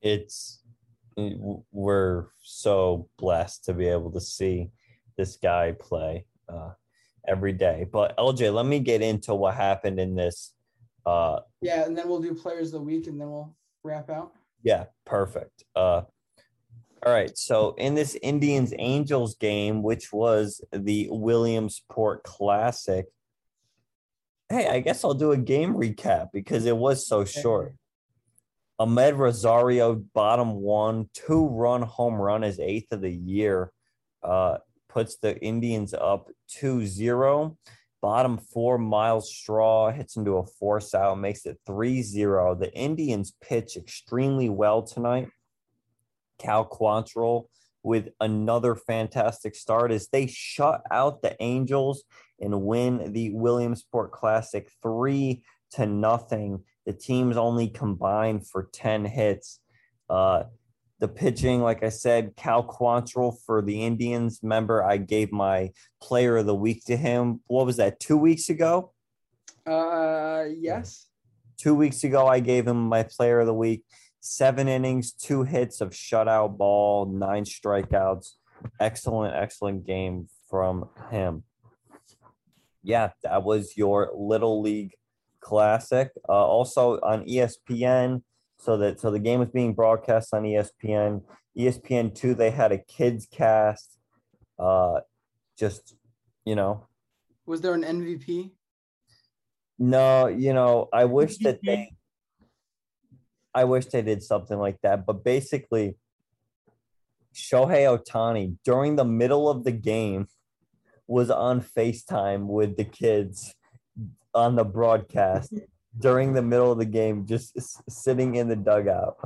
It's 0.02 0.62
we're 1.18 2.28
so 2.41 3.10
blessed 3.18 3.66
to 3.66 3.74
be 3.74 3.88
able 3.88 4.12
to 4.12 4.22
see 4.22 4.70
this 5.18 5.36
guy 5.36 5.74
play 5.78 6.26
uh 6.47 6.72
every 7.28 7.52
day. 7.54 7.86
But 7.91 8.18
LJ, 8.18 8.54
let 8.54 8.66
me 8.66 8.80
get 8.80 9.02
into 9.02 9.36
what 9.36 9.56
happened 9.56 10.00
in 10.00 10.16
this 10.16 10.54
uh 11.06 11.39
Yeah, 11.62 11.86
and 11.86 11.97
then 11.97 12.08
we'll 12.08 12.22
do 12.22 12.34
players 12.34 12.68
of 12.68 12.80
the 12.80 12.86
week, 12.86 13.08
and 13.08 13.20
then 13.20 13.30
we'll 13.30 13.56
wrap 13.84 14.10
out. 14.10 14.32
Yeah, 14.64 14.86
perfect. 15.06 15.64
Uh, 15.76 16.02
all 17.06 17.14
right. 17.14 17.36
So 17.38 17.76
in 17.78 17.95
this 17.95 18.18
Indians 18.22 18.74
Angels 18.78 19.36
game, 19.36 19.84
which 19.84 20.12
was 20.12 20.62
the 20.74 21.08
Williamsport 21.10 22.24
Classic, 22.24 23.06
hey, 24.50 24.68
I 24.68 24.82
guess 24.82 25.04
I'll 25.04 25.14
do 25.14 25.32
a 25.32 25.38
game 25.38 25.76
recap 25.76 26.30
because 26.34 26.66
it 26.66 26.76
was 26.76 27.08
so 27.08 27.24
short. 27.24 27.76
Amed 28.80 29.18
Rosario, 29.18 29.96
bottom 30.14 30.54
one, 30.56 31.10
two 31.14 31.48
run 31.48 31.82
home 31.82 32.16
run, 32.16 32.44
his 32.44 32.60
eighth 32.60 32.92
of 32.92 33.02
the 33.02 33.12
year, 33.12 33.72
uh, 34.24 34.58
puts 34.88 35.18
the 35.18 35.38
Indians 35.40 35.94
up 35.94 36.30
2 36.48 36.86
0. 36.86 37.58
Bottom 38.02 38.38
four, 38.38 38.78
Myles 38.78 39.34
Straw 39.34 39.92
hits 39.92 40.16
into 40.16 40.38
a 40.38 40.46
force 40.46 40.96
out, 40.96 41.20
makes 41.20 41.46
it 41.46 41.60
3 41.66 42.02
0. 42.02 42.56
The 42.56 42.74
Indians 42.74 43.34
pitch 43.42 43.76
extremely 43.76 44.50
well 44.50 44.82
tonight. 44.82 45.30
Cal 46.40 46.66
Quantrill 46.66 47.48
with 47.84 48.10
another 48.22 48.76
fantastic 48.76 49.56
start 49.56 49.92
as 49.92 50.08
they 50.08 50.28
shut 50.28 50.82
out 50.90 51.22
the 51.22 51.36
Angels 51.42 52.04
and 52.40 52.62
win 52.62 53.12
the 53.12 53.32
Williamsport 53.32 54.12
Classic 54.12 54.70
3 54.82 55.44
to 55.72 55.86
nothing. 55.86 56.64
The 56.86 56.94
teams 56.94 57.38
only 57.38 57.68
combined 57.68 58.48
for 58.48 58.70
10 58.72 59.06
hits. 59.06 59.60
Uh, 60.10 60.44
the 61.00 61.08
pitching, 61.08 61.62
like 61.62 61.84
I 61.84 61.90
said, 61.90 62.36
Cal 62.36 62.64
Quantrill 62.64 63.38
for 63.46 63.62
the 63.62 63.84
Indians. 63.84 64.40
Remember, 64.44 64.84
I 64.84 64.98
gave 64.98 65.32
my 65.32 65.72
player 66.02 66.38
of 66.38 66.46
the 66.46 66.56
week 66.56 66.84
to 66.86 66.98
him. 66.98 67.42
What 67.48 67.66
was 67.66 67.78
that, 67.78 68.00
two 68.00 68.18
weeks 68.18 68.50
ago? 68.50 68.92
Uh, 69.66 70.46
yes. 70.58 71.08
Two 71.58 71.76
weeks 71.76 72.04
ago, 72.04 72.28
I 72.28 72.40
gave 72.40 72.68
him 72.68 72.88
my 72.88 73.04
player 73.04 73.40
of 73.40 73.48
the 73.48 73.54
week. 73.54 73.84
Seven 74.20 74.68
innings, 74.68 75.14
two 75.14 75.44
hits 75.44 75.80
of 75.80 75.92
shutout 75.92 76.58
ball, 76.58 77.06
nine 77.06 77.46
strikeouts. 77.46 78.32
Excellent, 78.80 79.36
excellent 79.36 79.86
game 79.86 80.28
from 80.50 80.90
him. 81.12 81.44
Yeah, 82.84 83.12
that 83.24 83.44
was 83.44 83.78
your 83.78 84.12
Little 84.14 84.62
League 84.62 84.96
Classic. 85.42 86.12
Uh, 86.28 86.32
also 86.32 87.00
on 87.02 87.26
ESPN, 87.26 88.24
so 88.58 88.78
that 88.78 89.00
so 89.00 89.12
the 89.12 89.20
game 89.20 89.40
was 89.40 89.50
being 89.50 89.74
broadcast 89.74 90.34
on 90.34 90.44
ESPN. 90.44 91.24
ESPN 91.58 92.14
two, 92.14 92.34
they 92.34 92.52
had 92.52 92.72
a 92.72 92.78
kids 92.78 93.28
cast. 93.32 93.98
Uh, 94.58 95.00
just 95.58 95.96
you 96.46 96.56
know, 96.56 96.88
Was 97.46 97.62
there 97.62 97.74
an 97.74 97.84
MVP? 97.84 98.52
no, 99.78 100.28
you 100.28 100.54
know, 100.54 100.90
I 100.92 101.06
wish 101.06 101.38
that 101.40 101.60
they 101.64 101.92
I 103.54 103.64
wish 103.64 103.86
they 103.88 104.02
did 104.02 104.22
something 104.22 104.58
like 104.58 104.80
that. 104.84 105.06
But 105.06 105.24
basically, 105.24 105.98
Shohei 107.34 107.86
Ohtani 107.88 108.58
during 108.64 108.96
the 108.96 109.06
middle 109.06 109.50
of 109.50 109.64
the 109.64 109.72
game 109.72 110.28
was 111.08 111.32
on 111.32 111.62
FaceTime 111.62 112.46
with 112.46 112.78
the 112.78 112.84
kids 112.84 113.56
on 114.34 114.56
the 114.56 114.64
broadcast 114.64 115.54
during 116.00 116.34
the 116.34 116.42
middle 116.42 116.72
of 116.72 116.78
the 116.78 116.86
game, 116.86 117.26
just 117.26 117.58
s- 117.58 117.82
sitting 117.90 118.36
in 118.36 118.48
the 118.48 118.56
dugout. 118.56 119.18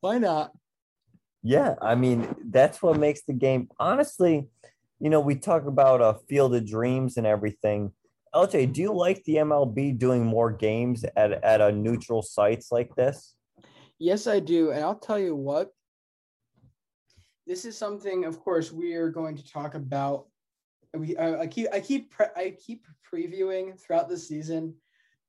Why 0.00 0.18
not? 0.18 0.52
Yeah, 1.42 1.74
I 1.80 1.94
mean 1.94 2.34
that's 2.50 2.82
what 2.82 2.98
makes 2.98 3.22
the 3.22 3.32
game. 3.34 3.68
Honestly, 3.78 4.48
you 4.98 5.10
know, 5.10 5.20
we 5.20 5.36
talk 5.36 5.66
about 5.66 6.00
a 6.00 6.18
field 6.28 6.54
of 6.54 6.66
dreams 6.66 7.16
and 7.16 7.26
everything. 7.26 7.92
LJ, 8.34 8.72
do 8.72 8.80
you 8.80 8.92
like 8.92 9.22
the 9.24 9.36
MLB 9.36 9.96
doing 9.98 10.24
more 10.24 10.50
games 10.50 11.04
at 11.16 11.32
at 11.44 11.60
a 11.60 11.70
neutral 11.70 12.22
sites 12.22 12.72
like 12.72 12.94
this? 12.96 13.34
Yes, 13.98 14.26
I 14.26 14.40
do. 14.40 14.70
And 14.70 14.82
I'll 14.82 14.98
tell 14.98 15.18
you 15.18 15.36
what. 15.36 15.70
This 17.46 17.66
is 17.66 17.76
something, 17.76 18.24
of 18.24 18.40
course, 18.40 18.72
we 18.72 18.94
are 18.94 19.10
going 19.10 19.36
to 19.36 19.46
talk 19.46 19.74
about. 19.74 20.26
We 20.94 21.16
I, 21.16 21.42
I 21.42 21.46
keep 21.46 21.68
I 21.72 21.80
keep 21.80 22.10
pre- 22.10 22.26
I 22.36 22.50
keep 22.50 22.86
previewing 23.12 23.78
throughout 23.80 24.08
the 24.08 24.16
season 24.16 24.74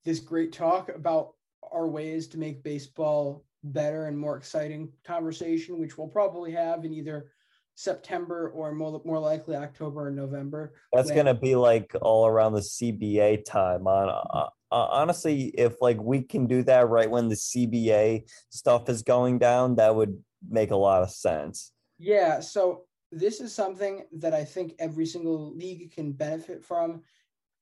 this 0.03 0.19
great 0.19 0.53
talk 0.53 0.89
about 0.89 1.33
our 1.71 1.87
ways 1.87 2.27
to 2.27 2.37
make 2.37 2.63
baseball 2.63 3.43
better 3.63 4.05
and 4.05 4.17
more 4.17 4.37
exciting 4.37 4.91
conversation, 5.03 5.79
which 5.79 5.97
we'll 5.97 6.07
probably 6.07 6.51
have 6.51 6.85
in 6.85 6.93
either 6.93 7.31
September 7.73 8.49
or 8.49 8.71
more, 8.71 9.01
more 9.03 9.19
likely 9.19 9.55
October 9.55 10.07
or 10.07 10.11
November. 10.11 10.73
That's 10.93 11.07
when- 11.07 11.17
gonna 11.17 11.33
be 11.33 11.55
like 11.55 11.93
all 12.01 12.27
around 12.27 12.53
the 12.53 12.61
CBA 12.61 13.43
time. 13.45 13.87
On 13.87 14.09
uh, 14.09 14.49
uh, 14.71 14.87
honestly, 14.91 15.45
if 15.57 15.81
like 15.81 15.99
we 15.99 16.21
can 16.21 16.47
do 16.47 16.63
that 16.63 16.87
right 16.87 17.09
when 17.09 17.27
the 17.27 17.35
CBA 17.35 18.29
stuff 18.49 18.89
is 18.89 19.01
going 19.01 19.39
down, 19.39 19.75
that 19.75 19.95
would 19.95 20.23
make 20.47 20.71
a 20.71 20.75
lot 20.75 21.01
of 21.01 21.09
sense. 21.11 21.71
Yeah, 21.97 22.39
so 22.39 22.83
this 23.11 23.39
is 23.39 23.53
something 23.53 24.03
that 24.13 24.33
I 24.33 24.43
think 24.43 24.73
every 24.79 25.05
single 25.05 25.55
league 25.55 25.93
can 25.93 26.11
benefit 26.11 26.63
from 26.63 27.01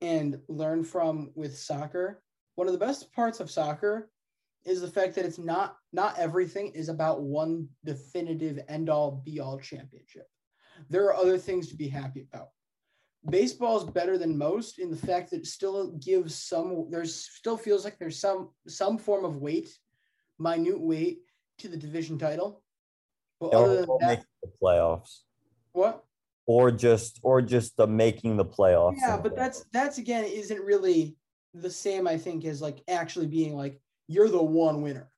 and 0.01 0.39
learn 0.47 0.83
from 0.83 1.31
with 1.35 1.57
soccer. 1.57 2.21
One 2.55 2.67
of 2.67 2.73
the 2.73 2.79
best 2.79 3.11
parts 3.13 3.39
of 3.39 3.49
soccer 3.49 4.09
is 4.65 4.81
the 4.81 4.87
fact 4.87 5.15
that 5.15 5.25
it's 5.25 5.39
not 5.39 5.77
not 5.91 6.17
everything 6.17 6.71
is 6.73 6.89
about 6.89 7.21
one 7.21 7.67
definitive 7.83 8.59
end 8.67 8.89
all 8.89 9.21
be 9.25 9.39
all 9.39 9.59
championship. 9.59 10.27
There 10.89 11.05
are 11.05 11.15
other 11.15 11.37
things 11.37 11.69
to 11.69 11.75
be 11.75 11.87
happy 11.87 12.27
about. 12.31 12.49
Baseball 13.29 13.77
is 13.77 13.83
better 13.85 14.17
than 14.17 14.37
most 14.37 14.79
in 14.79 14.89
the 14.91 14.97
fact 14.97 15.31
that 15.31 15.41
it 15.41 15.47
still 15.47 15.91
gives 15.93 16.35
some 16.35 16.87
there's 16.89 17.15
still 17.15 17.57
feels 17.57 17.83
like 17.83 17.97
there's 17.97 18.19
some 18.19 18.49
some 18.67 18.97
form 18.97 19.23
of 19.25 19.37
weight, 19.37 19.69
minute 20.39 20.79
weight 20.79 21.19
to 21.59 21.67
the 21.67 21.77
division 21.77 22.17
title. 22.17 22.61
But 23.39 23.53
other 23.53 23.85
than 23.85 23.97
that, 23.99 24.25
the 24.41 24.51
playoffs, 24.61 25.19
what? 25.73 26.03
or 26.45 26.71
just 26.71 27.19
or 27.23 27.41
just 27.41 27.77
the 27.77 27.87
making 27.87 28.37
the 28.37 28.45
playoffs. 28.45 28.97
Yeah, 28.99 29.17
but 29.17 29.35
that's 29.35 29.65
that's 29.71 29.97
again 29.97 30.25
isn't 30.25 30.61
really 30.61 31.15
the 31.53 31.69
same. 31.69 32.07
I 32.07 32.17
think 32.17 32.45
as 32.45 32.61
like 32.61 32.83
actually 32.87 33.27
being 33.27 33.55
like 33.55 33.79
you're 34.07 34.29
the 34.29 34.41
one 34.43 34.81
winner 34.81 35.09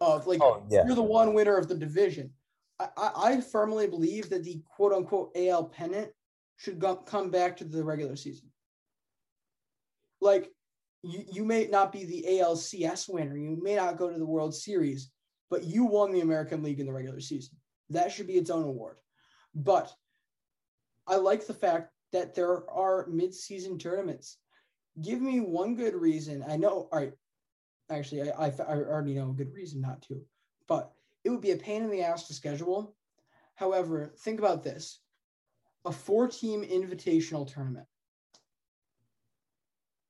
of 0.00 0.26
like 0.26 0.40
Oh, 0.40 0.62
yeah. 0.70 0.86
you're 0.86 0.94
the 0.94 1.02
one 1.02 1.34
winner 1.34 1.56
of 1.56 1.68
the 1.68 1.74
division. 1.74 2.30
I, 2.80 2.88
I, 2.96 3.10
I 3.14 3.40
firmly 3.40 3.86
believe 3.86 4.30
that 4.30 4.44
the 4.44 4.62
quote 4.74 4.92
unquote 4.92 5.36
AL 5.36 5.64
pennant 5.64 6.10
should 6.56 6.78
go, 6.78 6.96
come 6.96 7.30
back 7.30 7.56
to 7.58 7.64
the 7.64 7.84
regular 7.84 8.16
season. 8.16 8.48
Like 10.20 10.50
you, 11.02 11.24
you 11.30 11.44
may 11.44 11.66
not 11.66 11.92
be 11.92 12.04
the 12.04 12.24
ALCS 12.28 13.12
winner, 13.12 13.36
you 13.36 13.58
may 13.62 13.76
not 13.76 13.98
go 13.98 14.10
to 14.10 14.18
the 14.18 14.24
World 14.24 14.54
Series, 14.54 15.10
but 15.50 15.64
you 15.64 15.84
won 15.84 16.12
the 16.12 16.20
American 16.20 16.62
League 16.62 16.80
in 16.80 16.86
the 16.86 16.92
regular 16.92 17.20
season. 17.20 17.56
That 17.90 18.10
should 18.10 18.26
be 18.26 18.34
its 18.34 18.50
own 18.50 18.64
award. 18.64 18.96
But 19.54 19.92
I 21.06 21.16
like 21.16 21.46
the 21.46 21.54
fact 21.54 21.92
that 22.12 22.34
there 22.34 22.70
are 22.70 23.06
mid-season 23.08 23.78
tournaments. 23.78 24.38
Give 25.02 25.20
me 25.20 25.40
one 25.40 25.74
good 25.74 25.94
reason. 25.94 26.44
I 26.48 26.56
know. 26.56 26.88
All 26.92 26.98
right. 26.98 27.12
Actually, 27.90 28.30
I, 28.30 28.46
I, 28.46 28.52
I 28.66 28.76
already 28.76 29.14
know 29.14 29.30
a 29.30 29.34
good 29.34 29.52
reason 29.52 29.80
not 29.80 30.02
to, 30.02 30.20
but 30.68 30.92
it 31.24 31.30
would 31.30 31.40
be 31.40 31.50
a 31.50 31.56
pain 31.56 31.82
in 31.82 31.90
the 31.90 32.02
ass 32.02 32.26
to 32.28 32.34
schedule. 32.34 32.94
However, 33.54 34.14
think 34.18 34.38
about 34.38 34.62
this: 34.62 35.00
a 35.84 35.92
four-team 35.92 36.62
invitational 36.62 37.52
tournament, 37.52 37.86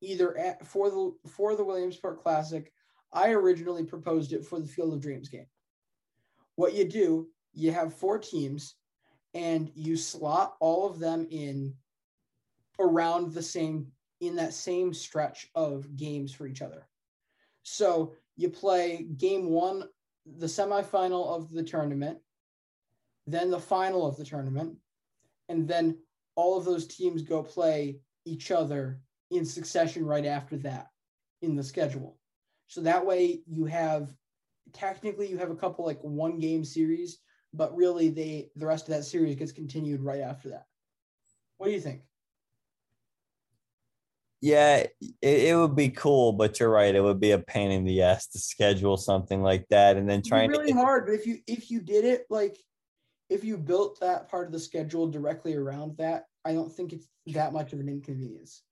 either 0.01 0.37
at, 0.39 0.65
for 0.67 0.91
the 0.91 1.29
for 1.29 1.57
the 1.57 1.65
Williamsport 1.65 2.23
Classic. 2.23 2.73
I 3.13 3.31
originally 3.31 3.85
proposed 3.85 4.33
it 4.33 4.45
for 4.45 4.61
the 4.61 4.69
Field 4.69 4.95
of 4.95 5.01
Dreams 5.01 5.29
game. 5.29 5.47
What 6.55 6.75
you 6.75 6.85
do, 6.89 7.29
you 7.53 7.73
have 7.73 7.95
four 7.95 8.19
teams 8.19 8.77
and 9.35 9.71
you 9.75 9.97
slot 9.97 10.57
all 10.61 10.87
of 10.89 10.99
them 10.99 11.27
in 11.31 11.75
around 12.79 13.33
the 13.33 13.43
same 13.43 13.87
in 14.21 14.37
that 14.37 14.55
same 14.55 14.95
stretch 14.95 15.51
of 15.55 15.97
games 15.97 16.33
for 16.33 16.47
each 16.47 16.63
other. 16.63 16.87
So 17.65 18.15
you 18.37 18.49
play 18.49 19.07
game 19.17 19.47
one, 19.51 19.89
the 20.39 20.47
semifinal 20.47 21.27
of 21.35 21.51
the 21.51 21.63
tournament, 21.63 22.19
then 23.27 23.51
the 23.51 23.59
final 23.59 24.07
of 24.07 24.17
the 24.17 24.25
tournament, 24.25 24.77
and 25.49 25.67
then 25.67 25.99
all 26.37 26.57
of 26.57 26.65
those 26.65 26.87
teams 26.87 27.23
go 27.23 27.43
play 27.43 27.99
each 28.25 28.53
other 28.53 29.01
in 29.31 29.45
succession 29.45 30.07
right 30.07 30.27
after 30.27 30.57
that 30.59 30.89
in 31.41 31.57
the 31.57 31.65
schedule. 31.65 32.17
So 32.69 32.81
that 32.83 33.05
way 33.05 33.43
you 33.47 33.65
have 33.67 34.15
technically 34.73 35.29
you 35.29 35.37
have 35.39 35.51
a 35.51 35.57
couple 35.57 35.85
like 35.85 36.01
one 36.01 36.39
game 36.39 36.65
series 36.65 37.19
but 37.55 37.75
really 37.77 38.09
they 38.09 38.51
the 38.57 38.67
rest 38.67 38.89
of 38.89 38.95
that 38.95 39.05
series 39.05 39.37
gets 39.37 39.53
continued 39.53 40.03
right 40.03 40.21
after 40.21 40.51
that. 40.51 40.67
What 41.59 41.67
do 41.67 41.73
you 41.73 41.81
think? 41.81 42.03
Yeah, 44.41 44.79
it, 44.79 44.93
it 45.21 45.57
would 45.57 45.77
be 45.77 45.91
cool, 45.91 46.33
but 46.33 46.59
you're 46.59 46.69
right. 46.69 46.95
It 46.95 47.01
would 47.01 47.21
be 47.21 47.31
a 47.31 47.39
pain 47.39 47.71
in 47.71 47.85
the 47.85 48.03
ass 48.03 48.27
to 48.29 48.41
schedule 48.41 48.97
something 48.97 49.41
like 49.41 49.67
that 49.71 49.97
and 49.97 50.11
then 50.11 50.21
trying 50.21 50.51
really 50.51 50.73
to 50.73 50.79
hard, 50.79 51.07
but 51.07 51.15
if 51.15 51.27
you 51.27 51.39
if 51.47 51.71
you 51.71 51.81
did 51.81 52.05
it 52.05 52.27
like 52.29 52.59
if 53.31 53.45
you 53.45 53.57
built 53.57 54.01
that 54.01 54.29
part 54.29 54.47
of 54.47 54.53
the 54.53 54.59
schedule 54.59 55.09
directly 55.09 55.55
around 55.55 55.97
that, 55.97 56.25
I 56.45 56.53
don't 56.53 56.73
think 56.73 56.93
it's 56.93 57.09
that 57.29 57.53
much 57.53 57.73
of 57.73 57.81
an 57.81 57.89
inconvenience. 57.89 58.63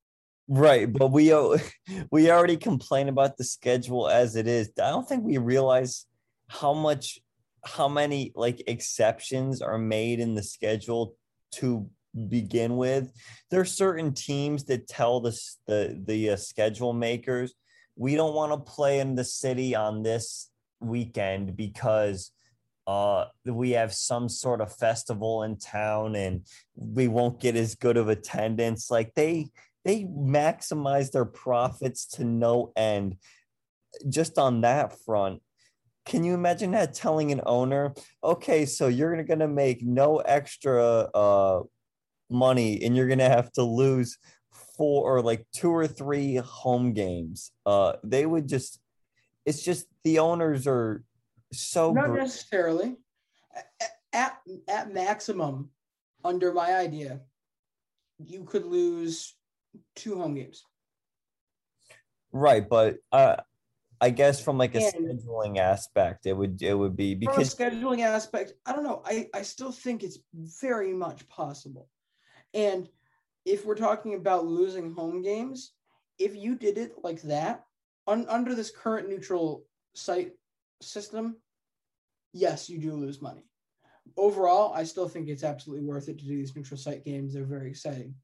right. 0.49 0.93
But 0.93 1.13
we 1.13 1.33
we 2.11 2.31
already 2.31 2.57
complain 2.57 3.09
about 3.09 3.37
the 3.37 3.45
schedule 3.45 4.09
as 4.09 4.37
it 4.37 4.49
is. 4.49 4.71
I 4.83 4.91
don't 4.91 5.09
think 5.09 5.25
we 5.25 5.39
realize 5.39 6.07
how 6.49 6.75
much 6.75 7.21
how 7.65 7.89
many 7.89 8.33
like 8.35 8.63
exceptions 8.67 9.63
are 9.63 9.79
made 9.79 10.21
in 10.21 10.35
the 10.35 10.43
schedule 10.43 11.15
to 11.53 11.89
begin 12.29 12.77
with. 12.77 13.13
There 13.51 13.61
are 13.61 13.65
certain 13.65 14.13
teams 14.15 14.65
that 14.65 14.89
tell 14.89 15.21
the 15.21 15.39
the 15.67 16.03
the 16.07 16.31
uh, 16.31 16.37
schedule 16.37 16.93
makers 16.93 17.55
we 18.01 18.17
don't 18.17 18.35
want 18.35 18.51
to 18.51 18.73
play 18.73 19.01
in 19.01 19.15
the 19.15 19.25
city 19.25 19.75
on 19.75 20.03
this 20.03 20.51
weekend 20.81 21.55
because 21.55 22.33
uh 22.87 23.27
we 23.45 23.73
have 23.73 23.93
some 23.93 24.27
sort 24.27 24.63
of 24.63 24.75
festival 24.75 25.43
in 25.43 25.57
town 25.59 26.17
and 26.17 26.47
we 26.75 27.09
won't 27.09 27.39
get 27.39 27.55
as 27.57 27.75
good 27.75 27.99
of 27.99 28.09
attendance 28.09 28.91
like 28.91 29.13
they 29.15 29.47
they 29.85 30.05
maximize 30.05 31.11
their 31.11 31.27
profits 31.27 32.07
to 32.07 32.25
no 32.25 32.73
end 32.75 33.17
just 34.09 34.39
on 34.39 34.63
that 34.63 34.99
front 35.05 35.43
can 36.07 36.25
you 36.25 36.35
imagine 36.35 36.71
that 36.73 36.95
telling 36.95 37.31
an 37.33 37.41
owner 37.47 37.95
okay 38.25 38.67
so 38.67 38.89
you're 38.89 39.11
gonna 39.11 39.25
gonna 39.25 39.49
make 39.49 39.83
no 39.83 40.19
extra 40.19 40.83
uh 41.15 41.61
money 42.31 42.83
and 42.83 42.97
you're 42.97 43.09
gonna 43.09 43.29
have 43.29 43.53
to 43.53 43.63
lose 43.63 44.19
four 44.77 45.05
or 45.05 45.23
like 45.23 45.47
two 45.53 45.71
or 45.71 45.87
three 45.87 46.37
home 46.37 46.93
games 46.93 47.53
uh 47.67 47.93
they 48.03 48.25
would 48.25 48.49
just 48.49 48.81
it's 49.45 49.63
just 49.63 49.87
the 50.05 50.19
owners 50.19 50.67
are 50.67 51.03
so 51.53 51.93
Not 51.93 52.15
necessarily. 52.15 52.97
At 54.13 54.41
at 54.69 54.93
maximum, 54.93 55.71
under 56.25 56.53
my 56.53 56.75
idea, 56.75 57.21
you 58.19 58.45
could 58.45 58.65
lose 58.65 59.35
two 59.95 60.17
home 60.17 60.35
games. 60.35 60.65
right 62.33 62.69
but 62.69 62.97
uh 63.13 63.37
i 64.01 64.11
guess 64.11 64.41
from 64.43 64.57
like 64.59 64.75
a 64.75 64.79
And- 64.79 64.95
scheduling 64.95 65.59
aspect 65.59 66.27
it 66.27 66.33
would 66.33 66.61
it 66.63 66.75
would 66.75 66.97
be 66.97 67.15
From 67.15 67.23
a 67.23 67.37
because 67.37 67.55
scheduling 67.55 68.01
aspect, 68.01 68.55
I 68.67 68.73
don't 68.73 68.85
know. 68.85 69.03
I, 69.05 69.29
I 69.35 69.43
still 69.43 69.73
think 69.73 70.03
it's 70.03 70.19
very 70.33 70.93
much 70.93 71.29
possible. 71.29 71.89
And 72.55 72.89
if 73.45 73.65
we're 73.65 73.75
talking 73.75 74.15
about 74.15 74.47
losing 74.47 74.93
home 74.93 75.23
games, 75.23 75.73
if 76.19 76.35
you 76.37 76.55
did 76.57 76.79
it 76.79 76.93
like 77.03 77.23
that 77.23 77.65
un, 78.07 78.27
under 78.29 78.55
this 78.55 78.71
current 78.71 79.09
neutral 79.09 79.65
site 79.95 80.33
system, 80.83 81.37
yes, 82.33 82.69
you 82.69 82.79
do 82.79 82.93
lose 82.95 83.21
money. 83.23 83.45
Overall, 84.17 84.73
I 84.75 84.85
still 84.85 85.09
think 85.09 85.29
it's 85.29 85.45
absolutely 85.45 85.87
worth 85.87 86.09
it 86.09 86.19
to 86.19 86.25
do 86.25 86.37
these 86.37 86.55
neutral 86.57 86.79
site 86.79 87.05
games. 87.05 87.33
They're 87.33 87.45
very 87.45 87.69
exciting. 87.71 88.15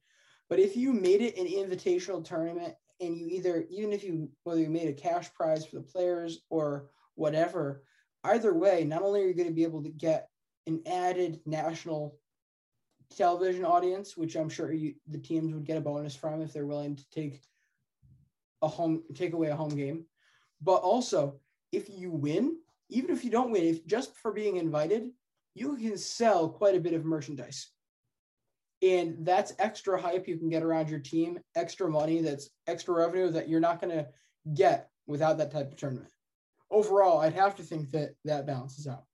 But 0.49 0.59
if 0.59 0.77
you 0.77 0.93
made 0.93 1.21
it 1.23 1.37
an 1.37 1.47
invitational 1.47 2.25
tournament 2.25 2.75
and 3.01 3.17
you 3.17 3.27
either, 3.29 3.67
even 3.71 3.93
if 3.93 4.03
you, 4.05 4.31
whether 4.45 4.61
you 4.61 4.71
made 4.71 4.89
a 4.89 4.93
cash 4.93 5.33
prize 5.35 5.67
for 5.67 5.77
the 5.77 5.83
players 5.83 6.41
or 6.51 6.91
whatever, 7.15 7.83
either 8.25 8.55
way, 8.55 8.85
not 8.85 9.03
only 9.03 9.23
are 9.23 9.27
you 9.27 9.35
going 9.35 9.49
to 9.49 9.55
be 9.55 9.63
able 9.63 9.83
to 9.83 9.91
get 9.91 10.29
an 10.67 10.83
added 10.87 11.41
national 11.47 12.19
television 13.15 13.65
audience, 13.65 14.17
which 14.17 14.37
I'm 14.37 14.49
sure 14.49 14.73
you, 14.73 14.95
the 15.09 15.19
teams 15.19 15.55
would 15.55 15.65
get 15.65 15.77
a 15.77 15.81
bonus 15.81 16.17
from 16.17 16.43
if 16.43 16.53
they're 16.53 16.67
willing 16.67 16.97
to 16.97 17.05
take 17.11 17.41
a 18.63 18.69
home, 18.69 19.03
take 19.15 19.33
away 19.33 19.49
a 19.49 19.57
home 19.57 19.77
game. 19.77 20.07
But 20.61 20.77
also, 20.77 21.41
if 21.73 21.89
you 21.89 22.11
win, 22.11 22.57
even 22.89 23.11
if 23.11 23.25
you 23.25 23.31
don't 23.31 23.51
win, 23.51 23.65
if 23.65 23.87
just 23.87 24.17
for 24.17 24.33
being 24.33 24.57
invited, 24.57 25.11
you 25.55 25.77
can 25.77 25.97
sell 25.97 26.49
quite 26.49 26.75
a 26.75 26.81
bit 26.81 26.95
of 26.95 27.05
merchandise. 27.05 27.69
And 28.83 29.25
that's 29.25 29.55
extra 29.59 30.01
hype 30.01 30.29
you 30.29 30.37
can 30.37 30.51
get 30.51 30.63
around 30.63 30.91
your 30.91 30.99
team, 30.99 31.39
extra 31.55 31.89
money, 31.89 32.21
that's 32.21 32.51
extra 32.67 32.95
revenue 32.95 33.31
that 33.31 33.49
you're 33.49 33.61
not 33.61 33.81
going 33.81 33.97
to 33.97 34.07
get 34.55 34.91
without 35.07 35.39
that 35.39 35.51
type 35.51 35.71
of 35.73 35.77
tournament. 35.77 36.11
Overall, 36.71 37.21
I'd 37.21 37.33
have 37.33 37.57
to 37.57 37.63
think 37.63 37.91
that 37.93 38.15
that 38.25 38.47
balances 38.47 38.87
out. 38.87 39.05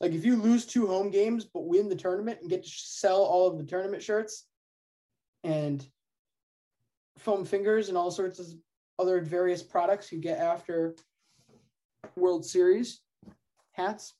Like 0.00 0.12
if 0.12 0.24
you 0.24 0.36
lose 0.36 0.66
two 0.66 0.86
home 0.86 1.10
games 1.10 1.44
but 1.44 1.66
win 1.66 1.88
the 1.88 1.96
tournament 1.96 2.40
and 2.40 2.50
get 2.50 2.64
to 2.64 2.70
sell 2.70 3.22
all 3.22 3.46
of 3.48 3.58
the 3.58 3.64
tournament 3.64 4.02
shirts 4.02 4.46
and 5.44 5.86
foam 7.18 7.44
fingers 7.44 7.88
and 7.88 7.96
all 7.96 8.10
sorts 8.10 8.38
of 8.38 8.46
other 8.98 9.20
various 9.20 9.62
products 9.62 10.12
you 10.12 10.18
get 10.18 10.38
after 10.38 10.96
World 12.16 12.44
Series 12.44 13.00
hats. 13.72 14.14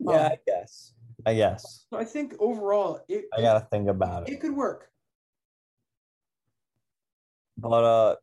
yeah 0.00 0.26
Um, 0.26 0.32
i 0.32 0.38
guess 0.46 0.94
i 1.26 1.34
guess 1.34 1.86
So 1.90 1.98
I 1.98 2.04
think 2.04 2.34
overall 2.38 3.00
it 3.08 3.24
i 3.36 3.40
gotta 3.40 3.66
think 3.70 3.88
about 3.88 4.28
it, 4.28 4.32
it 4.34 4.40
could 4.40 4.54
work. 4.56 4.88
but 7.56 7.84
uh 7.84 8.16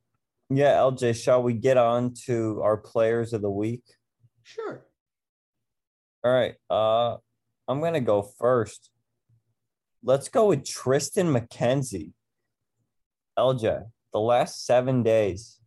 yeah 0.50 0.76
lj 0.78 1.16
shall 1.22 1.42
we 1.44 1.54
get 1.54 1.78
on 1.78 2.14
to 2.26 2.62
our 2.64 2.78
players 2.78 3.34
of 3.34 3.42
the 3.42 3.50
week 3.50 3.84
Sure. 4.48 4.86
All 6.24 6.32
right. 6.32 6.54
Uh 6.70 7.18
I'm 7.68 7.82
gonna 7.82 8.00
go 8.00 8.22
first. 8.22 8.92
Let's 10.04 10.30
go 10.30 10.50
with 10.50 10.64
Tristan 10.64 11.34
McKenzie. 11.34 12.12
LJ, 13.40 13.86
the 14.14 14.20
last 14.20 14.64
seven 14.64 15.02
days. 15.02 15.60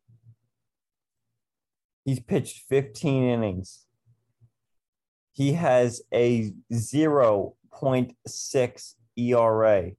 He's 2.05 2.20
pitched 2.20 2.62
15 2.68 3.24
innings. 3.24 3.85
He 5.39 5.53
has 5.53 6.03
a 6.12 6.53
0.6 6.72 8.95
ERA. 9.16 9.91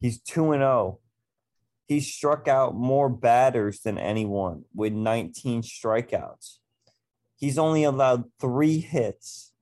He's 0.00 0.20
2 0.22 0.52
and 0.52 0.62
0. 0.62 0.98
He 1.86 2.00
struck 2.00 2.48
out 2.48 2.74
more 2.74 3.10
batters 3.10 3.80
than 3.80 3.98
anyone 3.98 4.64
with 4.74 4.94
19 4.94 5.60
strikeouts. 5.60 6.56
He's 7.36 7.58
only 7.58 7.84
allowed 7.84 8.24
3 8.40 8.78
hits, 8.78 9.52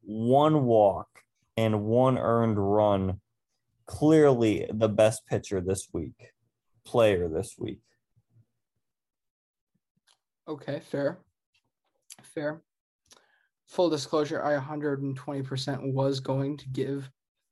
1 0.00 0.64
walk, 0.64 1.08
and 1.58 1.82
1 1.82 2.16
earned 2.16 2.56
run. 2.58 3.20
Clearly 3.84 4.66
the 4.72 4.88
best 4.88 5.26
pitcher 5.26 5.60
this 5.60 5.88
week, 5.92 6.32
player 6.86 7.28
this 7.28 7.56
week. 7.58 7.82
Okay, 10.48 10.80
fair. 10.80 11.18
Fair. 12.22 12.62
Full 13.68 13.88
disclosure, 13.90 14.42
I 14.44 14.58
120% 14.58 15.92
was 15.92 16.20
going 16.20 16.56
to 16.58 16.68
give 16.68 17.10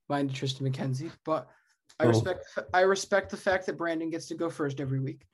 mine 0.09 0.29
to 0.29 0.35
Tristan 0.35 0.71
McKenzie, 0.71 1.11
but 1.25 1.49
I 1.99 2.05
Oh. 2.05 2.09
respect 2.09 2.47
I 2.75 2.81
respect 2.81 3.31
the 3.31 3.37
fact 3.37 3.67
that 3.67 3.79
Brandon 3.79 4.11
gets 4.11 4.27
to 4.27 4.35
go 4.35 4.51
first 4.51 4.81
every 4.81 5.01
week. 5.01 5.27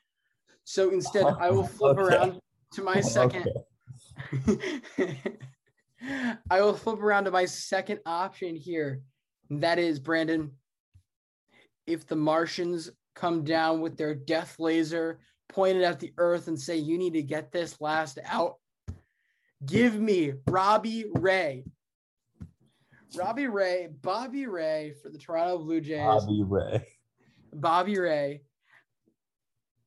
So 0.64 0.90
instead, 0.90 1.26
I 1.40 1.50
will 1.50 1.64
flip 1.64 1.98
Okay. 1.98 2.16
around 2.16 2.40
to 2.72 2.82
my 2.82 3.00
second. 3.00 3.48
I 6.50 6.60
will 6.60 6.74
flip 6.74 7.00
around 7.00 7.24
to 7.24 7.30
my 7.30 7.44
second 7.44 8.00
option 8.06 8.54
here. 8.54 9.02
That 9.50 9.78
is 9.78 9.98
Brandon. 9.98 10.52
If 11.86 12.06
the 12.06 12.16
Martians 12.16 12.90
come 13.14 13.42
down 13.44 13.80
with 13.80 13.96
their 13.96 14.14
death 14.14 14.60
laser 14.60 15.20
pointed 15.48 15.82
at 15.82 15.98
the 15.98 16.12
earth 16.18 16.46
and 16.48 16.60
say, 16.60 16.76
You 16.76 16.98
need 16.98 17.14
to 17.14 17.22
get 17.22 17.50
this 17.50 17.80
last 17.80 18.18
out, 18.24 18.56
give 19.64 19.98
me 19.98 20.34
Robbie 20.46 21.06
Ray. 21.14 21.64
Robbie 23.16 23.46
Ray, 23.46 23.88
Bobby 24.02 24.46
Ray 24.46 24.94
for 25.02 25.08
the 25.08 25.18
Toronto 25.18 25.58
Blue 25.58 25.80
Jays. 25.80 26.04
Bobby 26.04 26.42
Ray. 26.44 26.86
Bobby 27.52 27.98
Ray, 27.98 28.42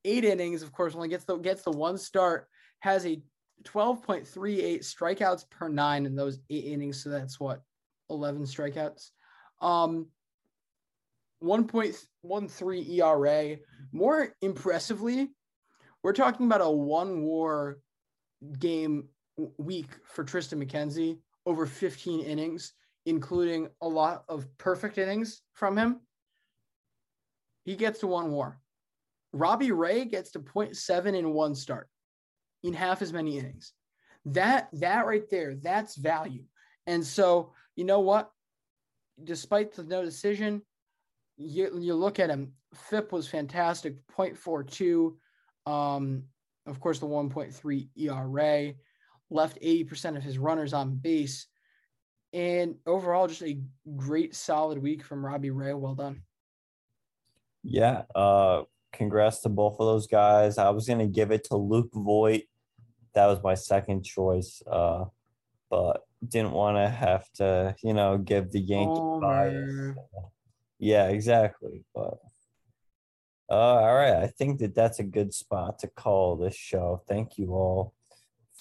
eight 0.03 0.26
innings, 0.26 0.63
of 0.63 0.72
course, 0.72 0.95
only 0.95 1.07
gets 1.07 1.26
the 1.26 1.38
gets 1.38 1.61
the 1.61 1.72
one 1.72 1.97
start, 1.97 2.47
has 2.80 3.05
a 3.05 3.22
12.38 3.63 4.80
strikeouts 4.80 5.49
per 5.49 5.67
nine 5.67 6.05
in 6.05 6.15
those 6.15 6.39
eight 6.49 6.65
innings. 6.65 7.03
So 7.03 7.09
that's 7.09 7.39
what 7.39 7.61
11 8.09 8.43
strikeouts. 8.43 9.11
Um, 9.61 10.07
1.13 11.43 12.89
ERA. 12.89 13.57
More 13.91 14.36
impressively, 14.41 15.30
we're 16.03 16.13
talking 16.13 16.45
about 16.45 16.61
a 16.61 16.69
one 16.69 17.22
war 17.22 17.80
game 18.57 19.09
week 19.57 19.88
for 20.05 20.23
Tristan 20.23 20.63
McKenzie 20.63 21.17
over 21.45 21.65
15 21.65 22.21
innings, 22.21 22.73
including 23.05 23.69
a 23.82 23.88
lot 23.88 24.23
of 24.29 24.45
perfect 24.57 24.97
innings 24.97 25.41
from 25.53 25.77
him 25.77 26.01
he 27.63 27.75
gets 27.75 27.99
to 27.99 28.07
one 28.07 28.32
war. 28.32 28.59
Robbie 29.34 29.71
Ray 29.71 30.05
gets 30.05 30.32
to 30.32 30.39
0.7 30.39 31.17
in 31.17 31.34
one 31.34 31.55
start 31.55 31.88
in 32.63 32.73
half 32.73 33.01
as 33.01 33.13
many 33.13 33.38
innings. 33.38 33.73
That 34.25 34.69
that 34.73 35.05
right 35.05 35.27
there, 35.29 35.55
that's 35.55 35.95
value. 35.95 36.43
And 36.86 37.05
so, 37.05 37.53
you 37.75 37.86
know 37.86 38.01
what? 38.01 38.29
Despite 39.23 39.73
the 39.73 39.84
no 39.84 40.03
decision, 40.03 40.61
you, 41.38 41.79
you 41.79 41.95
look 41.95 42.19
at 42.19 42.29
him. 42.29 42.53
FIP 42.73 43.11
was 43.11 43.27
fantastic, 43.27 43.95
0.42. 44.07 45.15
Um, 45.71 46.23
of 46.65 46.79
course, 46.79 46.99
the 46.99 47.07
1.3 47.07 47.89
ERA 47.95 48.73
left 49.32 49.59
80% 49.61 50.17
of 50.17 50.23
his 50.23 50.38
runners 50.38 50.73
on 50.73 50.95
base. 50.95 51.47
And 52.34 52.75
overall, 52.86 53.27
just 53.27 53.41
a 53.41 53.59
great 53.97 54.36
solid 54.36 54.77
week 54.77 55.03
from 55.03 55.25
Robbie 55.25 55.49
Ray. 55.49 55.73
Well 55.73 55.95
done. 55.95 56.21
Yeah. 57.63 58.03
Uh, 58.13 58.63
congrats 58.93 59.39
to 59.39 59.49
both 59.49 59.79
of 59.79 59.88
those 59.88 60.07
guys. 60.07 60.57
I 60.57 60.69
was 60.69 60.88
gonna 60.88 61.07
give 61.07 61.32
it 61.32 61.45
to 61.45 61.57
Luke 61.57 61.91
Voit. 61.93 62.43
That 63.13 63.27
was 63.27 63.41
my 63.43 63.55
second 63.55 64.03
choice. 64.03 64.61
Uh, 64.69 65.05
but 65.69 66.05
didn't 66.27 66.51
want 66.51 66.77
to 66.77 66.88
have 66.88 67.32
to, 67.34 67.75
you 67.82 67.93
know, 67.93 68.17
give 68.17 68.51
the 68.51 68.59
Yankee 68.59 69.19
bias. 69.21 69.95
Yeah, 70.77 71.07
exactly. 71.07 71.84
But 71.95 72.17
uh, 73.49 73.53
all 73.53 73.95
right, 73.95 74.23
I 74.23 74.27
think 74.27 74.59
that 74.59 74.75
that's 74.75 74.99
a 74.99 75.03
good 75.03 75.34
spot 75.34 75.79
to 75.79 75.88
call 75.88 76.36
this 76.38 76.55
show. 76.55 77.01
Thank 77.07 77.38
you 77.38 77.53
all 77.53 77.93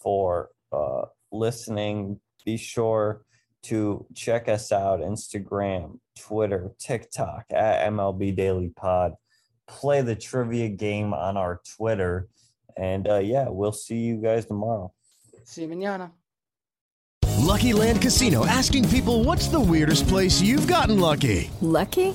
for 0.03 0.51
uh, 0.73 1.03
listening. 1.33 2.21
Be 2.45 2.57
sure 2.57 3.23
to 3.65 4.07
check 4.15 4.49
us 4.49 4.73
out 4.73 5.01
Instagram, 5.01 5.99
Twitter, 6.19 6.73
TikTok 6.79 7.45
at 7.51 7.91
MLB 7.91 8.35
Daily 8.35 8.69
Pod. 8.69 9.15
Play 9.69 10.03
the 10.03 10.17
trivia 10.17 10.69
game 10.69 11.13
on 11.13 11.37
our 11.37 11.61
Twitter. 11.77 12.29
And 12.77 13.09
uh, 13.09 13.19
yeah, 13.19 13.47
we'll 13.49 13.73
see 13.73 13.99
you 13.99 14.17
guys 14.17 14.47
tomorrow. 14.47 14.93
See 15.45 15.63
you 15.63 15.69
mañana. 15.69 16.13
Lucky 17.39 17.73
Land 17.73 18.01
Casino 18.01 18.47
asking 18.47 18.89
people 18.89 19.25
what's 19.25 19.49
the 19.49 19.61
weirdest 19.61 20.07
place 20.07 20.41
you've 20.41 20.67
gotten 20.67 21.01
lucky? 21.01 21.51
Lucky? 21.61 22.15